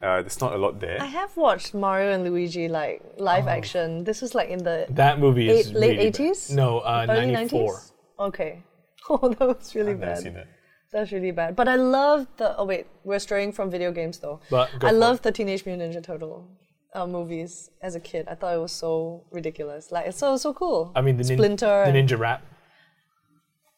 Uh, 0.02 0.20
there's 0.20 0.40
not 0.40 0.52
a 0.52 0.58
lot 0.58 0.78
there. 0.80 1.00
I 1.00 1.06
have 1.06 1.34
watched 1.38 1.72
Mario 1.72 2.12
and 2.12 2.22
Luigi 2.24 2.68
like 2.68 3.02
live 3.18 3.46
action. 3.46 4.04
This 4.04 4.20
was 4.20 4.34
like 4.34 4.50
in 4.50 4.62
the 4.62 4.86
That 4.90 5.18
movie 5.18 5.48
is 5.48 5.68
eight, 5.70 5.74
late 5.74 5.82
really 5.90 5.96
bad. 5.96 6.20
eighties. 6.20 6.50
No, 6.50 6.80
uh, 6.80 7.06
early 7.08 7.30
94. 7.32 7.60
nineties. 7.60 7.92
Okay. 8.18 8.62
Oh, 9.08 9.28
that 9.28 9.40
was 9.46 9.72
really 9.76 9.92
I've 9.92 10.00
never 10.00 10.14
bad. 10.14 10.22
seen 10.22 10.34
that. 10.34 10.48
That's 10.90 11.12
really 11.12 11.30
bad. 11.30 11.54
But 11.54 11.68
I 11.68 11.76
love 11.76 12.26
the. 12.38 12.56
Oh 12.58 12.64
wait, 12.64 12.88
we're 13.04 13.20
straying 13.20 13.52
from 13.52 13.70
video 13.70 13.92
games 13.92 14.18
though. 14.18 14.40
But 14.50 14.68
I 14.82 14.90
love 14.90 15.16
it. 15.18 15.22
the 15.22 15.30
Teenage 15.32 15.64
Mutant 15.64 15.94
Ninja 15.94 16.02
Turtle 16.02 16.48
uh, 16.96 17.06
movies 17.06 17.70
as 17.82 17.94
a 17.94 18.00
kid. 18.00 18.26
I 18.28 18.34
thought 18.34 18.54
it 18.54 18.60
was 18.60 18.72
so 18.72 19.22
ridiculous. 19.30 19.92
Like 19.92 20.06
it's 20.06 20.18
so 20.18 20.36
so 20.36 20.52
cool. 20.52 20.92
I 20.96 21.00
mean 21.02 21.16
the, 21.16 21.24
nin- 21.24 21.38
Splinter. 21.38 21.84
the 21.86 21.92
ninja 21.92 22.18
rap. 22.18 22.42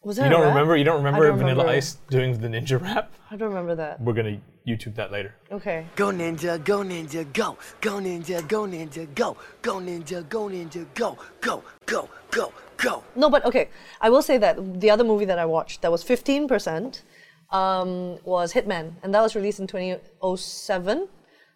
Was 0.04 0.16
there 0.16 0.26
You 0.26 0.30
don't 0.30 0.42
rap? 0.42 0.54
remember? 0.54 0.76
You 0.76 0.84
don't 0.84 1.02
remember 1.02 1.26
don't 1.26 1.38
Vanilla 1.38 1.64
remember. 1.64 1.76
Ice 1.76 1.98
doing 2.08 2.38
the 2.40 2.48
ninja 2.48 2.80
rap? 2.80 3.12
I 3.30 3.36
don't 3.36 3.48
remember 3.48 3.74
that. 3.74 4.00
We're 4.00 4.12
gonna 4.14 4.40
YouTube 4.66 4.94
that 4.94 5.10
later. 5.10 5.34
Okay. 5.50 5.86
Go 5.96 6.08
ninja, 6.12 6.62
go 6.62 6.78
ninja, 6.82 7.30
go. 7.32 7.58
Go 7.80 7.94
ninja, 7.94 8.46
go 8.46 8.60
ninja, 8.66 9.12
go. 9.14 9.36
Go 9.62 9.74
ninja, 9.80 10.28
go 10.28 10.42
ninja, 10.48 10.86
go. 10.94 11.18
Go, 11.40 11.64
go, 11.86 12.08
go, 12.30 12.52
go. 12.76 13.02
No, 13.16 13.28
but 13.28 13.44
okay. 13.44 13.68
I 14.00 14.08
will 14.10 14.22
say 14.22 14.38
that 14.38 14.80
the 14.80 14.90
other 14.90 15.04
movie 15.04 15.24
that 15.24 15.38
I 15.38 15.46
watched 15.46 15.82
that 15.82 15.90
was 15.90 16.04
15% 16.04 17.02
um, 17.50 18.18
was 18.24 18.52
Hitman, 18.52 18.92
and 19.02 19.12
that 19.14 19.22
was 19.22 19.34
released 19.34 19.58
in 19.58 19.66
2007. 19.66 21.08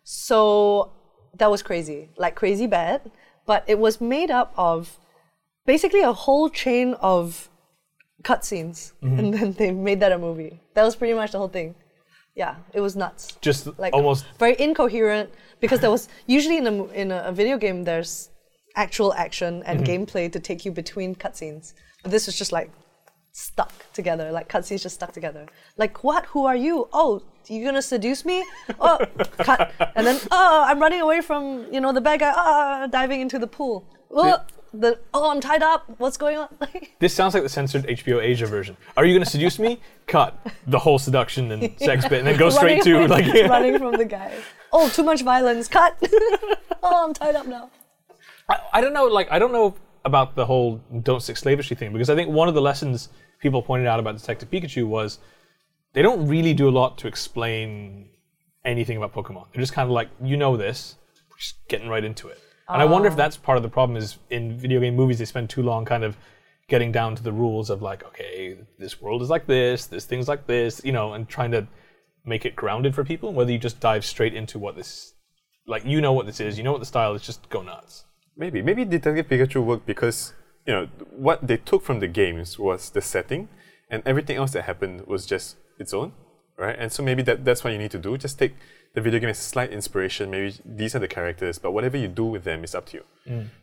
So 0.04 0.90
that 1.38 1.50
was 1.50 1.62
crazy, 1.62 2.10
like 2.16 2.34
crazy 2.34 2.66
bad. 2.66 3.10
But 3.46 3.64
it 3.66 3.78
was 3.78 4.00
made 4.00 4.30
up 4.30 4.52
of 4.56 4.98
basically 5.66 6.00
a 6.00 6.12
whole 6.12 6.48
chain 6.48 6.94
of 6.94 7.48
cutscenes, 8.22 8.92
mm-hmm. 9.02 9.18
and 9.18 9.34
then 9.38 9.52
they 9.52 9.70
made 9.70 10.00
that 10.00 10.12
a 10.12 10.18
movie. 10.18 10.60
That 10.74 10.84
was 10.84 10.96
pretty 10.96 11.14
much 11.14 11.32
the 11.32 11.38
whole 11.38 11.48
thing. 11.48 11.74
Yeah, 12.34 12.56
it 12.72 12.80
was 12.80 12.96
nuts. 12.96 13.36
Just 13.40 13.78
like 13.78 13.92
almost 13.92 14.24
very 14.38 14.56
incoherent 14.58 15.30
because 15.60 15.80
there 15.80 15.90
was 15.90 16.08
usually 16.26 16.56
in 16.56 16.66
a 16.66 16.84
in 16.86 17.12
a, 17.12 17.30
video 17.32 17.58
game 17.58 17.84
there's 17.84 18.30
actual 18.74 19.12
action 19.14 19.62
and 19.66 19.80
mm-hmm. 19.80 20.04
gameplay 20.04 20.32
to 20.32 20.40
take 20.40 20.64
you 20.64 20.72
between 20.72 21.14
cutscenes. 21.14 21.74
But 22.02 22.10
this 22.10 22.26
was 22.26 22.36
just 22.36 22.50
like 22.50 22.70
stuck 23.32 23.72
together, 23.92 24.32
like 24.32 24.48
cutscenes 24.48 24.82
just 24.82 24.94
stuck 24.94 25.12
together. 25.12 25.46
Like 25.76 26.02
what? 26.02 26.24
Who 26.26 26.46
are 26.46 26.56
you? 26.56 26.88
Oh, 26.92 27.22
you 27.48 27.64
gonna 27.64 27.82
seduce 27.82 28.24
me? 28.24 28.44
Oh, 28.80 28.98
cut. 29.38 29.72
And 29.94 30.06
then 30.06 30.20
oh, 30.30 30.64
I'm 30.66 30.80
running 30.80 31.00
away 31.00 31.20
from 31.20 31.66
you 31.72 31.80
know 31.80 31.92
the 31.92 32.00
bad 32.00 32.20
guy. 32.20 32.32
Ah, 32.34 32.86
diving 32.86 33.20
into 33.20 33.38
the 33.38 33.46
pool. 33.46 33.84
Oh, 34.10 34.38
the 34.74 34.98
oh 35.12 35.30
I'm 35.30 35.40
tied 35.40 35.62
up. 35.62 35.84
What's 35.98 36.16
going 36.16 36.38
on? 36.38 36.48
This 36.98 37.12
sounds 37.12 37.34
like 37.34 37.42
the 37.42 37.48
censored 37.48 37.84
HBO 37.88 38.22
Asia 38.22 38.46
version. 38.46 38.76
Are 38.96 39.04
you 39.04 39.12
going 39.12 39.24
to 39.24 39.30
seduce 39.30 39.58
me? 39.58 39.80
Cut 40.06 40.38
the 40.68 40.78
whole 40.78 41.00
seduction 41.00 41.50
and 41.50 41.76
sex 41.78 42.06
bit, 42.06 42.20
and 42.20 42.26
then 42.28 42.36
go 42.36 42.48
straight 42.48 42.82
to 42.84 43.08
like. 43.08 43.26
running 43.48 43.76
from 43.78 43.96
the 43.96 44.04
guy. 44.04 44.32
Oh, 44.72 44.88
too 44.88 45.02
much 45.02 45.22
violence. 45.22 45.66
Cut. 45.66 45.98
oh, 46.82 47.04
I'm 47.06 47.12
tied 47.12 47.34
up 47.34 47.46
now. 47.46 47.70
I, 48.48 48.58
I 48.74 48.80
don't 48.80 48.92
know. 48.92 49.06
Like 49.06 49.32
I 49.32 49.40
don't 49.40 49.50
know 49.50 49.74
about 50.04 50.36
the 50.36 50.46
whole 50.46 50.80
don't 51.02 51.20
stick 51.20 51.36
slavishly 51.36 51.76
thing 51.76 51.92
because 51.92 52.08
I 52.08 52.14
think 52.14 52.30
one 52.30 52.48
of 52.48 52.54
the 52.54 52.62
lessons 52.62 53.08
people 53.40 53.62
pointed 53.62 53.88
out 53.88 53.98
about 53.98 54.16
Detective 54.16 54.48
Pikachu 54.50 54.86
was 54.86 55.18
they 55.92 56.02
don't 56.02 56.26
really 56.26 56.54
do 56.54 56.68
a 56.68 56.70
lot 56.70 56.98
to 56.98 57.08
explain 57.08 58.08
anything 58.64 58.96
about 58.96 59.12
Pokemon. 59.12 59.46
They're 59.52 59.62
just 59.62 59.72
kind 59.72 59.86
of 59.86 59.92
like 59.92 60.08
you 60.22 60.36
know 60.36 60.56
this, 60.56 60.96
we're 61.30 61.38
just 61.38 61.66
getting 61.68 61.88
right 61.88 62.04
into 62.04 62.28
it. 62.28 62.38
And 62.68 62.80
I 62.80 62.84
wonder 62.84 63.08
if 63.08 63.14
oh. 63.14 63.16
that's 63.16 63.36
part 63.36 63.56
of 63.56 63.62
the 63.62 63.68
problem 63.68 63.96
is 63.96 64.18
in 64.30 64.56
video 64.56 64.80
game 64.80 64.96
movies 64.96 65.18
they 65.18 65.24
spend 65.24 65.50
too 65.50 65.62
long 65.62 65.84
kind 65.84 66.04
of 66.04 66.16
getting 66.68 66.92
down 66.92 67.14
to 67.16 67.22
the 67.22 67.32
rules 67.32 67.68
of 67.68 67.82
like 67.82 68.02
okay 68.04 68.56
this 68.78 69.00
world 69.00 69.20
is 69.20 69.28
like 69.28 69.46
this, 69.46 69.86
this 69.86 70.06
thing's 70.06 70.28
like 70.28 70.46
this, 70.46 70.80
you 70.84 70.92
know, 70.92 71.12
and 71.12 71.28
trying 71.28 71.50
to 71.50 71.66
make 72.24 72.44
it 72.44 72.56
grounded 72.56 72.94
for 72.94 73.04
people. 73.04 73.32
Whether 73.32 73.52
you 73.52 73.58
just 73.58 73.80
dive 73.80 74.04
straight 74.04 74.34
into 74.34 74.58
what 74.58 74.76
this 74.76 75.14
like 75.66 75.84
you 75.84 76.00
know 76.00 76.12
what 76.12 76.26
this 76.26 76.40
is, 76.40 76.56
you 76.56 76.64
know 76.64 76.72
what 76.72 76.80
the 76.80 76.86
style 76.86 77.14
is, 77.14 77.22
just 77.22 77.48
go 77.50 77.62
nuts. 77.62 78.04
Maybe. 78.36 78.62
Maybe 78.62 78.84
Detective 78.84 79.28
Pikachu 79.28 79.62
worked 79.62 79.86
because, 79.86 80.32
you 80.66 80.72
know, 80.72 80.88
what 81.10 81.46
they 81.46 81.58
took 81.58 81.82
from 81.82 82.00
the 82.00 82.08
games 82.08 82.58
was 82.58 82.90
the 82.90 83.02
setting 83.02 83.48
and 83.90 84.02
everything 84.06 84.36
else 84.36 84.52
that 84.52 84.62
happened 84.62 85.06
was 85.06 85.26
just 85.26 85.56
its 85.82 85.92
own, 85.92 86.12
right? 86.56 86.76
And 86.78 86.90
so 86.90 87.02
maybe 87.02 87.22
that, 87.28 87.44
that's 87.44 87.62
what 87.62 87.72
you 87.74 87.78
need 87.78 87.90
to 87.90 87.98
do. 87.98 88.16
Just 88.16 88.38
take 88.38 88.54
the 88.94 89.00
video 89.00 89.20
game 89.20 89.30
as 89.30 89.38
a 89.38 89.48
slight 89.54 89.70
inspiration. 89.78 90.30
Maybe 90.30 90.54
these 90.64 90.94
are 90.96 91.02
the 91.06 91.08
characters, 91.08 91.58
but 91.58 91.72
whatever 91.72 91.96
you 91.96 92.08
do 92.08 92.24
with 92.34 92.44
them 92.44 92.64
is 92.64 92.74
up 92.74 92.86
to 92.90 92.98
you. 92.98 93.04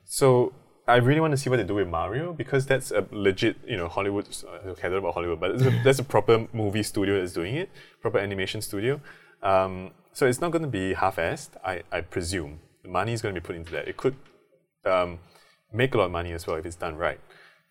So 0.05 0.53
I 0.87 0.97
really 1.07 1.21
want 1.21 1.31
to 1.31 1.37
see 1.37 1.49
what 1.51 1.57
they 1.57 1.63
do 1.73 1.75
with 1.75 1.87
Mario 1.87 2.33
because 2.33 2.65
that's 2.65 2.89
a 2.91 3.05
legit, 3.11 3.55
you 3.67 3.77
know, 3.77 3.87
Hollywood. 3.87 4.25
Okay, 4.71 4.87
I 4.87 4.89
don't 4.89 4.97
know 4.97 4.97
about 5.05 5.13
Hollywood, 5.13 5.39
but 5.39 5.51
it's 5.51 5.63
a, 5.63 5.71
that's 5.83 5.99
a 5.99 6.03
proper 6.03 6.47
movie 6.51 6.83
studio 6.83 7.19
that's 7.19 7.33
doing 7.33 7.55
it, 7.55 7.69
proper 8.01 8.19
animation 8.19 8.61
studio. 8.61 8.99
Um, 9.43 9.91
so 10.13 10.25
it's 10.25 10.41
not 10.41 10.51
going 10.51 10.63
to 10.63 10.73
be 10.81 10.93
half-assed, 10.95 11.51
I, 11.63 11.83
I 11.91 12.01
presume. 12.01 12.59
The 12.83 12.89
money 12.89 13.13
is 13.13 13.21
going 13.21 13.35
to 13.35 13.41
be 13.41 13.45
put 13.45 13.55
into 13.55 13.71
that. 13.71 13.87
It 13.87 13.97
could 13.97 14.15
um, 14.83 15.19
make 15.71 15.93
a 15.93 15.97
lot 15.99 16.05
of 16.05 16.11
money 16.11 16.31
as 16.33 16.47
well 16.47 16.57
if 16.57 16.65
it's 16.65 16.75
done 16.75 16.95
right. 16.97 17.19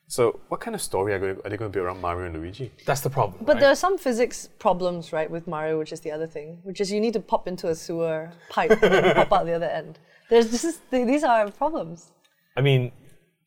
So, 0.08 0.40
what 0.48 0.60
kind 0.60 0.74
of 0.74 0.80
story 0.80 1.12
are, 1.12 1.18
going 1.18 1.36
are 1.44 1.50
they 1.50 1.56
going 1.56 1.70
to 1.70 1.76
be 1.76 1.80
around 1.80 2.00
Mario 2.00 2.26
and 2.26 2.34
Luigi? 2.34 2.72
That's 2.86 3.02
the 3.02 3.10
problem. 3.10 3.44
But 3.44 3.54
right? 3.54 3.60
there 3.60 3.70
are 3.70 3.76
some 3.76 3.98
physics 3.98 4.48
problems, 4.58 5.12
right, 5.12 5.30
with 5.30 5.46
Mario, 5.46 5.78
which 5.78 5.92
is 5.92 6.00
the 6.00 6.10
other 6.10 6.26
thing, 6.26 6.58
which 6.62 6.80
is 6.80 6.90
you 6.90 7.00
need 7.00 7.12
to 7.12 7.20
pop 7.20 7.46
into 7.46 7.68
a 7.68 7.74
sewer 7.74 8.30
pipe 8.48 8.70
and 8.70 8.80
then 8.80 9.14
pop 9.14 9.32
out 9.32 9.46
the 9.46 9.52
other 9.52 9.66
end. 9.66 9.98
There's 10.30 10.50
just 10.50 10.90
these 10.90 11.24
are 11.24 11.50
problems. 11.50 12.10
I 12.56 12.62
mean, 12.62 12.90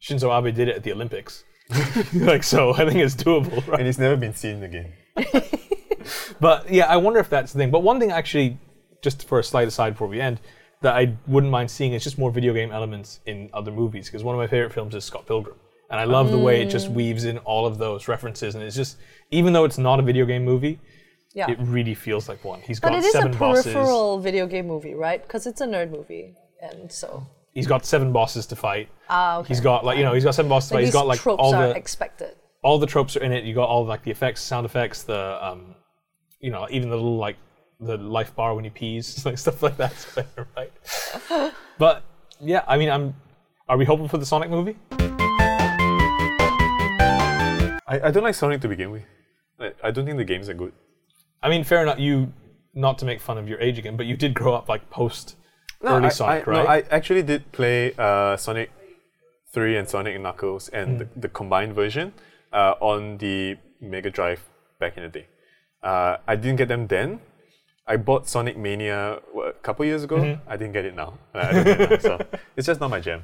Shinzo 0.01 0.29
Abe 0.37 0.55
did 0.55 0.67
it 0.67 0.75
at 0.77 0.83
the 0.83 0.91
Olympics. 0.93 1.43
like 2.13 2.43
so, 2.43 2.73
I 2.73 2.85
think 2.85 2.99
it's 2.99 3.15
doable, 3.15 3.65
right? 3.67 3.79
And 3.79 3.87
it's 3.87 3.99
never 3.99 4.15
been 4.15 4.33
seen 4.33 4.63
again. 4.63 4.93
But 6.41 6.71
yeah, 6.71 6.87
I 6.87 6.97
wonder 6.97 7.19
if 7.19 7.29
that's 7.29 7.53
the 7.53 7.59
thing. 7.59 7.71
But 7.71 7.83
one 7.83 7.99
thing, 7.99 8.11
actually, 8.11 8.57
just 9.01 9.27
for 9.27 9.39
a 9.39 9.43
slight 9.43 9.67
aside 9.67 9.91
before 9.91 10.07
we 10.07 10.19
end, 10.19 10.41
that 10.81 10.95
I 10.95 11.15
wouldn't 11.27 11.51
mind 11.51 11.69
seeing 11.69 11.93
is 11.93 12.03
just 12.03 12.17
more 12.17 12.31
video 12.31 12.51
game 12.53 12.71
elements 12.71 13.19
in 13.27 13.49
other 13.53 13.71
movies. 13.71 14.07
Because 14.07 14.23
one 14.23 14.35
of 14.35 14.39
my 14.39 14.47
favorite 14.47 14.73
films 14.73 14.95
is 14.95 15.05
Scott 15.05 15.27
Pilgrim, 15.27 15.55
and 15.91 15.99
I 15.99 16.05
love 16.05 16.31
the 16.31 16.37
way 16.39 16.61
it 16.63 16.69
just 16.69 16.89
weaves 16.89 17.25
in 17.25 17.37
all 17.39 17.67
of 17.67 17.77
those 17.77 18.07
references. 18.07 18.55
And 18.55 18.63
it's 18.63 18.75
just, 18.75 18.97
even 19.29 19.53
though 19.53 19.65
it's 19.65 19.77
not 19.77 19.99
a 19.99 20.01
video 20.01 20.25
game 20.25 20.43
movie, 20.43 20.79
Yeah. 21.35 21.51
it 21.51 21.59
really 21.61 21.93
feels 21.93 22.27
like 22.27 22.43
one. 22.43 22.61
He's 22.61 22.79
but 22.79 22.89
got 22.93 23.03
seven 23.03 23.03
bosses. 23.03 23.05
it 23.05 23.09
is 23.09 23.15
a 23.15 23.21
seven 23.21 23.37
bosses. 23.37 23.73
peripheral 23.73 24.19
video 24.19 24.47
game 24.47 24.65
movie, 24.67 24.95
right? 24.95 25.21
Because 25.21 25.45
it's 25.45 25.61
a 25.61 25.67
nerd 25.67 25.91
movie, 25.91 26.33
and 26.61 26.91
so 26.91 27.27
He's 27.53 27.67
got 27.67 27.85
seven 27.85 28.11
bosses 28.13 28.45
to 28.47 28.55
fight. 28.55 28.87
ah, 29.09 29.39
okay. 29.39 29.49
He's 29.49 29.59
got 29.59 29.83
like 29.85 29.97
you 29.97 30.03
know 30.05 30.13
he's 30.13 30.23
got 30.23 30.33
seven 30.35 30.49
bosses 30.49 30.69
to 30.69 30.75
like 30.75 30.81
fight. 30.81 30.85
He's 30.85 30.93
got 30.93 31.05
like 31.07 31.19
tropes 31.19 31.41
all 31.43 31.53
are 31.53 31.67
the 31.69 31.75
expected. 31.75 32.33
all 32.63 32.79
the 32.79 32.87
tropes 32.87 33.17
are 33.17 33.23
in 33.23 33.31
it. 33.33 33.43
You 33.43 33.53
got 33.53 33.67
all 33.67 33.85
like 33.85 34.03
the 34.03 34.11
effects, 34.11 34.41
sound 34.41 34.65
effects, 34.65 35.03
the 35.03 35.37
um, 35.45 35.75
you 36.39 36.49
know, 36.49 36.65
even 36.71 36.89
the 36.89 36.95
little 36.95 37.17
like 37.17 37.35
the 37.81 37.97
life 37.97 38.33
bar 38.35 38.55
when 38.55 38.63
he 38.63 38.69
pees, 38.69 39.25
like 39.27 39.37
stuff 39.37 39.61
like 39.61 39.75
that's 39.75 40.05
there, 40.15 40.47
right? 40.55 40.71
but 41.77 42.03
yeah, 42.39 42.63
I 42.67 42.77
mean, 42.77 42.89
I'm. 42.89 43.15
Are 43.67 43.75
we 43.77 43.83
hoping 43.85 44.07
for 44.07 44.17
the 44.17 44.25
Sonic 44.25 44.49
movie? 44.49 44.75
I, 47.91 48.07
I 48.07 48.11
don't 48.11 48.23
like 48.23 48.35
Sonic 48.35 48.61
to 48.61 48.69
begin 48.69 48.91
with. 48.91 49.03
I, 49.59 49.73
I 49.83 49.91
don't 49.91 50.05
think 50.05 50.17
the 50.17 50.23
games 50.23 50.47
are 50.47 50.53
good. 50.53 50.71
I 51.43 51.49
mean, 51.49 51.63
fair 51.63 51.81
enough. 51.83 51.99
You 51.99 52.31
not 52.73 52.97
to 52.99 53.05
make 53.05 53.19
fun 53.19 53.37
of 53.37 53.49
your 53.49 53.59
age 53.59 53.77
again, 53.77 53.97
but 53.97 54.05
you 54.05 54.15
did 54.15 54.33
grow 54.33 54.53
up 54.53 54.69
like 54.69 54.89
post 54.89 55.35
early 55.83 56.05
I, 56.05 56.09
Sonic, 56.09 56.47
I, 56.47 56.51
right? 56.51 56.63
No, 56.63 56.69
I 56.69 56.95
actually 56.95 57.23
did 57.23 57.51
play 57.51 57.93
uh, 57.97 58.37
Sonic 58.37 58.71
3 59.51 59.77
and 59.77 59.89
Sonic 59.89 60.15
and 60.15 60.23
Knuckles 60.23 60.69
and 60.69 60.99
the, 60.99 61.07
the 61.17 61.27
combined 61.27 61.73
version 61.75 62.13
uh, 62.53 62.75
on 62.79 63.17
the 63.17 63.57
Mega 63.81 64.09
Drive 64.09 64.47
back 64.79 64.95
in 64.95 65.03
the 65.03 65.09
day. 65.09 65.27
Uh, 65.83 66.17
I 66.25 66.37
didn't 66.37 66.57
get 66.57 66.69
them 66.69 66.87
then. 66.87 67.19
I 67.85 67.97
bought 67.97 68.29
Sonic 68.29 68.55
Mania 68.55 69.19
what, 69.33 69.47
a 69.49 69.53
couple 69.53 69.83
years 69.85 70.03
ago. 70.03 70.39
I 70.47 70.55
didn't 70.55 70.71
get 70.71 70.85
it 70.85 70.95
now. 70.95 71.17
Get 71.33 71.67
it 71.67 71.91
now, 71.91 71.97
so 71.97 72.25
it's 72.55 72.67
just 72.67 72.79
not 72.79 72.89
my 72.89 73.01
jam. 73.01 73.23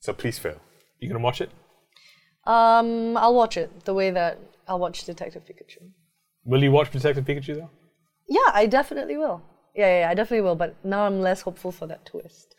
So 0.00 0.14
please 0.14 0.38
fail. 0.38 0.58
you 1.00 1.08
gonna 1.08 1.22
watch 1.22 1.42
it? 1.42 1.50
Um, 2.46 3.16
I'll 3.16 3.34
watch 3.34 3.56
it 3.56 3.84
the 3.84 3.94
way 3.94 4.10
that 4.10 4.38
I'll 4.68 4.78
watch 4.78 5.04
Detective 5.04 5.44
Pikachu. 5.44 5.88
Will 6.44 6.62
you 6.62 6.70
watch 6.72 6.90
Detective 6.90 7.24
Pikachu 7.24 7.54
though? 7.56 7.70
Yeah, 8.28 8.50
I 8.52 8.66
definitely 8.66 9.16
will. 9.16 9.42
Yeah, 9.74 9.86
yeah, 9.86 10.00
yeah, 10.00 10.10
I 10.10 10.14
definitely 10.14 10.42
will. 10.42 10.54
But 10.54 10.76
now 10.84 11.06
I'm 11.06 11.20
less 11.20 11.42
hopeful 11.42 11.72
for 11.72 11.86
that 11.86 12.04
twist. 12.04 12.54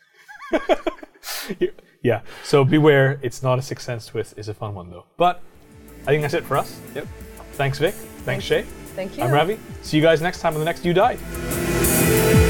Yeah. 2.06 2.20
So 2.44 2.64
beware, 2.64 3.18
it's 3.20 3.42
not 3.42 3.58
a 3.58 3.62
Sixth 3.62 3.84
Sense 3.84 4.06
twist. 4.06 4.34
It's 4.36 4.46
a 4.46 4.54
fun 4.54 4.76
one 4.76 4.90
though. 4.90 5.06
But 5.16 5.42
I 6.02 6.06
think 6.06 6.22
that's 6.22 6.34
it 6.34 6.44
for 6.44 6.56
us. 6.56 6.80
Yep. 6.94 7.04
Thanks, 7.54 7.80
Vic. 7.80 7.94
Thanks, 8.24 8.44
Shay. 8.44 8.62
Thank 8.94 9.18
you. 9.18 9.24
I'm 9.24 9.32
Ravi. 9.32 9.58
See 9.82 9.96
you 9.96 10.04
guys 10.04 10.22
next 10.22 10.38
time 10.38 10.52
on 10.52 10.60
the 10.60 10.64
next 10.64 10.84
You 10.84 10.94
Die. 10.94 12.45